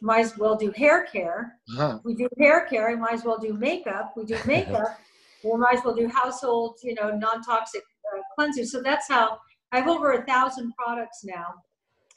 might 0.02 0.24
as 0.24 0.36
well 0.36 0.56
do 0.56 0.72
hair 0.72 1.06
care. 1.06 1.56
Uh-huh. 1.70 2.00
We 2.04 2.14
do 2.14 2.28
hair 2.38 2.66
care, 2.66 2.90
we 2.90 2.96
might 2.96 3.14
as 3.14 3.24
well 3.24 3.38
do 3.38 3.54
makeup. 3.54 4.12
We 4.16 4.24
do 4.24 4.36
makeup, 4.46 4.98
we 5.44 5.56
might 5.56 5.78
as 5.78 5.84
well 5.84 5.94
do 5.94 6.08
household, 6.08 6.78
you 6.82 6.94
know, 6.94 7.10
non-toxic 7.10 7.82
uh, 8.12 8.20
cleansers. 8.38 8.66
So 8.66 8.82
that's 8.82 9.08
how 9.08 9.38
I 9.70 9.78
have 9.78 9.88
over 9.88 10.12
a 10.12 10.26
thousand 10.26 10.74
products 10.76 11.24
now, 11.24 11.54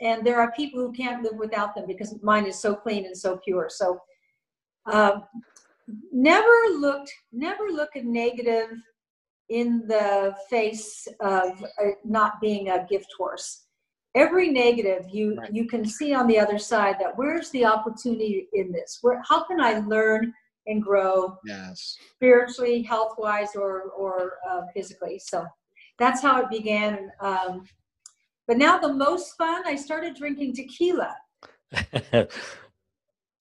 and 0.01 0.25
there 0.25 0.41
are 0.41 0.51
people 0.53 0.81
who 0.81 0.91
can't 0.91 1.23
live 1.23 1.35
without 1.35 1.75
them 1.75 1.85
because 1.87 2.15
mine 2.21 2.45
is 2.45 2.59
so 2.59 2.75
clean 2.75 3.05
and 3.05 3.17
so 3.17 3.37
pure. 3.37 3.67
So 3.69 4.01
um, 4.91 5.23
never 6.11 6.55
looked, 6.79 7.13
never 7.31 7.65
look 7.69 7.89
a 7.95 8.01
negative 8.01 8.71
in 9.49 9.85
the 9.87 10.35
face 10.49 11.07
of 11.19 11.63
uh, 11.63 11.91
not 12.03 12.41
being 12.41 12.69
a 12.69 12.85
gift 12.89 13.13
horse. 13.17 13.65
Every 14.15 14.49
negative 14.49 15.05
you 15.11 15.35
right. 15.35 15.53
you 15.53 15.67
can 15.67 15.85
see 15.85 16.13
on 16.13 16.27
the 16.27 16.39
other 16.39 16.57
side 16.57 16.95
that 16.99 17.17
where's 17.17 17.49
the 17.51 17.65
opportunity 17.65 18.47
in 18.53 18.71
this? 18.71 18.99
Where 19.01 19.21
how 19.27 19.43
can 19.43 19.59
i 19.59 19.79
learn 19.79 20.33
and 20.67 20.81
grow 20.81 21.37
yes. 21.45 21.97
spiritually 22.15 22.81
health 22.81 23.15
wise 23.17 23.55
or 23.55 23.83
or 23.97 24.37
uh, 24.49 24.61
physically? 24.73 25.19
So 25.19 25.45
that's 25.99 26.21
how 26.21 26.41
it 26.41 26.49
began 26.49 27.11
um, 27.19 27.65
but 28.47 28.57
now 28.57 28.77
the 28.77 28.93
most 28.93 29.35
fun 29.37 29.63
i 29.65 29.75
started 29.75 30.15
drinking 30.15 30.53
tequila 30.53 31.15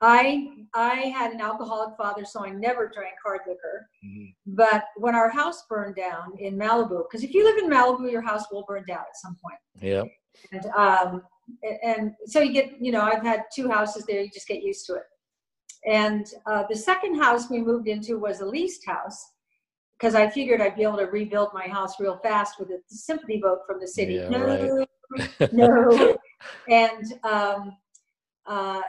I 0.01 0.49
I 0.75 0.95
had 1.17 1.33
an 1.33 1.41
alcoholic 1.41 1.97
father, 1.97 2.25
so 2.25 2.45
I 2.45 2.51
never 2.51 2.91
drank 2.93 3.15
hard 3.25 3.41
liquor. 3.47 3.89
Mm-hmm. 4.05 4.55
But 4.55 4.85
when 4.97 5.15
our 5.15 5.31
house 5.31 5.65
burned 5.69 5.97
down 5.97 6.33
in 6.39 6.57
Malibu, 6.57 7.05
because 7.09 7.25
if 7.25 7.33
you 7.33 7.45
live 7.45 7.59
in 7.59 7.71
Malibu, 7.71 8.11
your 8.11 8.23
house 8.23 8.45
will 8.51 8.65
burn 8.67 8.85
down 8.87 9.01
at 9.01 9.17
some 9.17 9.37
point. 9.43 9.59
Yeah. 9.81 10.05
And 10.53 10.67
um, 10.77 11.23
and 11.83 12.13
so 12.27 12.41
you 12.41 12.53
get, 12.53 12.73
you 12.81 12.93
know, 12.93 13.03
I've 13.03 13.23
had 13.23 13.45
two 13.55 13.69
houses 13.69 14.05
there. 14.07 14.21
You 14.21 14.31
just 14.31 14.49
get 14.49 14.63
used 14.63 14.87
to 14.87 14.95
it. 14.95 15.03
And 15.87 16.27
uh, 16.47 16.65
the 16.69 16.77
second 16.77 17.21
house 17.21 17.51
we 17.51 17.61
moved 17.61 17.89
into 17.89 18.19
was 18.19 18.41
a 18.41 18.47
leased 18.47 18.87
house 18.87 19.33
because 19.99 20.15
I 20.15 20.29
figured 20.29 20.61
I'd 20.61 20.77
be 20.77 20.83
able 20.83 20.97
to 20.97 21.05
rebuild 21.05 21.51
my 21.53 21.67
house 21.67 22.01
real 22.01 22.19
fast 22.23 22.59
with 22.59 22.71
a 22.71 22.79
sympathy 22.89 23.41
vote 23.41 23.61
from 23.67 23.81
the 23.81 23.87
city. 23.87 24.15
Yeah, 24.15 24.29
no, 24.29 24.87
right. 25.19 25.53
no. 25.53 26.17
And 26.69 27.13
um, 27.23 27.77
uh, 28.47 28.81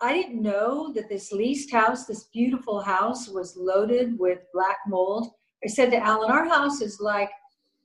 I 0.00 0.12
didn't 0.12 0.42
know 0.42 0.92
that 0.92 1.08
this 1.08 1.32
leased 1.32 1.72
house, 1.72 2.04
this 2.04 2.24
beautiful 2.24 2.80
house, 2.80 3.28
was 3.28 3.56
loaded 3.56 4.18
with 4.18 4.40
black 4.52 4.76
mold. 4.86 5.30
I 5.64 5.68
said 5.68 5.90
to 5.92 5.96
Alan, 5.96 6.30
our 6.30 6.46
house 6.46 6.82
is 6.82 7.00
like 7.00 7.30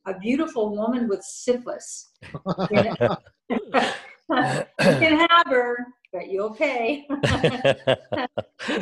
a 0.05 0.19
beautiful 0.19 0.75
woman 0.75 1.07
with 1.07 1.23
syphilis. 1.23 2.09
you, 4.31 4.49
can 4.77 5.27
have 5.29 5.47
her, 5.47 5.87
but 6.11 6.29
you'll 6.29 6.53
pay. 6.53 7.05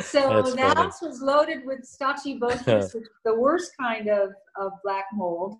so 0.00 0.42
That's 0.42 0.54
the 0.54 0.72
house 0.74 1.00
was 1.00 1.20
loaded 1.22 1.64
with 1.64 1.80
stachybotrys, 1.80 2.94
which 2.94 3.04
the 3.24 3.38
worst 3.38 3.72
kind 3.78 4.08
of, 4.08 4.30
of 4.56 4.72
black 4.82 5.06
mold. 5.12 5.58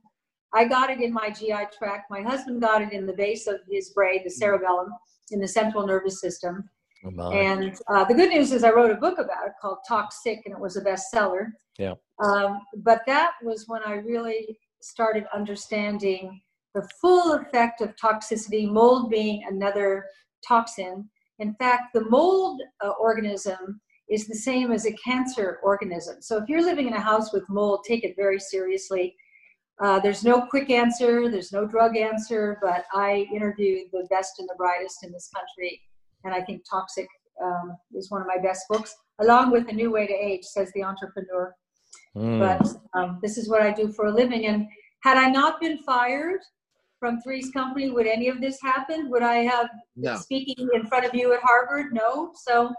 I 0.52 0.64
got 0.64 0.90
it 0.90 1.00
in 1.00 1.12
my 1.12 1.30
GI 1.30 1.66
tract. 1.78 2.10
My 2.10 2.22
husband 2.22 2.60
got 2.60 2.82
it 2.82 2.92
in 2.92 3.06
the 3.06 3.12
base 3.12 3.46
of 3.46 3.60
his 3.70 3.90
brain, 3.90 4.22
the 4.24 4.30
cerebellum, 4.30 4.88
in 5.30 5.40
the 5.40 5.46
central 5.46 5.86
nervous 5.86 6.20
system. 6.20 6.68
Oh 7.04 7.32
and 7.32 7.78
uh, 7.88 8.04
the 8.04 8.14
good 8.14 8.28
news 8.28 8.52
is 8.52 8.62
I 8.62 8.70
wrote 8.70 8.90
a 8.90 8.96
book 8.96 9.18
about 9.18 9.46
it 9.46 9.52
called 9.60 9.78
Toxic, 9.88 10.40
and 10.44 10.54
it 10.54 10.60
was 10.60 10.76
a 10.76 10.82
bestseller. 10.82 11.46
Yeah. 11.78 11.94
Um, 12.22 12.60
but 12.76 13.02
that 13.06 13.32
was 13.42 13.64
when 13.68 13.82
I 13.86 13.94
really 13.94 14.58
started 14.82 15.24
understanding 15.34 16.40
the 16.74 16.86
full 17.00 17.34
effect 17.34 17.80
of 17.80 17.94
toxicity, 17.96 18.70
mold 18.70 19.10
being 19.10 19.42
another 19.48 20.04
toxin. 20.46 21.08
In 21.38 21.54
fact, 21.54 21.94
the 21.94 22.04
mold 22.04 22.60
uh, 22.84 22.90
organism 23.00 23.80
is 24.10 24.26
the 24.26 24.34
same 24.34 24.70
as 24.70 24.86
a 24.86 24.92
cancer 24.92 25.58
organism. 25.62 26.16
So 26.20 26.36
if 26.36 26.48
you're 26.48 26.64
living 26.64 26.86
in 26.86 26.92
a 26.92 27.00
house 27.00 27.32
with 27.32 27.48
mold, 27.48 27.84
take 27.86 28.04
it 28.04 28.14
very 28.16 28.38
seriously. 28.38 29.16
Uh, 29.82 29.98
there's 30.00 30.22
no 30.22 30.42
quick 30.42 30.68
answer, 30.68 31.30
there's 31.30 31.52
no 31.52 31.66
drug 31.66 31.96
answer, 31.96 32.58
but 32.60 32.84
I 32.92 33.26
interviewed 33.34 33.86
the 33.92 34.06
best 34.10 34.38
and 34.38 34.46
the 34.48 34.54
brightest 34.58 35.02
in 35.02 35.12
this 35.12 35.30
country 35.34 35.80
and 36.24 36.34
I 36.34 36.42
think 36.42 36.62
Toxic 36.68 37.08
um, 37.42 37.76
is 37.94 38.10
one 38.10 38.20
of 38.20 38.26
my 38.26 38.38
best 38.42 38.64
books, 38.68 38.94
along 39.20 39.50
with 39.50 39.68
A 39.68 39.72
New 39.72 39.90
Way 39.90 40.06
to 40.06 40.12
Age, 40.12 40.44
says 40.44 40.70
the 40.74 40.82
entrepreneur. 40.82 41.54
Mm. 42.16 42.38
But 42.38 42.98
um, 42.98 43.18
this 43.22 43.38
is 43.38 43.48
what 43.48 43.62
I 43.62 43.72
do 43.72 43.92
for 43.92 44.06
a 44.06 44.12
living. 44.12 44.46
And 44.46 44.66
had 45.02 45.16
I 45.16 45.30
not 45.30 45.60
been 45.60 45.78
fired 45.78 46.40
from 46.98 47.20
Three's 47.22 47.50
Company, 47.50 47.90
would 47.90 48.06
any 48.06 48.28
of 48.28 48.40
this 48.40 48.58
happen? 48.62 49.10
Would 49.10 49.22
I 49.22 49.36
have 49.36 49.68
no. 49.96 50.16
speaking 50.16 50.68
in 50.74 50.86
front 50.86 51.06
of 51.06 51.14
you 51.14 51.32
at 51.32 51.40
Harvard? 51.42 51.92
No. 51.92 52.32
So 52.34 52.72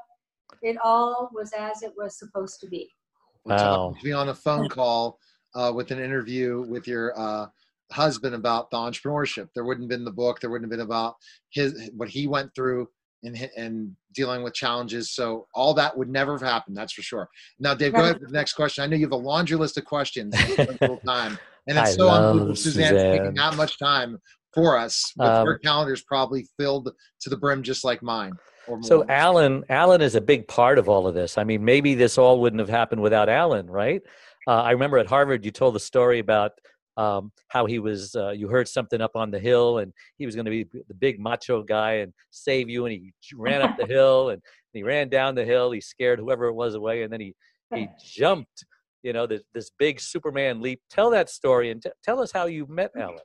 it 0.61 0.77
all 0.83 1.29
was 1.33 1.51
as 1.57 1.81
it 1.81 1.93
was 1.97 2.19
supposed 2.19 2.59
to 2.61 2.67
be. 2.67 2.89
Wow. 3.45 3.95
To 3.97 4.03
be 4.03 4.13
on 4.13 4.29
a 4.29 4.35
phone 4.35 4.69
call 4.69 5.17
uh, 5.55 5.71
with 5.73 5.91
an 5.91 5.99
interview 5.99 6.65
with 6.69 6.87
your 6.87 7.19
uh, 7.19 7.47
husband 7.91 8.35
about 8.35 8.69
the 8.69 8.77
entrepreneurship. 8.77 9.49
There 9.55 9.63
wouldn't 9.63 9.85
have 9.85 9.97
been 9.97 10.05
the 10.05 10.11
book. 10.11 10.39
There 10.39 10.49
wouldn't 10.49 10.71
have 10.71 10.77
been 10.77 10.85
about 10.85 11.15
his 11.49 11.89
what 11.95 12.09
he 12.09 12.27
went 12.27 12.53
through 12.55 12.87
and 13.23 13.49
and 13.55 13.95
dealing 14.13 14.43
with 14.43 14.53
challenges. 14.53 15.11
So 15.11 15.47
all 15.53 15.73
that 15.75 15.97
would 15.97 16.09
never 16.09 16.33
have 16.33 16.41
happened. 16.41 16.75
That's 16.75 16.93
for 16.93 17.01
sure. 17.01 17.29
Now, 17.59 17.73
Dave, 17.73 17.93
go 17.93 18.01
ahead 18.01 18.19
with 18.19 18.29
the 18.29 18.33
next 18.33 18.53
question. 18.53 18.83
I 18.83 18.87
know 18.87 18.95
you 18.95 19.05
have 19.05 19.11
a 19.11 19.15
laundry 19.15 19.57
list 19.57 19.77
of 19.77 19.85
questions 19.85 20.35
time, 21.05 21.37
and 21.67 21.77
it's 21.77 21.91
I 21.91 21.91
so 21.91 22.09
unbelievable 22.09 22.55
Suzanne, 22.55 22.89
Suzanne 22.89 23.17
taking 23.17 23.33
that 23.35 23.55
much 23.55 23.79
time 23.79 24.17
for 24.53 24.77
us. 24.77 25.13
With 25.17 25.27
um, 25.27 25.45
her 25.45 25.57
calendar's 25.59 26.03
probably 26.03 26.47
filled 26.59 26.91
to 27.21 27.29
the 27.29 27.37
brim, 27.37 27.63
just 27.63 27.83
like 27.83 28.01
mine. 28.03 28.33
So 28.81 29.03
Alan, 29.09 29.63
Alan 29.69 30.01
is 30.01 30.15
a 30.15 30.21
big 30.21 30.47
part 30.47 30.77
of 30.77 30.87
all 30.87 31.07
of 31.07 31.15
this. 31.15 31.37
I 31.37 31.43
mean, 31.43 31.65
maybe 31.65 31.95
this 31.95 32.17
all 32.17 32.39
wouldn't 32.39 32.59
have 32.59 32.69
happened 32.69 33.01
without 33.01 33.27
Alan, 33.27 33.67
right? 33.67 34.01
Uh, 34.47 34.61
I 34.61 34.71
remember 34.71 34.97
at 34.97 35.07
Harvard, 35.07 35.43
you 35.45 35.51
told 35.51 35.75
the 35.75 35.79
story 35.79 36.19
about 36.19 36.53
um, 37.01 37.31
how 37.47 37.65
he 37.65 37.79
was. 37.79 38.15
Uh, 38.15 38.29
you 38.29 38.47
heard 38.47 38.67
something 38.67 39.01
up 39.01 39.15
on 39.15 39.31
the 39.31 39.39
hill, 39.39 39.79
and 39.79 39.91
he 40.17 40.25
was 40.25 40.35
going 40.35 40.45
to 40.45 40.51
be 40.51 40.63
the 40.87 40.93
big 40.93 41.19
macho 41.19 41.63
guy 41.63 41.93
and 41.93 42.13
save 42.29 42.69
you. 42.69 42.85
And 42.85 42.93
he 42.93 43.13
ran 43.35 43.61
up 43.61 43.77
the 43.77 43.85
hill, 43.95 44.29
and 44.29 44.41
he 44.73 44.83
ran 44.83 45.09
down 45.09 45.35
the 45.35 45.45
hill. 45.45 45.71
He 45.71 45.81
scared 45.81 46.19
whoever 46.19 46.45
it 46.45 46.53
was 46.53 46.75
away, 46.75 47.03
and 47.03 47.11
then 47.11 47.21
he 47.21 47.35
he 47.73 47.87
jumped. 48.03 48.65
You 49.03 49.13
know, 49.13 49.25
this, 49.25 49.41
this 49.53 49.71
big 49.79 49.99
Superman 49.99 50.61
leap. 50.61 50.79
Tell 50.91 51.09
that 51.09 51.27
story 51.27 51.71
and 51.71 51.81
t- 51.81 51.89
tell 52.03 52.21
us 52.21 52.31
how 52.31 52.45
you 52.45 52.67
met 52.67 52.91
Alan. 52.95 53.17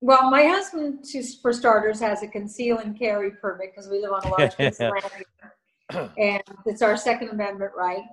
Well, 0.00 0.30
my 0.30 0.42
husband, 0.44 1.04
for 1.42 1.52
starters, 1.52 1.98
has 1.98 2.22
a 2.22 2.28
conceal 2.28 2.78
and 2.78 2.96
carry 2.96 3.32
permit 3.32 3.72
because 3.74 3.90
we 3.90 4.00
live 4.00 4.12
on 4.12 4.24
a 4.24 4.28
large 4.28 4.56
piece 4.56 4.78
of 4.78 4.92
land, 5.92 6.10
and 6.16 6.42
it's 6.66 6.80
our 6.80 6.96
Second 6.96 7.30
Amendment 7.30 7.72
right. 7.76 8.04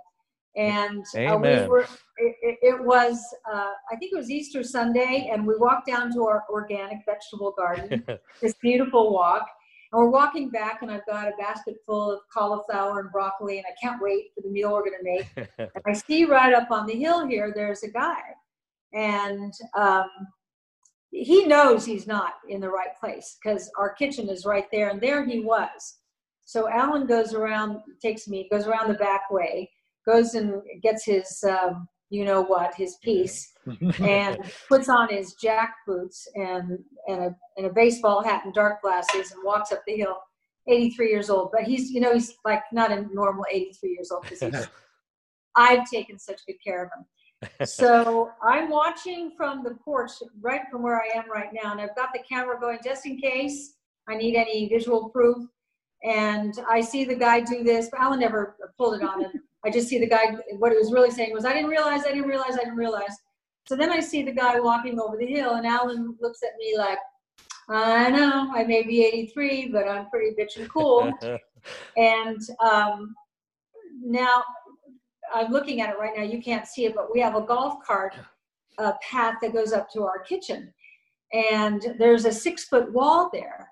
And 0.55 1.03
uh, 1.17 1.37
we 1.37 1.67
were, 1.67 1.87
it, 2.17 2.57
it 2.61 2.83
was, 2.83 3.19
uh, 3.51 3.71
I 3.91 3.95
think 3.97 4.13
it 4.13 4.15
was 4.15 4.29
Easter 4.29 4.63
Sunday, 4.63 5.29
and 5.33 5.47
we 5.47 5.55
walked 5.57 5.87
down 5.87 6.13
to 6.13 6.25
our 6.25 6.43
organic 6.49 6.99
vegetable 7.05 7.55
garden, 7.57 8.03
this 8.41 8.53
beautiful 8.61 9.11
walk. 9.11 9.47
And 9.91 9.99
we're 9.99 10.09
walking 10.09 10.49
back, 10.49 10.83
and 10.83 10.91
I've 10.91 11.05
got 11.07 11.27
a 11.27 11.31
basket 11.39 11.75
full 11.85 12.11
of 12.11 12.19
cauliflower 12.31 12.99
and 12.99 13.11
broccoli, 13.11 13.57
and 13.57 13.65
I 13.65 13.73
can't 13.81 14.01
wait 14.01 14.31
for 14.35 14.41
the 14.41 14.49
meal 14.49 14.73
we're 14.73 14.85
going 14.85 14.97
to 14.99 15.03
make. 15.03 15.49
and 15.57 15.83
I 15.87 15.93
see 15.93 16.25
right 16.25 16.53
up 16.53 16.69
on 16.69 16.85
the 16.85 16.95
hill 16.95 17.27
here, 17.27 17.51
there's 17.55 17.83
a 17.83 17.89
guy. 17.89 18.21
And 18.93 19.53
um, 19.75 20.07
he 21.09 21.45
knows 21.45 21.85
he's 21.85 22.07
not 22.07 22.33
in 22.49 22.59
the 22.59 22.69
right 22.69 22.95
place 22.99 23.37
because 23.41 23.71
our 23.77 23.93
kitchen 23.93 24.29
is 24.29 24.45
right 24.45 24.65
there, 24.71 24.89
and 24.89 25.01
there 25.01 25.25
he 25.25 25.39
was. 25.39 25.97
So 26.45 26.69
Alan 26.69 27.07
goes 27.07 27.33
around, 27.33 27.79
takes 28.01 28.27
me, 28.27 28.47
goes 28.51 28.67
around 28.67 28.89
the 28.89 28.95
back 28.95 29.31
way, 29.31 29.69
goes 30.05 30.35
and 30.35 30.61
gets 30.81 31.05
his, 31.05 31.43
um, 31.43 31.87
you 32.09 32.25
know 32.25 32.41
what, 32.41 32.75
his 32.75 32.97
piece, 33.03 33.53
and 33.99 34.37
puts 34.67 34.89
on 34.89 35.09
his 35.09 35.33
jack 35.33 35.75
boots 35.87 36.27
and 36.35 36.77
and 37.07 37.23
a, 37.23 37.35
and 37.57 37.65
a 37.65 37.73
baseball 37.73 38.23
hat 38.23 38.45
and 38.45 38.53
dark 38.53 38.81
glasses, 38.81 39.31
and 39.31 39.41
walks 39.43 39.71
up 39.71 39.81
the 39.87 39.95
hill. 39.95 40.17
83 40.65 41.09
years 41.09 41.29
old, 41.29 41.49
but 41.51 41.63
he's, 41.63 41.91
you 41.91 41.99
know, 41.99 42.13
he's 42.13 42.35
like 42.45 42.63
not 42.71 42.89
a 42.89 43.01
normal 43.13 43.43
83 43.51 43.89
years 43.89 44.11
old 44.11 44.23
because 44.29 44.69
I've 45.57 45.85
taken 45.91 46.17
such 46.17 46.39
good 46.45 46.55
care 46.65 46.85
of 46.85 46.89
him 46.97 47.05
so 47.65 48.31
I'm 48.41 48.69
watching 48.69 49.31
from 49.35 49.63
the 49.63 49.75
porch, 49.83 50.11
right 50.41 50.61
from 50.71 50.83
where 50.83 51.01
I 51.01 51.17
am 51.17 51.29
right 51.29 51.49
now, 51.53 51.71
and 51.71 51.81
I've 51.81 51.95
got 51.95 52.09
the 52.13 52.19
camera 52.27 52.59
going 52.59 52.79
just 52.83 53.05
in 53.05 53.17
case 53.17 53.75
I 54.07 54.15
need 54.15 54.35
any 54.35 54.67
visual 54.69 55.09
proof. 55.09 55.37
And 56.03 56.53
I 56.69 56.81
see 56.81 57.05
the 57.05 57.15
guy 57.15 57.39
do 57.39 57.63
this, 57.63 57.89
but 57.89 58.01
Alan 58.01 58.19
never 58.19 58.57
pulled 58.77 58.95
it 58.95 59.03
on 59.03 59.21
him. 59.21 59.31
I 59.65 59.69
just 59.69 59.87
see 59.87 59.99
the 59.99 60.07
guy. 60.07 60.35
What 60.57 60.71
he 60.71 60.77
was 60.77 60.91
really 60.91 61.11
saying 61.11 61.33
was, 61.33 61.45
"I 61.45 61.53
didn't 61.53 61.69
realize, 61.69 62.05
I 62.05 62.11
didn't 62.11 62.27
realize, 62.27 62.55
I 62.55 62.63
didn't 62.63 62.75
realize." 62.75 63.15
So 63.65 63.75
then 63.75 63.91
I 63.91 64.01
see 64.01 64.23
the 64.23 64.31
guy 64.31 64.59
walking 64.59 64.99
over 64.99 65.15
the 65.17 65.25
hill, 65.25 65.55
and 65.55 65.65
Alan 65.65 66.17
looks 66.19 66.43
at 66.43 66.57
me 66.57 66.77
like, 66.77 66.99
"I 67.69 68.09
know, 68.09 68.51
I 68.53 68.63
may 68.65 68.83
be 68.83 69.05
83, 69.05 69.69
but 69.69 69.87
I'm 69.87 70.09
pretty 70.09 70.35
bitch 70.35 70.57
and 70.57 70.69
cool." 70.69 71.11
and 71.97 72.41
um, 72.59 73.15
now 74.01 74.43
I'm 75.33 75.51
looking 75.51 75.79
at 75.79 75.89
it 75.89 75.99
right 75.99 76.13
now. 76.15 76.23
You 76.23 76.41
can't 76.41 76.67
see 76.67 76.85
it, 76.85 76.95
but 76.95 77.13
we 77.13 77.21
have 77.21 77.35
a 77.35 77.41
golf 77.41 77.83
cart 77.85 78.15
uh, 78.77 78.93
path 79.01 79.35
that 79.41 79.53
goes 79.53 79.71
up 79.71 79.89
to 79.91 80.03
our 80.03 80.19
kitchen, 80.19 80.73
and 81.31 81.95
there's 81.97 82.25
a 82.25 82.31
six 82.31 82.65
foot 82.65 82.91
wall 82.91 83.29
there. 83.31 83.69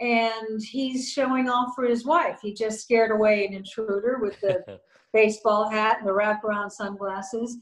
And 0.00 0.62
he's 0.62 1.10
showing 1.10 1.48
off 1.48 1.72
for 1.74 1.84
his 1.84 2.06
wife. 2.06 2.38
He 2.40 2.54
just 2.54 2.80
scared 2.80 3.10
away 3.10 3.44
an 3.44 3.52
intruder 3.52 4.20
with 4.22 4.40
the 4.40 4.78
baseball 5.12 5.68
hat 5.68 5.98
and 5.98 6.08
the 6.08 6.12
wraparound 6.12 6.72
sunglasses. 6.72 7.56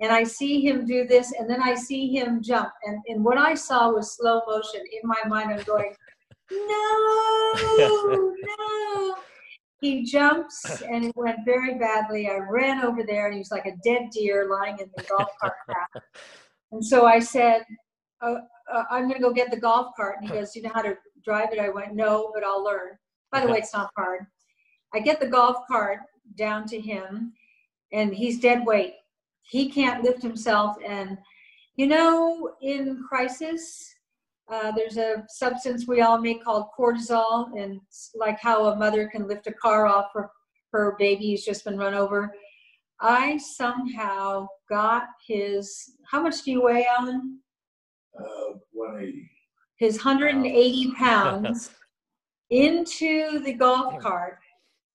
And 0.00 0.10
I 0.10 0.24
see 0.24 0.60
him 0.60 0.84
do 0.84 1.06
this, 1.06 1.32
and 1.38 1.48
then 1.48 1.62
I 1.62 1.74
see 1.74 2.08
him 2.08 2.42
jump. 2.42 2.70
And, 2.84 2.98
and 3.06 3.24
what 3.24 3.38
I 3.38 3.54
saw 3.54 3.90
was 3.90 4.16
slow 4.16 4.42
motion. 4.48 4.80
In 4.80 5.08
my 5.08 5.22
mind, 5.28 5.52
I'm 5.52 5.64
going, 5.64 5.94
no, 6.50 8.34
no 8.42 9.16
he 9.82 10.04
jumps 10.04 10.80
and 10.82 11.04
it 11.04 11.16
went 11.16 11.40
very 11.44 11.74
badly. 11.74 12.28
I 12.28 12.38
ran 12.48 12.84
over 12.84 13.02
there 13.02 13.26
and 13.26 13.34
he 13.34 13.40
was 13.40 13.50
like 13.50 13.66
a 13.66 13.76
dead 13.84 14.10
deer 14.12 14.48
lying 14.48 14.78
in 14.78 14.88
the 14.96 15.02
golf 15.02 15.28
cart 15.40 15.54
path. 15.68 16.02
And 16.70 16.82
so 16.82 17.04
I 17.04 17.18
said, 17.18 17.64
oh, 18.22 18.38
uh, 18.72 18.84
I'm 18.90 19.08
going 19.08 19.20
to 19.20 19.20
go 19.20 19.32
get 19.32 19.50
the 19.50 19.60
golf 19.60 19.88
cart. 19.96 20.16
And 20.20 20.30
he 20.30 20.34
goes, 20.34 20.54
You 20.54 20.62
know 20.62 20.70
how 20.72 20.82
to 20.82 20.96
drive 21.24 21.48
it? 21.52 21.58
I 21.58 21.68
went, 21.68 21.94
No, 21.94 22.30
but 22.32 22.44
I'll 22.44 22.64
learn. 22.64 22.96
By 23.32 23.40
the 23.40 23.52
way, 23.52 23.58
it's 23.58 23.74
not 23.74 23.90
hard. 23.96 24.24
I 24.94 25.00
get 25.00 25.18
the 25.18 25.26
golf 25.26 25.56
cart 25.68 25.98
down 26.36 26.66
to 26.68 26.80
him 26.80 27.32
and 27.92 28.14
he's 28.14 28.40
dead 28.40 28.64
weight. 28.64 28.94
He 29.42 29.70
can't 29.70 30.02
lift 30.02 30.22
himself. 30.22 30.76
And, 30.86 31.18
you 31.76 31.86
know, 31.86 32.54
in 32.62 33.04
crisis, 33.08 33.94
uh, 34.50 34.72
there's 34.72 34.96
a 34.96 35.24
substance 35.28 35.86
we 35.86 36.00
all 36.00 36.18
make 36.18 36.44
called 36.44 36.66
cortisol, 36.78 37.58
and 37.58 37.80
like 38.14 38.38
how 38.40 38.66
a 38.66 38.76
mother 38.76 39.08
can 39.08 39.28
lift 39.28 39.46
a 39.46 39.52
car 39.52 39.86
off 39.86 40.10
her, 40.14 40.30
her 40.72 40.96
baby 40.98 41.30
who's 41.30 41.44
just 41.44 41.64
been 41.64 41.78
run 41.78 41.94
over. 41.94 42.34
I 43.00 43.36
somehow 43.38 44.48
got 44.68 45.04
his, 45.26 45.96
how 46.04 46.22
much 46.22 46.42
do 46.42 46.52
you 46.52 46.62
weigh, 46.62 46.86
Alan? 46.86 47.40
Uh, 48.18 48.58
180. 48.72 49.28
His 49.76 49.96
180 49.96 50.92
pounds 50.92 51.70
into 52.50 53.40
the 53.40 53.54
golf 53.54 53.98
cart. 53.98 54.38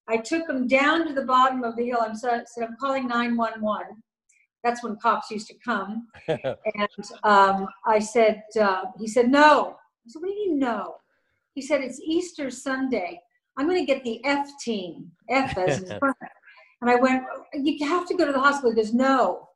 I 0.08 0.16
took 0.16 0.48
him 0.48 0.66
down 0.66 1.06
to 1.06 1.12
the 1.12 1.24
bottom 1.24 1.62
of 1.64 1.76
the 1.76 1.86
hill. 1.86 1.98
I 2.00 2.12
said, 2.14 2.44
I'm 2.62 2.76
calling 2.80 3.06
911 3.06 4.02
that's 4.64 4.82
when 4.82 4.96
cops 4.96 5.30
used 5.30 5.48
to 5.48 5.54
come. 5.64 6.08
and 6.28 6.88
um, 7.22 7.66
I 7.86 7.98
said, 7.98 8.42
uh, 8.60 8.84
he 8.98 9.06
said, 9.06 9.30
no. 9.30 9.76
I 10.06 10.10
said, 10.10 10.20
what 10.20 10.28
do 10.28 10.34
you 10.34 10.50
mean 10.50 10.58
no? 10.58 10.96
He 11.54 11.62
said, 11.62 11.80
it's 11.80 12.00
Easter 12.00 12.50
Sunday. 12.50 13.20
I'm 13.56 13.66
going 13.66 13.84
to 13.84 13.92
get 13.92 14.04
the 14.04 14.24
F 14.24 14.48
team, 14.60 15.10
F 15.28 15.56
as 15.58 15.82
in 15.82 15.98
front. 15.98 16.16
And 16.80 16.88
I 16.88 16.94
went, 16.94 17.24
you 17.54 17.84
have 17.88 18.06
to 18.06 18.14
go 18.14 18.24
to 18.24 18.30
the 18.30 18.38
hospital. 18.38 18.70
He 18.70 18.76
goes, 18.76 18.94
no. 18.94 19.48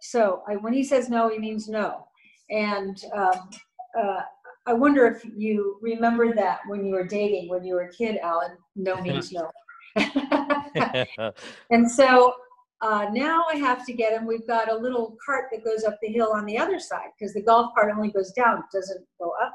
So 0.00 0.42
I, 0.48 0.56
when 0.56 0.72
he 0.72 0.82
says 0.82 1.08
no, 1.08 1.28
he 1.28 1.38
means 1.38 1.68
no. 1.68 2.08
And 2.50 3.00
um, 3.14 3.50
uh, 3.96 4.22
I 4.66 4.72
wonder 4.72 5.06
if 5.06 5.24
you 5.36 5.78
remember 5.80 6.34
that 6.34 6.58
when 6.66 6.84
you 6.84 6.92
were 6.92 7.06
dating, 7.06 7.50
when 7.50 7.62
you 7.62 7.74
were 7.74 7.82
a 7.82 7.92
kid, 7.92 8.18
Alan. 8.20 8.56
No 8.74 9.00
means 9.00 9.30
no. 9.30 9.48
and 11.70 11.90
so 11.90 12.34
uh, 12.82 13.06
now 13.12 13.44
I 13.52 13.56
have 13.56 13.84
to 13.86 13.92
get 13.92 14.12
him. 14.12 14.26
We've 14.26 14.46
got 14.46 14.70
a 14.70 14.74
little 14.74 15.16
cart 15.24 15.46
that 15.52 15.64
goes 15.64 15.84
up 15.84 15.98
the 16.00 16.08
hill 16.08 16.32
on 16.32 16.46
the 16.46 16.56
other 16.56 16.78
side 16.78 17.08
because 17.18 17.34
the 17.34 17.42
golf 17.42 17.72
cart 17.74 17.92
only 17.94 18.10
goes 18.10 18.32
down, 18.32 18.58
it 18.58 18.64
doesn't 18.72 19.04
go 19.20 19.32
up. 19.42 19.54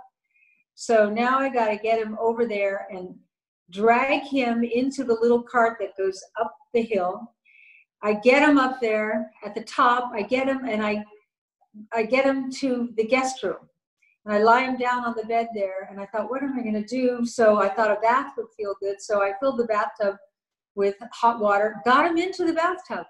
So 0.75 1.09
now 1.09 1.39
I 1.39 1.49
got 1.49 1.69
to 1.69 1.77
get 1.77 1.99
him 1.99 2.17
over 2.19 2.45
there 2.45 2.87
and 2.91 3.15
drag 3.71 4.23
him 4.23 4.63
into 4.63 5.03
the 5.03 5.17
little 5.21 5.41
cart 5.41 5.77
that 5.79 5.97
goes 5.97 6.21
up 6.39 6.55
the 6.73 6.81
hill. 6.81 7.33
I 8.03 8.13
get 8.13 8.47
him 8.47 8.57
up 8.57 8.79
there 8.79 9.31
at 9.43 9.55
the 9.55 9.63
top. 9.63 10.11
I 10.13 10.21
get 10.21 10.47
him 10.47 10.65
and 10.65 10.85
I 10.85 11.03
I 11.93 12.03
get 12.03 12.25
him 12.25 12.51
to 12.59 12.93
the 12.95 13.05
guest 13.05 13.43
room. 13.43 13.67
And 14.25 14.33
I 14.33 14.39
lie 14.39 14.63
him 14.63 14.77
down 14.77 15.05
on 15.05 15.13
the 15.15 15.25
bed 15.25 15.49
there 15.53 15.87
and 15.89 15.99
I 15.99 16.07
thought, 16.07 16.29
what 16.29 16.41
am 16.41 16.57
I 16.57 16.63
going 16.63 16.81
to 16.81 16.87
do? 16.87 17.25
So 17.25 17.61
I 17.61 17.69
thought 17.69 17.91
a 17.91 18.01
bath 18.01 18.33
would 18.37 18.47
feel 18.57 18.75
good. 18.81 18.99
So 18.99 19.21
I 19.21 19.33
filled 19.39 19.59
the 19.59 19.65
bathtub 19.65 20.15
with 20.73 20.95
hot 21.13 21.39
water, 21.39 21.75
got 21.85 22.09
him 22.09 22.17
into 22.17 22.43
the 22.45 22.53
bathtub. 22.53 23.05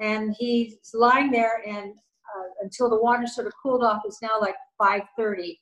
And 0.00 0.34
he's 0.38 0.76
lying 0.92 1.30
there 1.30 1.62
and 1.66 1.92
uh, 1.92 2.48
until 2.62 2.90
the 2.90 3.00
water 3.00 3.26
sort 3.26 3.46
of 3.46 3.52
cooled 3.62 3.82
off 3.82 4.02
it's 4.04 4.20
now 4.20 4.40
like 4.40 4.56
5.30 4.80 5.56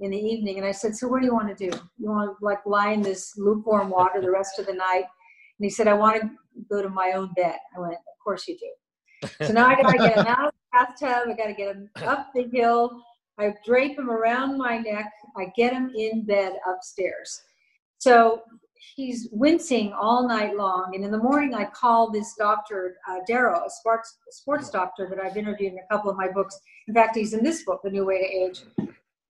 in 0.00 0.10
the 0.10 0.18
evening. 0.18 0.58
And 0.58 0.66
i 0.66 0.72
said 0.72 0.96
so 0.96 1.06
what 1.08 1.20
do 1.20 1.26
you 1.26 1.34
want 1.34 1.56
to 1.56 1.70
do? 1.70 1.76
You 1.98 2.10
want 2.10 2.36
to 2.38 2.44
like 2.44 2.64
lie 2.66 2.92
in 2.92 3.02
this 3.02 3.34
lukewarm 3.36 3.90
water 3.90 4.20
the 4.20 4.30
rest 4.30 4.58
of 4.58 4.66
the 4.66 4.74
night? 4.74 5.04
And 5.58 5.64
he 5.64 5.70
said 5.70 5.86
i 5.86 5.94
want 5.94 6.20
to 6.20 6.30
go 6.68 6.82
to 6.82 6.88
my 6.88 7.12
own 7.14 7.32
bed. 7.36 7.56
I 7.76 7.80
went 7.80 7.94
of 7.94 8.24
course 8.24 8.48
you 8.48 8.56
do. 8.58 9.28
So 9.46 9.52
now 9.52 9.66
i 9.68 9.80
gotta 9.80 9.98
get 9.98 10.18
him 10.18 10.26
out 10.26 10.48
of 10.48 10.52
the 10.52 10.78
bathtub 10.78 11.28
i 11.28 11.36
gotta 11.36 11.54
get 11.54 11.74
him 11.74 11.90
up 12.04 12.30
the 12.34 12.48
hill 12.52 13.02
i 13.38 13.52
drape 13.64 13.98
him 13.98 14.10
around 14.10 14.56
my 14.58 14.78
neck 14.78 15.10
i 15.36 15.46
get 15.56 15.72
him 15.72 15.90
in 15.94 16.24
bed 16.24 16.54
upstairs 16.68 17.42
so 17.98 18.42
he's 18.94 19.28
wincing 19.32 19.92
all 19.92 20.28
night 20.28 20.56
long. 20.56 20.92
And 20.94 21.04
in 21.04 21.10
the 21.10 21.18
morning, 21.18 21.54
I 21.54 21.64
call 21.64 22.10
this 22.10 22.34
doctor, 22.38 22.96
uh, 23.08 23.18
Darrow, 23.26 23.64
a 23.66 23.70
sports, 23.70 24.16
sports 24.30 24.70
doctor 24.70 25.08
that 25.10 25.22
I've 25.22 25.36
interviewed 25.36 25.72
in 25.72 25.78
a 25.78 25.94
couple 25.94 26.10
of 26.10 26.16
my 26.16 26.28
books. 26.28 26.58
In 26.88 26.94
fact, 26.94 27.16
he's 27.16 27.34
in 27.34 27.42
this 27.42 27.64
book, 27.64 27.80
The 27.82 27.90
New 27.90 28.06
Way 28.06 28.18
to 28.18 28.24
Age. 28.24 28.62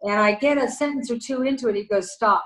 And 0.02 0.20
I 0.20 0.34
get 0.34 0.58
a 0.58 0.70
sentence 0.70 1.10
or 1.10 1.18
two 1.18 1.42
into 1.42 1.68
it. 1.68 1.76
He 1.76 1.84
goes, 1.84 2.12
Stop. 2.12 2.44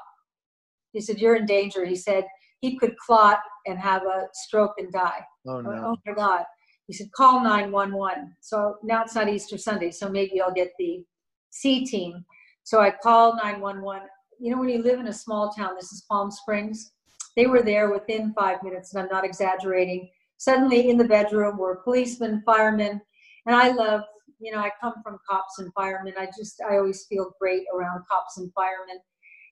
He 0.92 1.00
said, 1.00 1.18
You're 1.18 1.36
in 1.36 1.46
danger. 1.46 1.84
He 1.84 1.96
said, 1.96 2.24
He 2.61 2.78
could 2.78 2.96
clot 2.98 3.40
and 3.66 3.78
have 3.78 4.02
a 4.02 4.28
stroke 4.32 4.74
and 4.78 4.92
die. 4.92 5.24
Oh, 5.46 5.61
no. 5.61 5.70
Oh, 5.70 5.96
my 6.06 6.14
God. 6.14 6.44
He 6.86 6.92
said, 6.92 7.08
Call 7.12 7.42
911. 7.42 8.34
So 8.40 8.76
now 8.82 9.02
it's 9.02 9.14
not 9.14 9.28
Easter 9.28 9.58
Sunday, 9.58 9.90
so 9.90 10.08
maybe 10.08 10.40
I'll 10.40 10.52
get 10.52 10.72
the 10.78 11.04
C 11.51 11.84
team. 11.84 12.24
So 12.62 12.80
I 12.80 12.90
call 12.90 13.36
911 13.36 14.09
you 14.42 14.51
know, 14.51 14.59
when 14.59 14.70
you 14.70 14.82
live 14.82 14.98
in 14.98 15.09
a 15.09 15.12
small 15.12 15.53
town, 15.53 15.74
this 15.76 15.92
is 15.92 16.07
Palm 16.09 16.30
Springs, 16.30 16.92
they 17.36 17.46
were 17.46 17.61
there 17.61 17.90
within 17.90 18.32
five 18.32 18.62
minutes, 18.62 18.94
and 18.94 19.03
I'm 19.03 19.11
not 19.11 19.22
exaggerating. 19.22 20.09
Suddenly 20.38 20.88
in 20.88 20.96
the 20.96 21.05
bedroom 21.05 21.59
were 21.59 21.82
policemen, 21.84 22.42
firemen, 22.46 23.03
and 23.44 23.55
I 23.55 23.68
love 23.72 24.03
you 24.40 24.51
know, 24.51 24.59
I 24.59 24.70
come 24.80 24.94
from 25.03 25.18
cops 25.28 25.59
and 25.59 25.72
firemen. 25.74 26.14
I 26.18 26.26
just, 26.26 26.61
I 26.62 26.78
always 26.78 27.05
feel 27.05 27.34
great 27.38 27.64
around 27.74 28.05
cops 28.11 28.38
and 28.38 28.51
firemen. 28.55 28.98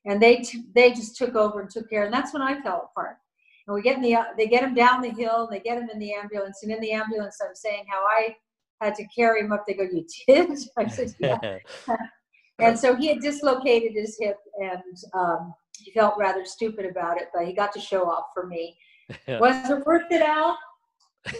And 0.06 0.20
they, 0.20 0.36
t- 0.36 0.64
they 0.74 0.90
just 0.90 1.16
took 1.16 1.34
over 1.34 1.60
and 1.60 1.70
took 1.70 1.90
care. 1.90 2.04
And 2.04 2.12
that's 2.12 2.32
when 2.32 2.42
I 2.42 2.60
fell 2.62 2.90
apart. 2.90 3.18
And 3.66 3.74
we 3.74 3.82
get 3.82 3.96
in 3.96 4.02
the, 4.02 4.16
they 4.38 4.46
get 4.46 4.64
him 4.64 4.74
down 4.74 5.02
the 5.02 5.10
hill 5.10 5.46
they 5.50 5.60
get 5.60 5.76
him 5.76 5.90
in 5.92 5.98
the 5.98 6.14
ambulance. 6.14 6.60
And 6.62 6.72
in 6.72 6.80
the 6.80 6.92
ambulance, 6.92 7.36
I'm 7.42 7.54
saying 7.54 7.84
how 7.86 7.98
I 7.98 8.34
had 8.80 8.94
to 8.96 9.04
carry 9.06 9.40
him 9.40 9.52
up. 9.52 9.64
They 9.66 9.74
go, 9.74 9.82
you 9.84 10.06
did? 10.26 10.58
I 10.76 10.86
said, 10.88 11.14
yeah. 11.18 11.58
and 12.58 12.78
so 12.78 12.94
he 12.94 13.08
had 13.08 13.20
dislocated 13.20 13.92
his 13.94 14.16
hip 14.20 14.36
and 14.60 14.96
um, 15.14 15.54
he 15.78 15.90
felt 15.92 16.14
rather 16.18 16.44
stupid 16.44 16.86
about 16.86 17.20
it, 17.20 17.28
but 17.34 17.46
he 17.46 17.52
got 17.52 17.72
to 17.72 17.80
show 17.80 18.04
off 18.04 18.26
for 18.34 18.46
me. 18.46 18.76
Was 19.28 19.70
it 19.70 19.86
worth 19.86 20.10
it, 20.10 20.22
Al? 20.22 20.58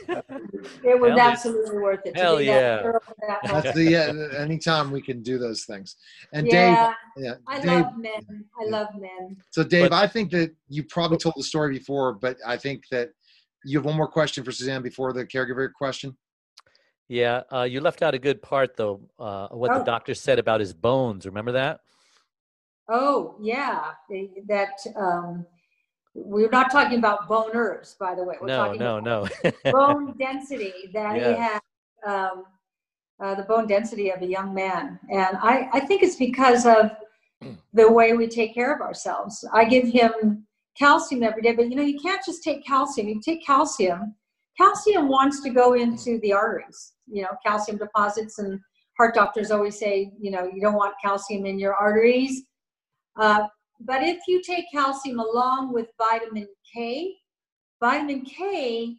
it 0.04 1.00
was 1.00 1.10
Hell 1.10 1.20
absolutely 1.20 1.78
worth 1.78 2.00
it. 2.04 2.14
to 2.14 2.20
hell 2.20 2.36
be 2.38 2.46
that 2.46 2.84
yeah. 2.84 2.92
that. 3.26 3.38
That's 3.44 3.74
the 3.74 3.84
yeah. 3.84 4.12
Anytime 4.38 4.90
we 4.90 5.00
can 5.00 5.22
do 5.22 5.38
those 5.38 5.64
things. 5.64 5.96
And 6.34 6.46
yeah, 6.46 6.92
Dave, 7.16 7.24
yeah, 7.24 7.34
I 7.46 7.60
Dave. 7.60 7.66
love 7.70 7.96
men. 7.96 8.44
I 8.60 8.64
Yeah. 8.64 8.70
love 8.70 8.88
men. 8.98 9.36
So 9.50 9.62
Dave, 9.62 9.90
But- 9.90 10.02
I 10.02 10.06
think 10.06 10.30
that 10.32 10.54
you 10.68 10.82
probably 10.82 11.16
told 11.16 11.36
the 11.38 11.42
story 11.44 11.72
before, 11.78 12.12
but 12.12 12.36
I 12.44 12.56
think 12.58 12.84
that 12.90 13.10
you 13.64 13.78
have 13.78 13.86
one 13.86 13.96
more 13.96 14.08
question 14.08 14.44
for 14.44 14.52
Suzanne 14.52 14.82
before 14.82 15.12
the 15.12 15.24
caregiver 15.24 15.72
question. 15.72 16.16
Yeah, 17.08 17.42
uh, 17.50 17.62
you 17.62 17.80
left 17.80 18.02
out 18.02 18.14
a 18.14 18.18
good 18.18 18.42
part 18.42 18.76
though. 18.76 19.00
Uh, 19.18 19.48
what 19.48 19.72
the 19.72 19.80
Oh. 19.80 19.84
doctor 19.84 20.14
said 20.14 20.38
about 20.38 20.60
his 20.60 20.74
bones. 20.74 21.24
Remember 21.26 21.52
that? 21.52 21.80
Oh 22.88 23.36
yeah, 23.40 23.92
that 24.46 24.78
um, 24.96 25.46
we're 26.14 26.50
not 26.50 26.70
talking 26.70 26.98
about 26.98 27.28
bone 27.28 27.50
herbs, 27.54 27.96
by 27.98 28.14
the 28.14 28.24
way. 28.24 28.36
We're 28.40 28.48
No, 28.48 28.66
talking 28.66 28.80
no, 28.80 28.98
about 28.98 29.42
no. 29.44 29.72
bone 29.72 30.16
density 30.18 30.90
that 30.94 31.16
he 31.16 31.32
had, 31.34 31.60
um, 32.06 32.44
uh, 33.20 33.34
the 33.34 33.42
bone 33.42 33.66
density 33.66 34.10
of 34.10 34.22
a 34.22 34.26
young 34.26 34.54
man. 34.54 34.98
And 35.10 35.36
I, 35.38 35.68
I 35.72 35.80
think 35.80 36.02
it's 36.02 36.16
because 36.16 36.66
of 36.66 36.92
the 37.72 37.90
way 37.90 38.14
we 38.14 38.26
take 38.26 38.54
care 38.54 38.74
of 38.74 38.80
ourselves. 38.80 39.46
I 39.52 39.64
give 39.64 39.88
him 39.88 40.46
calcium 40.78 41.22
every 41.22 41.42
day, 41.42 41.52
but 41.52 41.68
you 41.70 41.76
know, 41.76 41.82
you 41.82 41.98
can't 42.00 42.24
just 42.24 42.42
take 42.42 42.64
calcium. 42.66 43.08
You 43.08 43.20
take 43.20 43.44
calcium. 43.44 44.14
Calcium 44.56 45.08
wants 45.08 45.40
to 45.42 45.50
go 45.50 45.74
into 45.74 46.18
the 46.20 46.32
arteries, 46.32 46.94
you 47.10 47.22
know, 47.22 47.30
calcium 47.44 47.78
deposits, 47.78 48.38
and 48.38 48.60
heart 48.96 49.14
doctors 49.14 49.50
always 49.50 49.78
say, 49.78 50.12
you 50.20 50.30
know, 50.30 50.50
you 50.52 50.60
don't 50.60 50.74
want 50.74 50.94
calcium 51.02 51.46
in 51.46 51.58
your 51.58 51.74
arteries. 51.74 52.42
Uh, 53.16 53.44
but 53.80 54.02
if 54.02 54.18
you 54.26 54.42
take 54.42 54.64
calcium 54.72 55.20
along 55.20 55.72
with 55.72 55.86
vitamin 55.98 56.48
K, 56.74 57.14
vitamin 57.80 58.24
K 58.24 58.96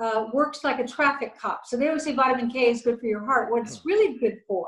uh, 0.00 0.26
works 0.32 0.64
like 0.64 0.78
a 0.78 0.86
traffic 0.86 1.38
cop. 1.38 1.62
So 1.66 1.76
they 1.76 1.88
always 1.88 2.04
say 2.04 2.14
vitamin 2.14 2.50
K 2.50 2.70
is 2.70 2.82
good 2.82 3.00
for 3.00 3.06
your 3.06 3.24
heart. 3.24 3.50
What 3.50 3.62
it's 3.62 3.84
really 3.84 4.18
good 4.18 4.38
for 4.46 4.66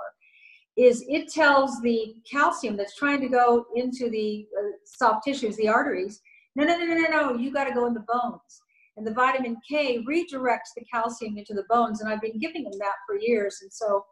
is 0.77 1.05
it 1.09 1.29
tells 1.29 1.81
the 1.83 2.15
calcium 2.31 2.77
that's 2.77 2.97
trying 2.97 3.21
to 3.21 3.29
go 3.29 3.67
into 3.75 4.09
the 4.11 4.47
uh, 4.59 4.71
soft 4.85 5.25
tissues, 5.25 5.57
the 5.57 5.69
arteries, 5.69 6.21
no, 6.55 6.65
no, 6.65 6.77
no, 6.79 6.85
no, 6.85 6.95
no, 6.95 7.09
no, 7.09 7.37
you 7.39 7.53
got 7.53 7.65
to 7.65 7.75
go 7.75 7.87
in 7.87 7.95
the 7.95 8.05
bones. 8.07 8.62
And 8.97 9.07
the 9.07 9.13
vitamin 9.13 9.57
K 9.69 10.05
redirects 10.09 10.73
the 10.77 10.85
calcium 10.93 11.39
into 11.39 11.55
the 11.55 11.65
bones. 11.69 12.01
And 12.01 12.13
I've 12.13 12.21
been 12.21 12.39
giving 12.39 12.65
him 12.65 12.79
that 12.79 12.97
for 13.07 13.19
years. 13.19 13.59
And 13.63 13.73
so 13.73 14.05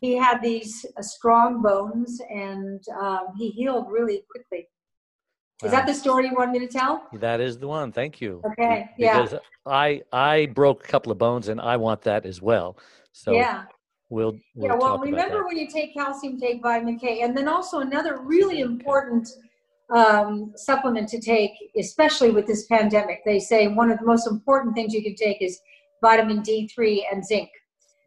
he 0.00 0.16
had 0.16 0.42
these 0.42 0.84
uh, 0.98 1.02
strong 1.02 1.62
bones 1.62 2.20
and 2.30 2.82
um, 3.00 3.28
he 3.38 3.50
healed 3.50 3.86
really 3.90 4.22
quickly. 4.30 4.68
Is 5.64 5.70
that 5.70 5.86
the 5.86 5.94
story 5.94 6.26
you 6.26 6.34
want 6.34 6.50
me 6.50 6.58
to 6.58 6.66
tell? 6.66 7.06
That 7.12 7.40
is 7.40 7.56
the 7.56 7.68
one. 7.68 7.92
Thank 7.92 8.20
you. 8.20 8.42
Okay, 8.44 8.90
yeah. 8.98 9.22
Because 9.22 9.38
I 9.64 10.02
I 10.12 10.46
broke 10.46 10.84
a 10.84 10.88
couple 10.88 11.12
of 11.12 11.18
bones 11.18 11.46
and 11.48 11.60
I 11.60 11.76
want 11.76 12.02
that 12.02 12.26
as 12.26 12.42
well. 12.42 12.76
So 13.12 13.32
yeah. 13.32 13.64
we'll, 14.10 14.36
we'll 14.56 14.70
yeah, 14.70 14.74
well, 14.74 14.98
remember 14.98 15.46
when 15.46 15.56
you 15.56 15.68
take 15.68 15.94
calcium, 15.94 16.40
take 16.40 16.62
vitamin 16.62 16.98
K. 16.98 17.20
And 17.20 17.36
then 17.36 17.46
also 17.46 17.78
another 17.78 18.18
really 18.22 18.60
important 18.60 19.28
um, 19.94 20.52
supplement 20.56 21.08
to 21.10 21.20
take, 21.20 21.52
especially 21.76 22.30
with 22.30 22.46
this 22.46 22.66
pandemic. 22.66 23.20
They 23.24 23.38
say 23.38 23.68
one 23.68 23.90
of 23.90 23.98
the 23.98 24.06
most 24.06 24.26
important 24.26 24.74
things 24.74 24.94
you 24.94 25.02
can 25.02 25.14
take 25.14 25.42
is 25.42 25.60
vitamin 26.00 26.42
D3 26.42 27.04
and 27.12 27.24
zinc. 27.24 27.50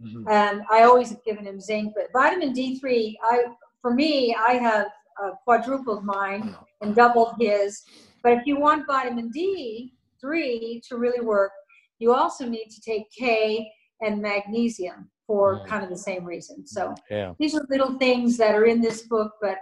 Mhm. 0.02 0.30
And 0.30 0.64
I 0.70 0.84
always 0.84 1.10
have 1.10 1.24
given 1.24 1.46
him 1.46 1.60
zinc, 1.60 1.94
but 1.96 2.12
vitamin 2.12 2.54
D3, 2.54 3.18
I 3.24 3.46
for 3.82 3.94
me, 3.94 4.36
I 4.36 4.54
have 4.54 4.88
uh, 5.22 5.32
quadrupled 5.44 6.04
mine 6.04 6.56
and 6.82 6.96
doubled 6.96 7.36
his. 7.40 7.84
But 8.24 8.34
if 8.34 8.48
you 8.48 8.60
want 8.60 8.88
vitamin 8.88 9.32
D3 9.32 10.82
to 10.90 10.98
really 10.98 11.24
work, 11.24 11.52
you 12.00 12.14
also 12.14 12.48
need 12.48 12.70
to 12.72 12.82
take 12.82 13.10
K 13.12 13.72
and 14.02 14.22
magnesium 14.22 15.10
for 15.28 15.66
kind 15.68 15.84
of 15.84 15.90
the 15.90 15.98
same 15.98 16.26
reason. 16.26 16.66
So. 16.68 16.96
Yeah. 17.10 17.34
these 17.40 17.56
are 17.56 17.66
little 17.70 17.98
things 17.98 18.38
that 18.38 18.54
are 18.56 18.66
in 18.66 18.82
this 18.82 19.04
book, 19.04 19.34
but 19.42 19.58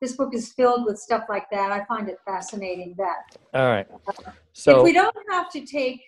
this 0.00 0.16
book 0.16 0.34
is 0.34 0.52
filled 0.52 0.84
with 0.84 0.98
stuff 0.98 1.24
like 1.28 1.46
that. 1.50 1.72
I 1.72 1.84
find 1.84 2.08
it 2.08 2.18
fascinating 2.24 2.94
that 2.98 3.22
All 3.54 3.68
right. 3.68 3.86
So 4.52 4.78
if 4.78 4.84
we 4.84 4.92
don't 4.92 5.14
have 5.30 5.50
to 5.52 5.64
take 5.64 6.00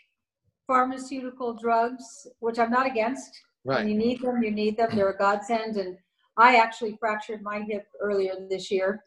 pharmaceutical 0.67 1.55
drugs, 1.55 2.27
which 2.41 2.59
I'm 2.59 2.71
not 2.71 2.87
against, 2.87 3.31
when 3.63 3.77
Right. 3.77 3.87
you 3.89 3.95
need 3.97 4.23
them, 4.23 4.43
you 4.43 4.51
need 4.51 4.77
them. 4.77 4.91
They're 4.95 5.11
a 5.11 5.19
godsend. 5.19 5.77
And 5.77 5.97
I 6.37 6.57
actually 6.57 6.97
fractured 6.99 7.43
my 7.43 7.61
hip 7.61 7.87
earlier 8.01 8.35
this 8.49 8.71
year. 8.71 9.05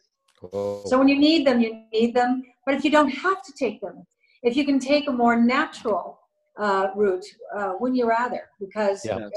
Oh, 0.52 0.82
So 0.84 0.98
when 0.98 1.08
you 1.08 1.18
need 1.18 1.46
them, 1.46 1.60
you 1.60 1.84
need 1.92 2.14
them. 2.14 2.42
But 2.64 2.74
if 2.74 2.84
you 2.84 2.90
don't 2.90 3.08
have 3.08 3.42
to 3.42 3.52
take 3.58 3.80
them, 3.80 4.06
if 4.42 4.56
you 4.56 4.64
can 4.64 4.78
take 4.78 5.08
a 5.08 5.12
more 5.12 5.36
natural 5.40 6.20
uh, 6.58 6.88
route, 6.94 7.24
uh, 7.56 7.74
wouldn't 7.80 7.98
you 7.98 8.06
rather? 8.06 8.50
Because 8.60 9.04
Yeah. 9.04 9.28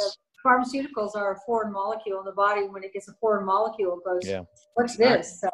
Pharmaceuticals 0.47 1.15
are 1.15 1.33
a 1.33 1.39
foreign 1.45 1.71
molecule 1.71 2.19
in 2.19 2.25
the 2.25 2.31
body. 2.31 2.63
When 2.67 2.83
it 2.83 2.93
gets 2.93 3.07
a 3.09 3.13
foreign 3.13 3.45
molecule, 3.45 3.97
it 3.99 4.03
goes, 4.05 4.27
Yeah. 4.27 4.43
what's 4.75 4.95
this? 4.95 5.41
So 5.41 5.49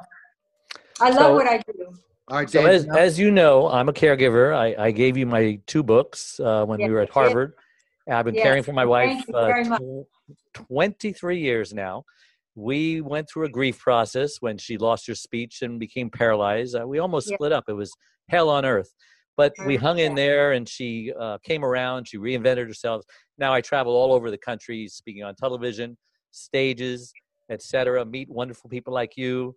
I 1.01 1.09
love 1.09 1.19
So- 1.19 1.33
what 1.33 1.47
I 1.47 1.57
do. 1.59 1.93
All 2.29 2.37
right, 2.37 2.49
so 2.49 2.61
Dave. 2.61 2.69
as, 2.69 2.85
now- 2.85 2.95
as 2.95 3.19
you 3.19 3.31
know, 3.31 3.67
I'm 3.69 3.89
a 3.89 3.93
caregiver. 3.93 4.55
I, 4.55 4.85
I 4.85 4.91
gave 4.91 5.17
you 5.17 5.25
my 5.25 5.59
two 5.67 5.83
books 5.83 6.39
uh, 6.39 6.65
when 6.65 6.79
Yeah, 6.79 6.87
we 6.87 6.93
were 6.93 6.99
at 7.01 7.09
you 7.09 7.13
did. 7.13 7.13
Harvard. 7.13 7.53
I've 8.09 8.25
been 8.25 8.35
Yes, 8.35 8.43
caring 8.43 8.63
for 8.63 8.73
my 8.73 8.85
wife 8.85 9.23
uh, 9.33 9.45
very 9.45 9.65
tw- 9.65 10.07
23 10.53 11.39
years 11.39 11.73
now. 11.73 12.03
We 12.55 13.01
went 13.01 13.29
through 13.29 13.45
a 13.45 13.49
grief 13.49 13.79
process 13.79 14.37
when 14.41 14.57
she 14.57 14.77
lost 14.77 15.07
her 15.07 15.15
speech 15.15 15.61
and 15.63 15.79
became 15.79 16.09
paralyzed. 16.09 16.75
Uh, 16.75 16.85
we 16.87 16.99
almost 16.99 17.29
Yeah. 17.29 17.35
split 17.35 17.51
up. 17.51 17.65
It 17.67 17.73
was 17.73 17.93
hell 18.29 18.49
on 18.49 18.63
earth. 18.65 18.93
But 19.36 19.53
we 19.65 19.75
hung 19.75 19.99
in 19.99 20.13
there 20.15 20.51
and 20.51 20.67
she 20.67 21.11
uh, 21.19 21.38
came 21.43 21.65
around. 21.65 22.07
She 22.07 22.17
reinvented 22.17 22.67
herself. 22.67 23.03
Now 23.38 23.53
I 23.53 23.61
travel 23.61 23.93
all 23.95 24.13
over 24.13 24.29
the 24.29 24.38
country 24.38 24.88
speaking 24.88 25.23
on 25.23 25.36
television, 25.36 25.97
stages, 26.31 27.11
etc. 27.49 28.05
Meet 28.05 28.29
wonderful 28.29 28.69
people 28.69 28.93
like 28.93 29.17
you. 29.17 29.55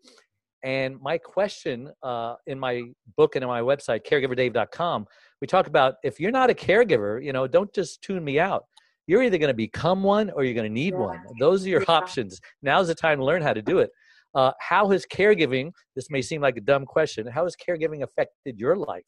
And 0.64 1.00
my 1.00 1.18
question 1.18 1.90
uh, 2.02 2.34
in 2.46 2.58
my 2.58 2.84
book 3.16 3.36
and 3.36 3.44
on 3.44 3.48
my 3.48 3.60
website, 3.60 4.00
caregiverdave.com, 4.06 5.06
we 5.40 5.46
talk 5.46 5.66
about 5.66 5.96
if 6.02 6.18
you're 6.18 6.32
not 6.32 6.50
a 6.50 6.54
caregiver, 6.54 7.22
you 7.22 7.32
know, 7.32 7.46
don't 7.46 7.72
just 7.74 8.02
tune 8.02 8.24
me 8.24 8.40
out. 8.40 8.64
You're 9.06 9.22
either 9.22 9.38
going 9.38 9.48
to 9.50 9.54
become 9.54 10.02
one 10.02 10.30
or 10.30 10.42
you're 10.42 10.54
going 10.54 10.68
to 10.68 10.72
need 10.72 10.94
Yeah. 10.94 11.00
one. 11.00 11.24
Those 11.38 11.64
are 11.66 11.68
your 11.68 11.82
Yeah. 11.82 11.94
options. 11.94 12.40
Now's 12.62 12.88
the 12.88 12.94
time 12.94 13.18
to 13.18 13.24
learn 13.24 13.42
how 13.42 13.52
to 13.52 13.62
do 13.62 13.78
it. 13.78 13.90
Uh, 14.34 14.52
how 14.60 14.88
has 14.88 15.06
caregiving, 15.06 15.70
this 15.94 16.10
may 16.10 16.20
seem 16.20 16.40
like 16.40 16.56
a 16.56 16.60
dumb 16.60 16.84
question, 16.84 17.26
how 17.26 17.44
has 17.44 17.54
caregiving 17.56 18.02
affected 18.02 18.58
your 18.58 18.76
life? 18.76 19.06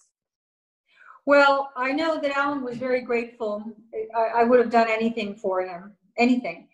Well, 1.29 1.70
I 1.76 1.93
know 1.93 2.18
that 2.18 2.35
Alan 2.35 2.64
was 2.64 2.79
very 2.79 3.03
grateful. 3.03 3.62
I, 4.16 4.41
I 4.41 4.45
would 4.45 4.61
have 4.61 4.70
done 4.70 4.89
anything 4.89 5.35
for 5.35 5.61
him, 5.61 5.93
anything. 6.16 6.68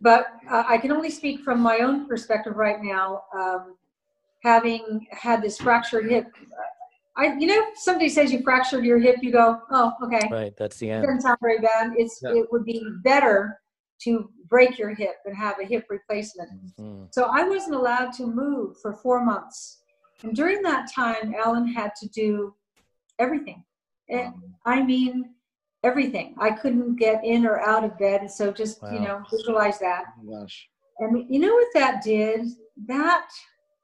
But 0.00 0.28
uh, 0.50 0.64
I 0.66 0.78
can 0.78 0.90
only 0.90 1.10
speak 1.10 1.42
from 1.42 1.60
my 1.60 1.80
own 1.80 2.08
perspective 2.08 2.56
right 2.56 2.82
now. 2.82 3.24
Um, 3.38 3.76
having 4.42 5.06
had 5.10 5.42
this 5.42 5.58
fractured 5.58 6.08
hip, 6.10 6.28
I, 7.14 7.34
you 7.38 7.46
know, 7.46 7.62
if 7.68 7.78
somebody 7.78 8.08
says 8.08 8.32
you 8.32 8.40
fractured 8.42 8.86
your 8.86 8.98
hip, 8.98 9.16
you 9.20 9.32
go, 9.32 9.60
oh, 9.70 9.92
okay. 10.04 10.26
Right, 10.30 10.54
that's 10.56 10.78
the 10.78 10.88
It 10.88 10.92
end. 10.94 11.02
doesn't 11.02 11.20
sound 11.20 11.36
very 11.42 11.58
bad. 11.58 11.92
It's 11.98 12.22
Yeah. 12.22 12.36
it 12.36 12.46
would 12.50 12.64
be 12.64 12.82
better 13.04 13.60
to 14.04 14.30
break 14.48 14.78
your 14.78 14.94
hip 14.94 15.16
and 15.26 15.36
have 15.36 15.60
a 15.60 15.66
hip 15.66 15.84
replacement. 15.90 16.48
Mm, 16.78 17.08
So 17.10 17.24
I 17.24 17.44
wasn't 17.44 17.74
allowed 17.74 18.14
to 18.14 18.26
move 18.26 18.78
for 18.80 18.94
four 18.94 19.22
months. 19.22 19.82
And 20.22 20.34
during 20.34 20.62
that 20.62 20.90
time, 20.90 21.34
Alan 21.34 21.66
had 21.66 21.90
to 22.00 22.08
do 22.08 22.54
everything. 23.18 23.62
Eh, 24.10 24.30
I 24.66 24.82
mean, 24.82 25.34
everything. 25.82 26.34
I 26.38 26.50
couldn't 26.50 26.96
get 26.96 27.24
in 27.24 27.46
or 27.46 27.60
out 27.60 27.84
of 27.84 27.98
bed. 27.98 28.30
So 28.30 28.52
just, 28.52 28.80
you 28.92 29.00
know, 29.00 29.22
visualize 29.30 29.78
that. 29.78 30.04
Oh 30.20 30.40
gosh. 30.40 30.68
And 30.98 31.24
you 31.30 31.40
know 31.40 31.54
what 31.54 31.68
that 31.74 32.02
did? 32.02 32.46
That, 32.86 33.28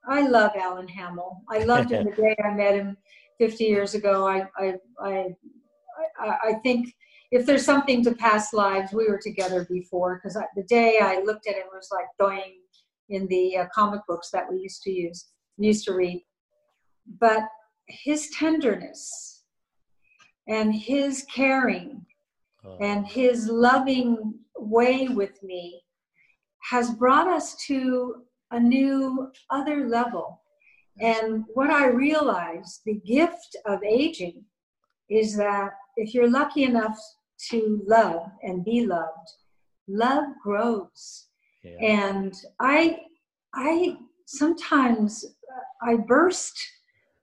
I 0.09 0.29
love 0.29 0.53
Alan 0.57 0.89
Hamel. 0.89 1.43
I 1.51 1.61
loved 1.61 1.91
him 1.91 2.05
the 2.05 2.11
day 2.23 2.37
I 2.45 2.51
met 2.51 2.75
him 2.75 2.97
50 3.39 3.65
years 3.65 3.95
ago. 3.95 4.27
I, 4.27 4.47
I, 4.59 4.75
I, 5.01 5.27
I, 6.21 6.37
I 6.45 6.53
think 6.63 6.93
if 7.33 7.47
there's 7.47 7.65
something 7.65 8.05
to 8.05 8.15
past 8.15 8.55
lives, 8.55 8.93
we 8.93 9.09
were 9.09 9.21
together 9.23 9.67
before 9.71 10.17
because 10.17 10.39
the 10.55 10.63
day 10.65 10.99
I 11.01 11.23
looked 11.25 11.47
at 11.47 11.57
him 11.57 11.67
was 11.73 11.89
like 11.91 12.07
going 12.21 12.61
in 13.09 13.27
the 13.29 13.59
uh, 13.59 13.67
comic 13.75 14.01
books 14.07 14.31
that 14.33 14.45
we 14.51 14.59
used 14.59 14.83
to 14.83 14.91
use, 14.91 15.27
used 15.59 15.85
to 15.87 15.95
read. 15.95 16.23
But 17.21 17.45
his 17.89 18.31
tenderness 18.31 19.36
and 20.49 20.75
his 20.75 21.25
caring 21.33 22.05
uh, 22.65 22.77
and 22.81 23.07
his 23.07 23.49
loving 23.49 24.35
way 24.57 25.09
with 25.09 25.43
me 25.43 25.83
has 26.71 26.91
brought 26.91 27.29
us 27.29 27.55
to 27.67 28.23
a 28.51 28.61
new 28.61 29.31
other 29.51 29.89
level. 29.89 30.43
And 31.01 31.45
what 31.55 31.71
I 31.71 31.89
realized, 31.89 32.81
the 32.87 33.01
gift 33.07 33.57
of 33.67 33.83
aging, 33.83 34.45
is 35.11 35.37
that 35.37 35.71
if 35.97 36.15
you're 36.15 36.31
lucky 36.31 36.65
enough 36.65 36.99
to 37.51 37.83
love 37.87 38.23
and 38.43 38.65
be 38.65 38.87
loved, 38.87 39.29
love 39.89 40.25
grows. 40.43 41.27
Yeah. 41.63 41.77
And 41.81 42.35
I, 42.61 43.01
I 43.55 43.97
sometimes 44.27 45.25
uh, 45.25 45.91
I 45.91 45.97
burst 45.97 46.59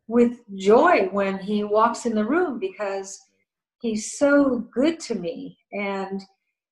with 0.07 0.39
joy 0.55 1.07
when 1.11 1.39
he 1.39 1.63
walks 1.63 2.05
in 2.05 2.15
the 2.15 2.25
room 2.25 2.59
because 2.59 3.19
he's 3.81 4.17
so 4.17 4.67
good 4.73 4.99
to 5.01 5.15
me. 5.15 5.57
And 5.71 6.21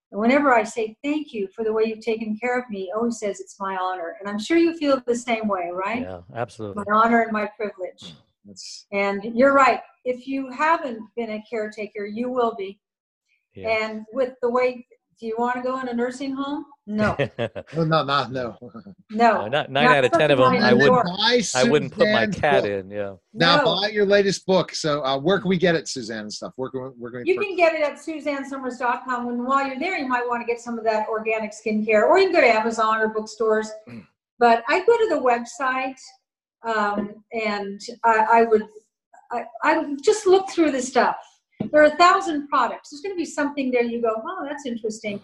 whenever 0.09 0.53
I 0.53 0.63
say 0.63 0.97
thank 1.03 1.33
you 1.33 1.47
for 1.55 1.63
the 1.63 1.73
way 1.73 1.83
you've 1.85 2.03
taken 2.03 2.37
care 2.37 2.59
of 2.59 2.69
me, 2.69 2.83
he 2.85 2.91
always 2.95 3.19
says 3.19 3.39
it's 3.39 3.59
my 3.59 3.77
honor. 3.77 4.15
And 4.19 4.29
I'm 4.29 4.39
sure 4.39 4.57
you 4.57 4.77
feel 4.77 5.01
the 5.05 5.15
same 5.15 5.47
way, 5.47 5.69
right? 5.71 6.01
Yeah, 6.01 6.21
absolutely. 6.35 6.83
My 6.85 6.93
honor 6.93 7.21
and 7.21 7.31
my 7.31 7.49
privilege. 7.55 8.01
Mm, 8.03 8.15
that's 8.45 8.85
And 8.91 9.23
you're 9.23 9.53
right. 9.53 9.81
If 10.03 10.27
you 10.27 10.49
haven't 10.51 10.99
been 11.15 11.31
a 11.31 11.43
caretaker, 11.49 12.05
you 12.05 12.29
will 12.29 12.55
be. 12.55 12.79
Yeah. 13.53 13.69
And 13.69 14.05
with 14.13 14.33
the 14.41 14.49
way, 14.49 14.85
do 15.21 15.27
you 15.27 15.35
want 15.37 15.55
to 15.55 15.61
go 15.61 15.79
in 15.79 15.87
a 15.87 15.93
nursing 15.93 16.33
home? 16.33 16.65
No, 16.87 17.15
no, 17.39 17.47
no, 17.75 18.03
not 18.03 18.31
no. 18.31 18.57
no. 18.59 18.71
No, 19.11 19.47
not- 19.47 19.69
nine 19.69 19.85
Not 19.85 19.97
out 19.97 20.05
of 20.05 20.11
ten 20.13 20.31
of 20.31 20.39
them, 20.39 20.47
I 20.53 20.71
I 20.71 20.73
wouldn't. 20.73 21.05
Buy 21.05 21.41
I 21.55 21.63
wouldn't 21.65 21.93
put 21.93 22.09
my 22.09 22.25
cat 22.25 22.63
book. 22.63 22.71
in. 22.71 22.89
Yeah. 22.89 23.13
Now 23.31 23.57
No. 23.57 23.65
buy 23.79 23.89
your 23.89 24.07
latest 24.07 24.47
book. 24.47 24.73
So 24.73 25.03
uh, 25.05 25.19
where 25.19 25.39
can 25.39 25.47
we 25.47 25.57
get 25.57 25.75
it, 25.75 25.87
Suzanne 25.87 26.21
and 26.21 26.33
stuff? 26.33 26.53
Where 26.55 26.71
can 26.71 26.81
we, 26.81 26.87
where 26.97 27.11
can 27.11 27.21
we 27.21 27.31
You 27.31 27.39
can 27.39 27.55
get 27.55 27.75
it 27.75 27.83
at 27.83 27.97
suzannesomers.com. 27.99 29.27
And 29.27 29.45
while 29.45 29.67
you're 29.67 29.77
there, 29.77 29.95
you 29.99 30.07
might 30.07 30.27
want 30.27 30.41
to 30.41 30.47
get 30.51 30.59
some 30.59 30.79
of 30.79 30.83
that 30.85 31.07
organic 31.07 31.51
skincare, 31.51 32.03
or 32.09 32.17
you 32.17 32.25
can 32.25 32.33
go 32.33 32.41
to 32.41 32.47
Amazon 32.47 32.99
or 32.99 33.09
bookstores. 33.09 33.69
But 34.39 34.63
I 34.67 34.79
go 34.83 34.97
to 34.97 35.07
the 35.07 35.21
website 35.21 35.99
um, 36.63 37.23
and 37.31 37.79
I, 38.03 38.39
I 38.39 38.43
would 38.45 38.63
I, 39.31 39.45
I 39.63 39.77
would 39.77 40.03
just 40.03 40.25
look 40.25 40.49
through 40.49 40.71
the 40.71 40.81
stuff. 40.81 41.17
There 41.71 41.81
are 41.81 41.85
a 41.93 41.97
thousand 41.97 42.47
products. 42.47 42.89
There's 42.89 43.01
going 43.01 43.15
to 43.15 43.17
be 43.17 43.25
something 43.25 43.71
there 43.71 43.83
you 43.83 44.01
go, 44.01 44.13
oh, 44.15 44.45
that's 44.47 44.65
interesting. 44.65 45.21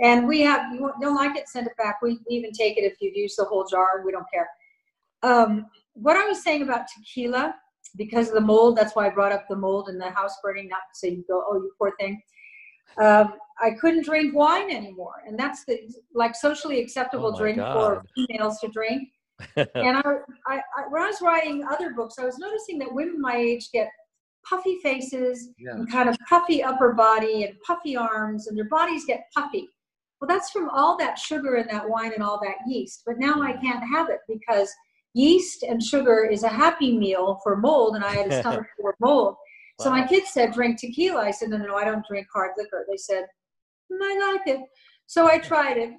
And 0.00 0.26
we 0.26 0.40
have, 0.40 0.72
you 0.72 0.90
don't 1.00 1.14
like 1.14 1.36
it, 1.36 1.48
send 1.48 1.66
it 1.66 1.76
back. 1.76 2.02
We 2.02 2.18
even 2.28 2.52
take 2.52 2.76
it 2.76 2.82
if 2.82 2.94
you've 3.00 3.16
used 3.16 3.38
the 3.38 3.44
whole 3.44 3.64
jar. 3.64 4.02
We 4.04 4.12
don't 4.12 4.26
care. 4.32 4.48
Um, 5.22 5.66
what 5.94 6.16
I 6.16 6.26
was 6.26 6.42
saying 6.42 6.62
about 6.62 6.86
tequila, 6.88 7.54
because 7.96 8.28
of 8.28 8.34
the 8.34 8.40
mold, 8.40 8.76
that's 8.76 8.96
why 8.96 9.06
I 9.06 9.10
brought 9.10 9.32
up 9.32 9.46
the 9.48 9.56
mold 9.56 9.88
and 9.88 10.00
the 10.00 10.10
house 10.10 10.36
burning, 10.42 10.68
not 10.68 10.80
so 10.94 11.06
you 11.06 11.24
go, 11.28 11.44
oh, 11.48 11.56
you 11.56 11.70
poor 11.78 11.92
thing. 12.00 12.20
Um, 12.98 13.34
I 13.60 13.70
couldn't 13.80 14.04
drink 14.04 14.34
wine 14.34 14.70
anymore. 14.70 15.22
And 15.26 15.38
that's 15.38 15.64
the 15.64 15.78
like 16.12 16.34
socially 16.34 16.80
acceptable 16.80 17.32
Oh 17.34 17.38
drink 17.38 17.58
for 17.58 17.96
God. 17.96 18.06
females 18.14 18.58
to 18.60 18.68
drink. 18.68 19.08
and 19.56 19.96
I, 19.96 20.02
I, 20.46 20.56
I, 20.56 20.88
when 20.90 21.02
I 21.02 21.06
was 21.06 21.20
writing 21.22 21.64
other 21.70 21.90
books, 21.90 22.16
I 22.18 22.24
was 22.24 22.38
noticing 22.38 22.78
that 22.78 22.92
women 22.92 23.20
my 23.20 23.36
age 23.36 23.70
get 23.72 23.88
puffy 24.48 24.78
faces 24.82 25.50
Yeah. 25.58 25.72
and 25.72 25.90
kind 25.90 26.08
of 26.08 26.16
puffy 26.28 26.62
upper 26.62 26.92
body 26.92 27.44
and 27.44 27.54
puffy 27.66 27.96
arms, 27.96 28.46
and 28.46 28.56
their 28.56 28.68
bodies 28.68 29.04
get 29.04 29.26
puffy. 29.34 29.68
Well, 30.20 30.28
that's 30.28 30.50
from 30.50 30.68
all 30.70 30.96
that 30.98 31.18
sugar 31.18 31.56
in 31.56 31.66
that 31.68 31.88
wine 31.88 32.12
and 32.14 32.22
all 32.22 32.40
that 32.42 32.56
yeast. 32.66 33.02
But 33.04 33.18
now 33.18 33.42
I 33.42 33.52
can't 33.54 33.82
have 33.92 34.08
it 34.08 34.20
because 34.28 34.72
yeast 35.12 35.62
and 35.62 35.82
sugar 35.82 36.24
is 36.24 36.42
a 36.42 36.48
happy 36.48 36.96
meal 36.96 37.40
for 37.42 37.56
mold, 37.56 37.96
and 37.96 38.04
I 38.04 38.14
had 38.14 38.28
a 38.28 38.32
stomach 38.40 38.66
of 38.84 38.94
mold. 39.00 39.36
So 39.80 39.90
my 39.90 40.02
Wow. 40.02 40.06
kids 40.06 40.30
said, 40.30 40.52
drink 40.52 40.78
tequila. 40.78 41.22
I 41.22 41.30
said, 41.32 41.50
no, 41.50 41.56
no, 41.56 41.66
no, 41.66 41.76
I 41.76 41.84
don't 41.84 42.06
drink 42.08 42.26
hard 42.32 42.52
liquor. 42.56 42.86
They 42.88 42.96
said, 42.96 43.24
"Mm, 43.92 43.98
I 44.00 44.32
like 44.32 44.46
it. 44.46 44.60
So 45.06 45.26
I 45.26 45.38
tried 45.38 45.78
it. 45.78 45.90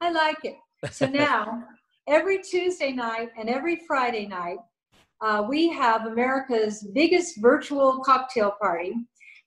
I 0.00 0.10
like 0.10 0.38
it. 0.44 0.56
So 0.90 1.06
now, 1.24 1.64
every 2.08 2.40
Tuesday 2.42 2.92
night 2.92 3.28
and 3.38 3.48
every 3.50 3.76
Friday 3.86 4.26
night, 4.26 4.58
uh, 5.20 5.44
we 5.48 5.68
have 5.70 6.06
America's 6.06 6.82
biggest 6.92 7.40
virtual 7.40 8.00
cocktail 8.00 8.54
party. 8.60 8.94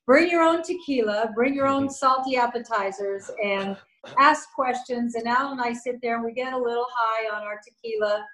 Bring 0.05 0.29
your 0.29 0.41
own 0.41 0.63
tequila, 0.63 1.31
bring 1.35 1.53
your 1.53 1.67
own 1.67 1.89
salty 1.89 2.35
appetizers, 2.35 3.29
and 3.43 3.77
ask 4.19 4.51
questions. 4.53 5.15
And 5.15 5.27
Al 5.27 5.51
and 5.51 5.61
I 5.61 5.73
sit 5.73 5.99
there 6.01 6.15
and 6.15 6.25
we 6.25 6.33
get 6.33 6.53
a 6.53 6.57
little 6.57 6.87
high 6.93 7.35
on 7.35 7.43
our 7.43 7.59
tequila. 7.65 8.25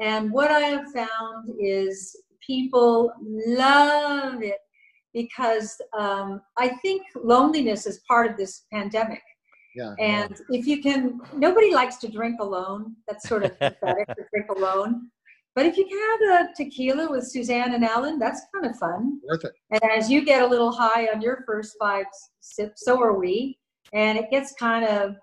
And 0.00 0.30
what 0.30 0.50
I 0.50 0.60
have 0.60 0.86
found 0.92 1.50
is 1.58 2.16
people 2.46 3.12
love 3.46 4.42
it 4.42 4.58
because 5.12 5.76
um, 5.98 6.40
I 6.56 6.68
think 6.68 7.02
loneliness 7.16 7.86
is 7.86 8.00
part 8.08 8.30
of 8.30 8.36
this 8.36 8.64
pandemic. 8.72 9.22
Yeah. 9.74 9.94
And 9.98 10.40
if 10.50 10.66
you 10.66 10.82
can, 10.82 11.20
nobody 11.34 11.74
likes 11.74 11.96
to 11.96 12.08
drink 12.08 12.40
alone. 12.40 12.96
That's 13.06 13.28
sort 13.28 13.44
of 13.44 13.58
pathetic 13.58 14.06
to 14.08 14.24
drink 14.32 14.46
alone. 14.56 15.10
But 15.58 15.66
if 15.66 15.76
you 15.76 15.86
can 15.86 15.98
have 16.38 16.46
a 16.50 16.54
tequila 16.54 17.10
with 17.10 17.26
Suzanne 17.26 17.74
and 17.74 17.84
Alan, 17.84 18.16
that's 18.20 18.42
kind 18.54 18.64
of 18.64 18.78
fun. 18.78 19.18
Worth 19.28 19.44
it. 19.44 19.50
And 19.72 19.82
as 19.90 20.08
you 20.08 20.24
get 20.24 20.40
a 20.40 20.46
little 20.46 20.70
high 20.70 21.06
on 21.12 21.20
your 21.20 21.42
first 21.48 21.74
five 21.80 22.06
sips, 22.38 22.84
so 22.84 23.02
are 23.02 23.18
we. 23.18 23.58
And 23.92 24.16
it 24.16 24.30
gets 24.30 24.52
kind 24.52 24.84
of 24.84 25.16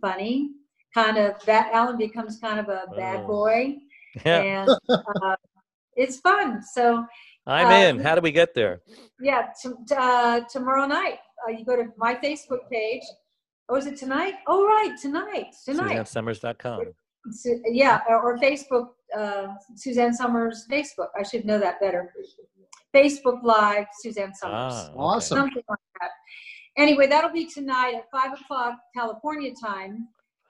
funny. 0.00 0.52
Kind 0.94 1.18
of 1.18 1.44
that 1.44 1.74
Alan 1.74 1.98
becomes 1.98 2.38
kind 2.38 2.58
of 2.58 2.70
a 2.70 2.84
bad 2.96 3.24
Oh. 3.24 3.26
boy, 3.26 3.76
Yeah. 4.24 4.40
and 4.40 4.70
uh, 4.88 5.36
it's 5.94 6.20
fun. 6.20 6.62
So 6.62 7.04
I'm 7.46 7.66
uh, 7.66 7.72
in. 7.90 7.98
How 8.00 8.14
do 8.14 8.22
we 8.22 8.32
get 8.32 8.54
there? 8.54 8.80
yeah, 9.20 9.48
t- 9.62 9.68
t- 9.86 9.94
uh, 9.94 10.40
tomorrow 10.50 10.86
night 10.86 11.18
uh, 11.46 11.50
you 11.50 11.66
go 11.66 11.76
to 11.76 11.88
my 11.98 12.14
Facebook 12.14 12.60
page. 12.72 13.02
Oh, 13.68 13.76
is 13.76 13.84
it 13.84 13.98
tonight? 13.98 14.36
Oh, 14.46 14.64
right, 14.66 14.96
tonight, 15.02 15.48
tonight. 15.66 15.98
SuzanneSomers.com. 15.98 16.80
Su- 17.30 17.62
yeah, 17.66 18.00
or, 18.08 18.22
or 18.22 18.38
Facebook, 18.38 18.86
uh, 19.16 19.48
Suzanne 19.74 20.14
Somers 20.14 20.66
Facebook. 20.70 21.08
I 21.18 21.22
should 21.22 21.44
know 21.44 21.58
that 21.58 21.80
better. 21.80 22.12
Facebook 22.94 23.42
Live, 23.42 23.86
Suzanne 24.00 24.34
Somers. 24.34 24.72
Ah, 24.74 24.84
okay. 24.86 24.94
Awesome. 24.96 25.38
Something 25.38 25.62
like 25.68 25.78
that. 26.00 26.10
Anyway, 26.78 27.06
that'll 27.06 27.32
be 27.32 27.46
tonight 27.46 27.94
at 27.94 28.10
five 28.10 28.32
o'clock 28.38 28.74
California 28.94 29.52
time. 29.62 30.08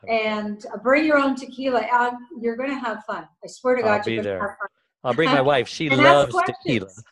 And 0.09 0.65
uh, 0.73 0.77
bring 0.79 1.05
your 1.05 1.19
own 1.19 1.35
tequila. 1.35 1.83
Al, 1.91 2.17
you're 2.41 2.55
going 2.57 2.69
to 2.69 2.79
have 2.79 3.03
fun. 3.07 3.27
I 3.43 3.47
swear 3.49 3.77
to 3.77 3.83
I'll 3.83 3.97
God, 3.99 4.05
be 4.05 4.15
you're 4.15 4.23
going 4.23 4.35
to 4.35 4.39
there. 4.39 4.49
have 4.49 4.59
fun. 4.59 4.69
I'll 5.03 5.15
bring 5.15 5.31
my 5.31 5.41
wife. 5.41 5.67
She 5.69 5.89
loves 5.91 6.35
ask 6.35 6.47
tequila. 6.47 6.87
questions. 6.87 7.05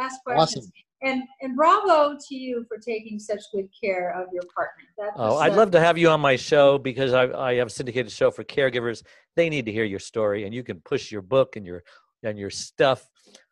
Ask 0.00 0.24
questions. 0.24 0.66
Awesome. 0.66 0.72
And 1.02 1.22
and 1.42 1.54
bravo 1.54 2.16
to 2.28 2.34
you 2.34 2.64
for 2.68 2.78
taking 2.78 3.18
such 3.18 3.42
good 3.52 3.68
care 3.82 4.10
of 4.18 4.28
your 4.32 4.42
partner. 4.54 4.84
That 4.96 5.10
Oh, 5.16 5.34
was, 5.34 5.42
I'd 5.42 5.52
uh, 5.52 5.56
love 5.56 5.70
to 5.72 5.80
have 5.80 5.98
you 5.98 6.08
on 6.08 6.20
my 6.20 6.36
show 6.36 6.78
because 6.78 7.12
I, 7.12 7.24
I 7.32 7.54
have 7.56 7.66
a 7.66 7.70
syndicated 7.70 8.10
show 8.10 8.30
for 8.30 8.44
caregivers. 8.44 9.02
They 9.34 9.48
need 9.50 9.66
to 9.66 9.72
hear 9.72 9.84
your 9.84 9.98
story, 9.98 10.44
and 10.44 10.54
you 10.54 10.62
can 10.62 10.80
push 10.80 11.12
your 11.12 11.20
book 11.22 11.56
and 11.56 11.66
your 11.66 11.82
and 12.22 12.38
your 12.38 12.48
stuff. 12.50 13.06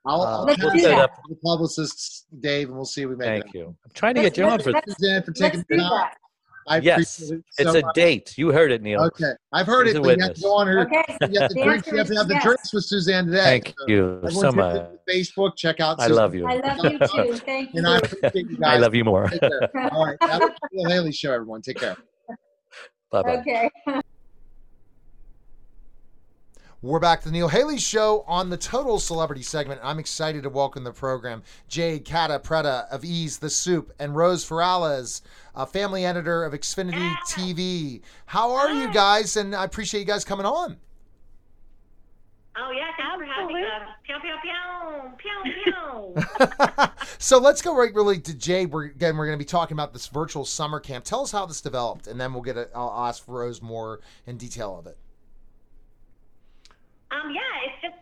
I'll, 0.06 0.22
Uh, 0.22 0.38
I'll 0.38 0.44
Let's 0.44 0.60
chat 0.60 0.72
do 0.72 0.74
with 0.74 0.84
that. 0.84 1.10
the 1.28 1.36
publicist 1.44 2.26
Dave, 2.40 2.68
and 2.68 2.76
we'll 2.76 2.86
see 2.86 3.02
if 3.02 3.08
we 3.10 3.16
make 3.16 3.26
it. 3.26 3.30
Thank 3.42 3.54
it. 3.54 3.58
you. 3.58 3.66
I'm 3.84 3.90
trying 3.94 4.14
to 4.14 4.22
Let's- 4.22 4.36
get 4.36 4.38
you 4.42 4.44
on 4.44 4.50
let's- 4.52 4.64
for. 4.64 4.72
let's- 4.72 4.96
Suzanne, 4.96 5.22
for 5.22 5.28
Let's 5.30 5.40
taking 5.40 5.60
do 5.68 5.76
the 5.76 5.82
that. 5.82 6.16
I 6.66 6.78
Yes, 6.78 7.18
appreciate 7.18 7.38
it 7.38 7.44
It's 7.58 7.74
a 7.74 7.80
much. 7.82 7.94
date. 7.94 8.38
You 8.38 8.50
heard 8.52 8.72
it, 8.72 8.82
Neil. 8.82 9.02
Okay, 9.02 9.32
I've 9.52 9.66
heard 9.66 9.86
He's 9.86 9.96
it. 9.96 9.98
a 9.98 10.02
But 10.02 10.16
you 10.16 10.22
have 10.24 10.34
to 10.34 10.40
go 10.40 10.54
on 10.54 10.66
her. 10.66 10.80
Okay. 10.86 11.04
You 11.30 11.40
have 11.40 11.48
to 11.50 11.54
The 11.54 11.62
drink. 11.62 11.86
answer 11.86 11.90
You 11.92 11.96
have 11.98 12.06
to 12.06 12.12
is 12.12 12.18
have 12.18 12.28
the 12.28 12.34
yes. 12.34 12.42
drinks 12.44 12.72
with 12.72 12.84
Suzanne 12.84 13.26
today. 13.26 13.44
Thank 13.44 13.68
So 13.78 13.86
you 13.86 14.20
so 14.30 14.52
much. 14.52 14.86
Facebook. 15.08 15.56
Check 15.56 15.80
out. 15.80 16.00
I 16.00 16.08
Suzanne. 16.08 16.16
love 16.16 16.34
you. 16.34 16.46
I 16.46 16.56
love 16.56 16.92
you 16.92 16.98
too. 16.98 17.36
Thank 17.44 17.74
you. 17.74 17.78
And 17.78 17.86
I 17.86 17.98
appreciate 17.98 18.50
you 18.50 18.58
I 18.64 18.78
love 18.78 18.94
you 18.94 19.04
more. 19.04 19.28
Take 19.28 19.40
care. 19.40 19.70
All 19.92 20.06
right, 20.06 20.16
that's 20.20 20.46
the 20.72 20.88
Haley 20.90 21.12
show. 21.12 21.32
Everyone, 21.32 21.60
take 21.62 21.78
care. 21.78 21.96
Bye 23.10 23.22
bye. 23.22 23.36
Okay. 23.38 23.70
We're 26.84 27.00
back 27.00 27.22
to 27.22 27.28
the 27.28 27.32
Neil 27.32 27.48
Haley 27.48 27.78
Show 27.78 28.26
on 28.28 28.50
the 28.50 28.58
Total 28.58 28.98
Celebrity 28.98 29.40
segment. 29.40 29.80
I'm 29.82 29.98
excited 29.98 30.42
to 30.42 30.50
welcome 30.50 30.84
the 30.84 30.92
program 30.92 31.42
Jade 31.66 32.04
Catta-Preta 32.04 32.86
of 32.90 33.06
E!'s 33.06 33.38
the 33.38 33.48
Soup 33.48 33.90
and 33.98 34.14
Rose 34.14 34.46
Farrales, 34.46 35.22
uh, 35.54 35.64
family 35.64 36.04
editor 36.04 36.44
of 36.44 36.52
Xfinity 36.52 37.16
TV. 37.26 38.02
How 38.26 38.52
are 38.52 38.70
you 38.70 38.92
guys? 38.92 39.38
And 39.38 39.56
I 39.56 39.64
appreciate 39.64 40.00
you 40.00 40.06
guys 40.06 40.26
coming 40.26 40.44
on. 40.44 40.76
Oh 42.54 42.70
yeah, 42.70 42.90
thanks 42.98 43.16
for 43.16 43.24
having 43.24 43.56
us. 43.56 43.88
Pew 44.04 44.16
pew 44.20 44.34
pew, 44.42 45.54
pew 46.12 46.52
pew. 46.84 47.06
so 47.18 47.38
let's 47.38 47.62
go 47.62 47.74
right 47.74 47.94
really 47.94 48.20
to 48.20 48.34
Jade. 48.34 48.70
We're 48.70 48.84
again 48.84 49.16
we're 49.16 49.24
going 49.24 49.38
to 49.38 49.42
be 49.42 49.48
talking 49.48 49.74
about 49.74 49.94
this 49.94 50.08
virtual 50.08 50.44
summer 50.44 50.80
camp. 50.80 51.06
Tell 51.06 51.22
us 51.22 51.32
how 51.32 51.46
this 51.46 51.62
developed, 51.62 52.08
and 52.08 52.20
then 52.20 52.34
we'll 52.34 52.42
get. 52.42 52.58
A, 52.58 52.68
I'll 52.74 53.06
ask 53.06 53.26
Rose 53.26 53.62
more 53.62 54.00
in 54.26 54.36
detail 54.36 54.78
of 54.78 54.86
it. 54.86 54.98
Um, 57.14 57.30
yeah, 57.30 57.70
it's 57.70 57.80
just 57.80 57.98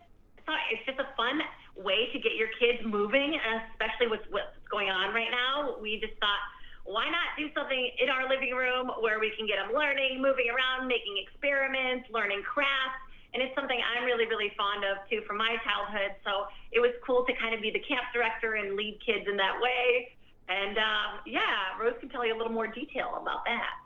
it's 0.73 0.83
just 0.85 0.99
a 0.99 1.07
fun 1.15 1.39
way 1.77 2.11
to 2.11 2.19
get 2.19 2.35
your 2.35 2.49
kids 2.59 2.83
moving, 2.83 3.39
especially 3.71 4.11
with 4.11 4.21
what's 4.29 4.53
going 4.69 4.89
on 4.89 5.13
right 5.13 5.31
now. 5.31 5.79
We 5.79 6.01
just 6.03 6.19
thought, 6.19 6.41
why 6.83 7.07
not 7.07 7.39
do 7.39 7.47
something 7.55 7.79
in 7.97 8.11
our 8.11 8.27
living 8.27 8.51
room 8.51 8.91
where 8.99 9.19
we 9.23 9.31
can 9.39 9.47
get 9.47 9.55
them 9.55 9.71
learning, 9.71 10.19
moving 10.19 10.51
around, 10.51 10.87
making 10.91 11.15
experiments, 11.15 12.11
learning 12.11 12.43
crafts. 12.43 12.99
And 13.33 13.41
it's 13.41 13.55
something 13.55 13.79
I'm 13.79 14.03
really, 14.03 14.27
really 14.29 14.53
fond 14.53 14.85
of 14.85 15.01
too 15.09 15.25
from 15.25 15.41
my 15.41 15.57
childhood. 15.65 16.13
So 16.21 16.51
it 16.69 16.77
was 16.77 16.93
cool 17.01 17.25
to 17.25 17.33
kind 17.39 17.55
of 17.55 17.63
be 17.63 17.71
the 17.71 17.81
camp 17.81 18.05
director 18.13 18.59
and 18.59 18.75
lead 18.75 18.99
kids 19.01 19.25
in 19.25 19.37
that 19.37 19.57
way. 19.57 20.13
And 20.51 20.77
uh, 20.77 21.07
yeah, 21.25 21.79
Rose 21.79 21.97
can 22.03 22.09
tell 22.09 22.27
you 22.27 22.35
a 22.35 22.37
little 22.37 22.53
more 22.53 22.67
detail 22.67 23.17
about 23.17 23.47
that. 23.47 23.79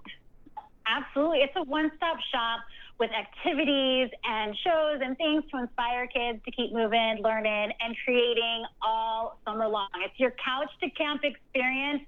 Absolutely. 0.89 1.45
It's 1.45 1.55
a 1.55 1.63
one 1.63 1.91
stop 1.95 2.17
shop 2.33 2.59
with 2.99 3.11
activities 3.11 4.09
and 4.23 4.55
shows 4.63 5.01
and 5.03 5.17
things 5.17 5.43
to 5.51 5.59
inspire 5.59 6.07
kids 6.07 6.39
to 6.45 6.51
keep 6.51 6.73
moving, 6.73 7.19
learning, 7.23 7.71
and 7.79 7.95
creating 8.03 8.65
all 8.81 9.39
summer 9.45 9.67
long. 9.67 9.89
It's 10.03 10.19
your 10.19 10.31
couch 10.43 10.69
to 10.81 10.89
camp 10.91 11.21
experience, 11.23 12.03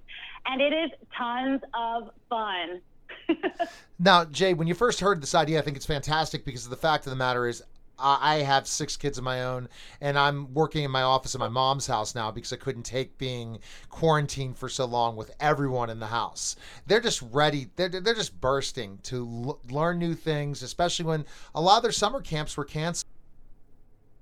and 0.46 0.60
it 0.60 0.72
is 0.72 0.90
tons 1.16 1.60
of 1.74 2.10
fun. 2.28 2.80
now, 3.98 4.24
Jay, 4.24 4.54
when 4.54 4.66
you 4.66 4.74
first 4.74 5.00
heard 5.00 5.22
this 5.22 5.34
idea, 5.34 5.58
I 5.58 5.62
think 5.62 5.76
it's 5.76 5.86
fantastic 5.86 6.44
because 6.44 6.68
the 6.68 6.76
fact 6.76 7.06
of 7.06 7.10
the 7.10 7.16
matter 7.16 7.46
is, 7.46 7.62
I 8.00 8.38
have 8.38 8.66
six 8.66 8.96
kids 8.96 9.18
of 9.18 9.24
my 9.24 9.42
own, 9.42 9.68
and 10.00 10.18
I'm 10.18 10.52
working 10.54 10.84
in 10.84 10.90
my 10.90 11.02
office 11.02 11.34
in 11.34 11.38
my 11.38 11.48
mom's 11.48 11.86
house 11.86 12.14
now 12.14 12.30
because 12.30 12.52
I 12.52 12.56
couldn't 12.56 12.84
take 12.84 13.18
being 13.18 13.58
quarantined 13.88 14.56
for 14.56 14.68
so 14.68 14.84
long 14.84 15.16
with 15.16 15.30
everyone 15.40 15.90
in 15.90 16.00
the 16.00 16.06
house. 16.06 16.56
They're 16.86 17.00
just 17.00 17.22
ready. 17.30 17.68
They're, 17.76 17.88
they're 17.88 18.14
just 18.14 18.40
bursting 18.40 18.98
to 19.04 19.26
l- 19.26 19.60
learn 19.70 19.98
new 19.98 20.14
things, 20.14 20.62
especially 20.62 21.04
when 21.04 21.26
a 21.54 21.60
lot 21.60 21.78
of 21.78 21.82
their 21.82 21.92
summer 21.92 22.20
camps 22.20 22.56
were 22.56 22.64
canceled. 22.64 23.06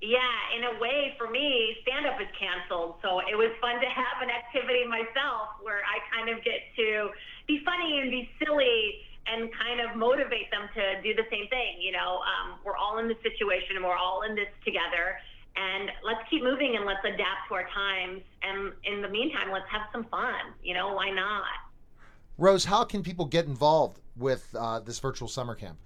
Yeah, 0.00 0.18
in 0.56 0.62
a 0.62 0.78
way, 0.80 1.14
for 1.18 1.28
me, 1.28 1.76
stand 1.82 2.06
up 2.06 2.20
is 2.20 2.28
canceled. 2.38 2.96
So 3.02 3.18
it 3.20 3.36
was 3.36 3.50
fun 3.60 3.80
to 3.80 3.86
have 3.86 4.22
an 4.22 4.30
activity 4.30 4.86
myself 4.86 5.58
where 5.60 5.82
I 5.82 5.98
kind 6.14 6.28
of 6.28 6.44
get 6.44 6.70
to 6.76 7.10
be 7.48 7.60
funny 7.64 7.98
and 8.00 8.10
be 8.10 8.30
silly 8.38 9.02
and 9.32 9.50
kind 9.52 9.80
of 9.80 9.96
motivate 9.96 10.50
them 10.50 10.68
to 10.74 11.02
do 11.02 11.14
the 11.14 11.26
same 11.30 11.48
thing. 11.48 11.80
You 11.80 11.92
know, 11.92 12.20
um, 12.24 12.58
we're 12.64 12.76
all 12.76 12.98
in 12.98 13.08
this 13.08 13.18
situation 13.22 13.76
and 13.76 13.84
we're 13.84 13.96
all 13.96 14.22
in 14.22 14.34
this 14.34 14.48
together. 14.64 15.20
And 15.56 15.90
let's 16.04 16.20
keep 16.30 16.42
moving 16.42 16.76
and 16.76 16.86
let's 16.86 17.04
adapt 17.04 17.48
to 17.48 17.54
our 17.54 17.66
times. 17.74 18.22
And 18.42 18.72
in 18.84 19.02
the 19.02 19.08
meantime, 19.08 19.50
let's 19.52 19.68
have 19.70 19.82
some 19.92 20.04
fun. 20.04 20.54
You 20.62 20.74
know, 20.74 20.94
why 20.94 21.10
not? 21.10 21.44
Rose, 22.38 22.64
how 22.64 22.84
can 22.84 23.02
people 23.02 23.24
get 23.24 23.46
involved 23.46 23.98
with 24.16 24.54
uh, 24.56 24.80
this 24.80 25.00
virtual 25.00 25.28
summer 25.28 25.54
camp? 25.54 25.78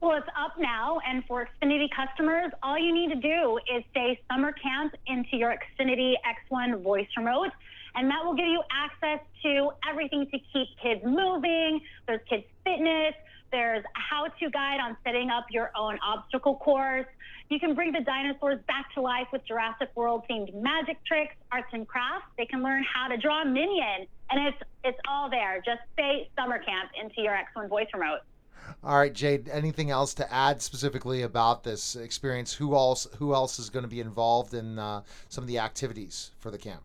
Well, 0.00 0.18
it's 0.18 0.26
up 0.36 0.54
now, 0.58 0.98
and 1.08 1.24
for 1.26 1.46
Xfinity 1.46 1.86
customers, 1.94 2.50
all 2.60 2.76
you 2.76 2.92
need 2.92 3.10
to 3.10 3.20
do 3.20 3.60
is 3.72 3.84
say 3.94 4.20
summer 4.28 4.50
camp 4.50 4.94
into 5.06 5.36
your 5.36 5.54
Xfinity 5.54 6.14
X1 6.50 6.82
voice 6.82 7.06
remote, 7.16 7.52
and 7.94 8.10
that 8.10 8.24
will 8.24 8.34
give 8.34 8.46
you 8.46 8.62
access 8.70 9.24
to 9.42 9.70
everything 9.88 10.26
to 10.30 10.38
keep 10.52 10.68
kids 10.82 11.02
moving. 11.04 11.80
There's 12.06 12.20
kids 12.28 12.44
fitness. 12.64 13.14
There's 13.50 13.84
a 13.84 14.00
how-to 14.00 14.50
guide 14.50 14.80
on 14.80 14.96
setting 15.04 15.28
up 15.28 15.46
your 15.50 15.70
own 15.76 15.98
obstacle 16.02 16.56
course. 16.56 17.06
You 17.50 17.60
can 17.60 17.74
bring 17.74 17.92
the 17.92 18.00
dinosaurs 18.00 18.60
back 18.66 18.94
to 18.94 19.02
life 19.02 19.26
with 19.30 19.46
Jurassic 19.46 19.90
World 19.94 20.22
themed 20.28 20.54
magic 20.54 21.04
tricks, 21.04 21.34
arts 21.52 21.68
and 21.72 21.86
crafts. 21.86 22.26
They 22.38 22.46
can 22.46 22.62
learn 22.62 22.82
how 22.82 23.08
to 23.08 23.18
draw 23.18 23.42
a 23.42 23.44
minion, 23.44 24.06
and 24.30 24.48
it's 24.48 24.56
it's 24.84 24.98
all 25.06 25.28
there. 25.28 25.62
Just 25.64 25.82
say 25.98 26.30
summer 26.34 26.58
camp 26.60 26.90
into 26.98 27.20
your 27.20 27.34
X1 27.34 27.68
voice 27.68 27.88
remote. 27.92 28.20
All 28.82 28.96
right, 28.96 29.12
Jade. 29.12 29.50
Anything 29.50 29.90
else 29.90 30.14
to 30.14 30.32
add 30.32 30.62
specifically 30.62 31.22
about 31.22 31.62
this 31.62 31.94
experience? 31.94 32.54
Who 32.54 32.74
else? 32.74 33.06
Who 33.18 33.34
else 33.34 33.58
is 33.58 33.68
going 33.68 33.84
to 33.84 33.88
be 33.88 34.00
involved 34.00 34.54
in 34.54 34.78
uh, 34.78 35.02
some 35.28 35.44
of 35.44 35.48
the 35.48 35.58
activities 35.58 36.30
for 36.38 36.50
the 36.50 36.58
camp? 36.58 36.82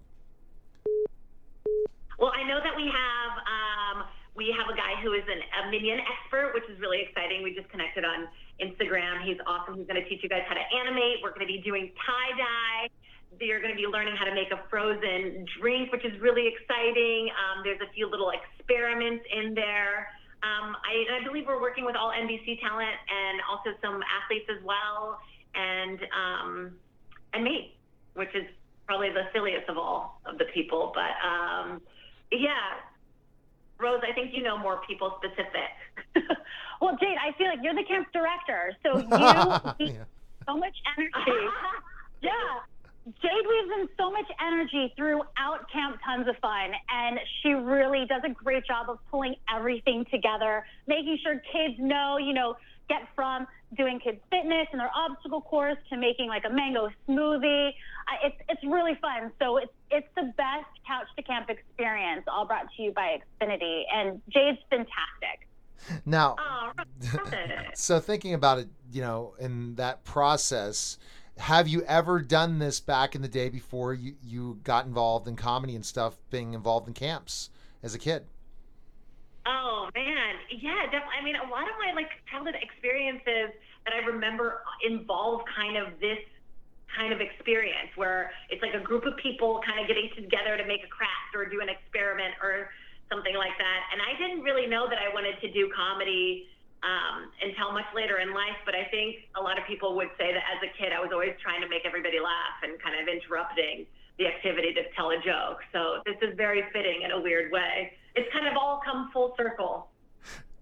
Well, 2.17 2.33
I 2.33 2.41
know 2.49 2.57
that 2.57 2.75
we 2.75 2.89
have 2.89 3.31
um, 3.45 3.97
we 4.33 4.53
have 4.53 4.69
a 4.69 4.77
guy 4.77 4.97
who 5.01 5.13
is 5.13 5.25
an, 5.25 5.41
a 5.41 5.61
minion 5.69 5.97
expert, 6.01 6.53
which 6.53 6.65
is 6.69 6.77
really 6.81 7.01
exciting. 7.01 7.41
We 7.41 7.53
just 7.53 7.69
connected 7.69 8.05
on 8.05 8.29
Instagram. 8.61 9.25
He's 9.25 9.37
awesome. 9.45 9.77
He's 9.77 9.89
going 9.89 10.01
to 10.01 10.07
teach 10.09 10.21
you 10.21 10.29
guys 10.29 10.45
how 10.49 10.53
to 10.53 10.65
animate. 10.81 11.21
We're 11.21 11.33
going 11.33 11.45
to 11.45 11.53
be 11.53 11.61
doing 11.61 11.93
tie 12.05 12.33
dye. 12.37 12.89
You're 13.41 13.61
going 13.61 13.73
to 13.73 13.77
be 13.77 13.85
learning 13.85 14.15
how 14.17 14.25
to 14.25 14.33
make 14.33 14.49
a 14.49 14.61
frozen 14.69 15.45
drink, 15.59 15.91
which 15.91 16.05
is 16.05 16.13
really 16.21 16.49
exciting. 16.49 17.29
Um, 17.33 17.61
there's 17.65 17.81
a 17.81 17.91
few 17.93 18.09
little 18.09 18.31
experiments 18.33 19.25
in 19.29 19.53
there. 19.53 20.09
Um, 20.41 20.77
I, 20.85 21.21
I, 21.21 21.25
believe 21.25 21.45
we're 21.45 21.61
working 21.61 21.83
with 21.83 21.95
all 21.95 22.13
NBC 22.13 22.61
talent 22.61 22.93
and 23.09 23.41
also 23.49 23.73
some 23.81 24.01
athletes 24.05 24.45
as 24.53 24.63
well, 24.63 25.17
and 25.55 25.99
um, 26.13 26.71
and 27.33 27.43
me, 27.43 27.73
which 28.13 28.29
is 28.35 28.45
probably 28.85 29.09
the 29.09 29.25
silliest 29.33 29.67
of 29.67 29.77
all 29.77 30.21
of 30.25 30.37
the 30.37 30.45
people. 30.53 30.93
But 30.93 31.17
um, 31.25 31.81
yeah, 32.31 32.81
Rose, 33.79 34.01
I 34.07 34.13
think 34.13 34.33
you 34.33 34.43
know 34.43 34.57
more 34.57 34.81
people 34.87 35.17
specific. 35.17 35.71
well, 36.81 36.97
Jade, 36.99 37.17
I 37.17 37.37
feel 37.37 37.47
like 37.47 37.59
you're 37.61 37.75
the 37.75 37.83
camp 37.83 38.07
director, 38.11 38.73
so 38.83 38.97
you 38.99 39.07
yeah. 39.11 40.03
so 40.47 40.57
much 40.57 40.75
energy. 40.97 41.47
yeah. 42.21 42.31
Jade 43.21 43.47
weaves 43.47 43.71
in 43.79 43.89
so 43.97 44.11
much 44.11 44.25
energy 44.45 44.93
throughout 44.97 45.71
Camp 45.71 45.97
Tons 46.03 46.27
of 46.27 46.35
Fun, 46.41 46.71
and 46.89 47.19
she 47.41 47.51
really 47.53 48.05
does 48.05 48.21
a 48.25 48.29
great 48.29 48.65
job 48.65 48.89
of 48.89 48.99
pulling 49.09 49.35
everything 49.53 50.05
together, 50.11 50.65
making 50.87 51.17
sure 51.23 51.41
kids 51.53 51.75
know, 51.79 52.17
you 52.17 52.33
know, 52.33 52.57
get 52.89 53.07
from 53.15 53.47
doing 53.77 53.99
kids 53.99 54.19
fitness 54.29 54.67
and 54.71 54.79
their 54.79 54.91
obstacle 54.95 55.41
course 55.41 55.77
to 55.89 55.97
making 55.97 56.27
like 56.27 56.43
a 56.45 56.49
mango 56.49 56.89
smoothie. 57.07 57.69
Uh, 57.69 58.27
it's 58.27 58.37
it's 58.49 58.63
really 58.63 58.95
fun. 59.01 59.31
So 59.39 59.57
it's 59.57 59.71
it's 59.89 60.07
the 60.15 60.33
best 60.37 60.65
couch 60.85 61.07
to 61.15 61.23
camp 61.23 61.49
experience, 61.49 62.23
all 62.27 62.45
brought 62.45 62.67
to 62.75 62.83
you 62.83 62.91
by 62.91 63.19
Xfinity, 63.41 63.83
and 63.93 64.21
Jade's 64.29 64.59
fantastic. 64.69 65.47
Now, 66.05 66.35
oh, 66.39 66.71
so 67.75 67.99
thinking 67.99 68.33
about 68.33 68.59
it, 68.59 68.67
you 68.91 69.01
know, 69.01 69.35
in 69.39 69.75
that 69.75 70.03
process 70.03 70.97
have 71.39 71.67
you 71.67 71.83
ever 71.83 72.19
done 72.21 72.59
this 72.59 72.79
back 72.79 73.15
in 73.15 73.21
the 73.21 73.27
day 73.27 73.49
before 73.49 73.93
you, 73.93 74.15
you 74.23 74.59
got 74.63 74.85
involved 74.85 75.27
in 75.27 75.35
comedy 75.35 75.75
and 75.75 75.85
stuff, 75.85 76.17
being 76.29 76.53
involved 76.53 76.87
in 76.87 76.93
camps 76.93 77.49
as 77.83 77.93
a 77.93 77.99
kid? 77.99 78.25
Oh 79.45 79.89
man, 79.95 80.35
yeah, 80.49 80.83
definitely. 80.85 81.15
I 81.19 81.23
mean, 81.23 81.35
a 81.35 81.49
lot 81.49 81.63
of 81.63 81.75
my 81.79 81.93
like 81.95 82.09
childhood 82.29 82.55
experiences 82.61 83.55
that 83.85 83.93
I 83.93 84.05
remember 84.05 84.61
involve 84.85 85.41
kind 85.55 85.77
of 85.77 85.99
this 85.99 86.19
kind 86.95 87.11
of 87.13 87.19
experience 87.21 87.91
where 87.95 88.31
it's 88.49 88.61
like 88.61 88.73
a 88.73 88.83
group 88.83 89.05
of 89.05 89.15
people 89.17 89.61
kind 89.65 89.79
of 89.79 89.87
getting 89.87 90.09
together 90.15 90.57
to 90.57 90.65
make 90.65 90.83
a 90.83 90.91
craft 90.91 91.35
or 91.35 91.45
do 91.45 91.61
an 91.61 91.69
experiment 91.69 92.33
or 92.41 92.69
something 93.09 93.35
like 93.35 93.55
that. 93.57 93.79
And 93.91 94.01
I 94.01 94.15
didn't 94.19 94.43
really 94.43 94.67
know 94.67 94.87
that 94.89 94.99
I 94.99 95.13
wanted 95.13 95.39
to 95.41 95.51
do 95.51 95.69
comedy 95.75 96.47
um, 96.83 97.31
until 97.41 97.71
much 97.71 97.87
later 97.95 98.19
in 98.19 98.33
life. 98.33 98.59
But 98.65 98.75
I 98.75 98.85
think 98.91 99.27
a 99.35 99.41
lot 99.41 99.57
of 99.57 99.65
people 99.65 99.95
would 99.95 100.11
say 100.17 100.31
that 100.31 100.43
as 100.47 100.59
a 100.63 100.71
kid, 100.77 100.93
I 100.93 100.99
was 100.99 101.09
always 101.11 101.33
trying 101.41 101.61
to 101.61 101.69
make 101.69 101.85
everybody 101.85 102.19
laugh 102.19 102.61
and 102.63 102.79
kind 102.81 102.95
of 102.99 103.07
interrupting 103.07 103.85
the 104.17 104.27
activity 104.27 104.73
to 104.73 104.83
tell 104.95 105.11
a 105.11 105.19
joke. 105.21 105.61
So 105.71 106.01
this 106.05 106.17
is 106.21 106.35
very 106.35 106.63
fitting 106.73 107.03
in 107.03 107.11
a 107.11 107.19
weird 107.19 107.51
way. 107.51 107.93
It's 108.15 108.27
kind 108.33 108.47
of 108.47 108.57
all 108.57 108.81
come 108.83 109.09
full 109.11 109.35
circle. 109.37 109.89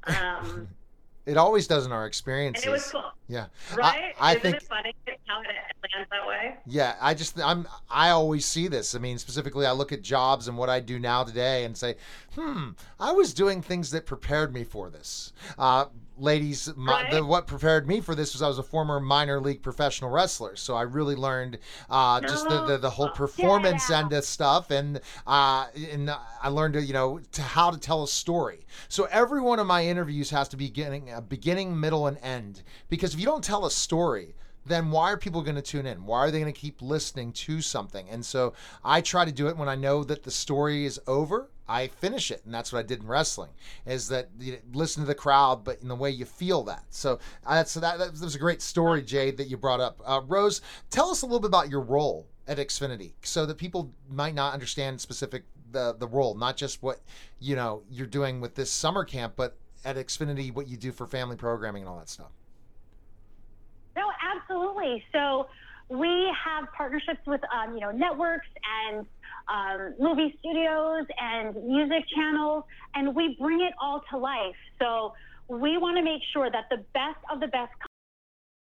Um, 0.06 0.68
it 1.26 1.38
always 1.38 1.68
does 1.68 1.86
in 1.86 1.92
our 1.92 2.06
experiences. 2.06 2.64
And 2.64 2.72
it 2.72 2.74
was 2.74 2.92
cool. 2.92 3.12
Yeah. 3.28 3.48
Right? 3.76 4.14
I, 4.20 4.30
I 4.30 4.32
Isn't 4.32 4.42
think, 4.42 4.56
it 4.58 4.64
funny 4.64 4.94
how 5.28 5.42
it 5.42 5.48
lands 5.48 6.10
that 6.12 6.28
way? 6.28 6.58
Yeah, 6.68 6.96
I 7.02 7.14
just 7.14 7.40
I'm 7.42 7.68
I 7.90 8.10
always 8.10 8.46
see 8.46 8.68
this. 8.68 8.96
I 8.96 9.00
mean, 9.00 9.18
specifically 9.18 9.66
I 9.66 9.72
look 9.72 9.92
at 9.92 10.02
jobs 10.02 10.48
and 10.48 10.58
what 10.58 10.70
I 10.70 10.80
do 10.80 11.00
now 11.00 11.24
today 11.24 11.66
and 11.66 11.76
say, 11.76 11.96
"Hmm, 12.36 12.72
I 13.00 13.12
was 13.12 13.34
doing 13.34 13.62
things 13.62 13.92
that 13.92 14.06
prepared 14.06 14.54
me 14.54 14.64
for 14.64 14.90
this." 14.90 15.34
Uh, 15.58 15.86
ladies, 16.18 16.72
my, 16.76 17.04
right. 17.04 17.12
the, 17.12 17.26
what 17.26 17.48
prepared 17.48 17.88
me 17.88 18.02
for 18.02 18.16
this 18.16 18.34
was 18.34 18.42
I 18.42 18.48
was 18.48 18.60
a 18.60 18.64
former 18.64 19.00
minor 19.00 19.40
league 19.40 19.62
professional 19.62 20.10
wrestler, 20.10 20.56
so 20.56 20.76
I 20.76 20.84
really 20.84 21.16
learned 21.16 21.60
uh, 21.90 22.20
no. 22.22 22.28
just 22.28 22.48
the, 22.48 22.66
the, 22.66 22.78
the 22.78 22.90
whole 22.90 23.10
performance 23.10 23.90
yeah. 23.90 24.00
end 24.00 24.14
of 24.14 24.24
stuff, 24.24 24.72
and 24.72 25.02
uh, 25.28 25.68
and 25.92 26.10
I 26.42 26.50
learned 26.50 26.76
you 26.76 26.94
know 26.94 27.20
to 27.34 27.42
how 27.42 27.72
to 27.72 27.80
tell 27.80 28.04
a 28.04 28.08
story. 28.08 28.66
So 28.88 29.08
every 29.12 29.42
one 29.42 29.60
of 29.60 29.68
my 29.68 29.86
interviews 29.86 30.30
has 30.30 30.48
to 30.50 30.58
be 30.58 30.70
getting 30.70 31.12
a 31.12 31.22
beginning, 31.22 31.80
middle, 31.80 32.08
and 32.08 32.18
end 32.22 32.64
because 32.90 33.14
if 33.14 33.20
you 33.20 33.26
don't 33.26 33.44
tell 33.44 33.66
a 33.66 33.72
story 33.72 34.36
then 34.66 34.90
why 34.90 35.12
are 35.12 35.18
people 35.18 35.42
going 35.42 35.56
to 35.56 35.62
tune 35.62 35.86
in? 35.86 36.06
Why 36.06 36.20
are 36.20 36.32
they 36.32 36.40
going 36.40 36.52
to 36.52 36.60
keep 36.60 36.82
listening 36.82 37.32
to 37.34 37.62
something? 37.62 38.10
And 38.10 38.26
so 38.26 38.54
I 38.84 39.02
try 39.02 39.24
to 39.26 39.32
do 39.32 39.48
it 39.48 39.58
when 39.58 39.70
I 39.70 39.76
know 39.76 40.04
that 40.04 40.24
the 40.24 40.32
story 40.32 40.86
is 40.86 41.00
over. 41.08 41.50
I 41.68 41.88
finish 41.88 42.32
it, 42.32 42.42
and 42.46 42.54
that's 42.54 42.72
what 42.72 42.80
I 42.80 42.84
did 42.84 43.02
in 43.02 43.08
wrestling. 43.08 43.50
Is 43.86 44.08
that 44.10 44.30
you 44.40 44.58
listen 44.74 45.04
to 45.04 45.08
the 45.08 45.16
crowd, 45.16 45.64
but 45.64 45.82
in 45.82 45.88
the 45.88 45.96
way 45.96 46.10
you 46.10 46.26
feel 46.26 46.64
that. 46.64 46.84
So 46.90 47.20
uh, 47.46 47.56
that's 47.56 47.74
that. 47.76 47.98
That 47.98 48.12
was 48.12 48.36
a 48.36 48.40
great 48.40 48.62
story, 48.62 49.02
Jade, 49.02 49.38
that 49.38 49.48
you 49.48 49.58
brought 49.58 49.80
up. 49.80 50.00
Uh, 50.06 50.22
Rose, 50.26 50.62
tell 50.90 51.10
us 51.10 51.22
a 51.22 51.26
little 51.26 51.40
bit 51.40 51.48
about 51.48 51.70
your 51.70 51.82
role 51.82 52.28
at 52.48 52.58
Xfinity, 52.58 53.14
so 53.24 53.46
that 53.46 53.58
people 53.58 53.92
might 54.10 54.36
not 54.36 54.54
understand 54.54 55.02
specific 55.02 55.44
the 55.72 55.96
the 55.98 56.08
role, 56.08 56.36
not 56.36 56.58
just 56.58 56.84
what 56.84 57.00
you 57.40 57.56
know 57.56 57.84
you're 57.90 58.08
doing 58.08 58.42
with 58.42 58.56
this 58.56 58.72
summer 58.72 59.04
camp, 59.04 59.34
but 59.36 59.56
at 59.84 59.96
Xfinity, 59.96 60.54
what 60.54 60.68
you 60.68 60.78
do 60.78 60.92
for 60.92 61.06
family 61.06 61.36
programming 61.36 61.84
and 61.84 61.90
all 61.90 61.98
that 61.98 62.10
stuff. 62.10 62.32
No, 63.96 64.10
absolutely. 64.22 65.04
So 65.12 65.48
we 65.90 66.34
have 66.44 66.72
partnerships 66.74 67.26
with 67.28 67.42
um, 67.54 67.76
you 67.76 67.82
know 67.82 67.92
networks 67.92 68.48
and 68.88 69.06
um, 69.48 69.94
movie 70.00 70.36
studios 70.40 71.06
and 71.20 71.56
music 71.66 72.04
channels, 72.16 72.64
and 72.94 73.16
we 73.16 73.36
bring 73.40 73.62
it 73.62 73.74
all 73.82 74.02
to 74.12 74.18
life. 74.18 74.56
So 74.80 75.14
we 75.48 75.78
want 75.78 75.98
to 75.98 76.04
make 76.04 76.22
sure 76.34 76.50
that 76.50 76.66
the 76.70 76.84
best 76.94 77.20
of 77.32 77.40
the 77.40 77.48
best 77.48 77.72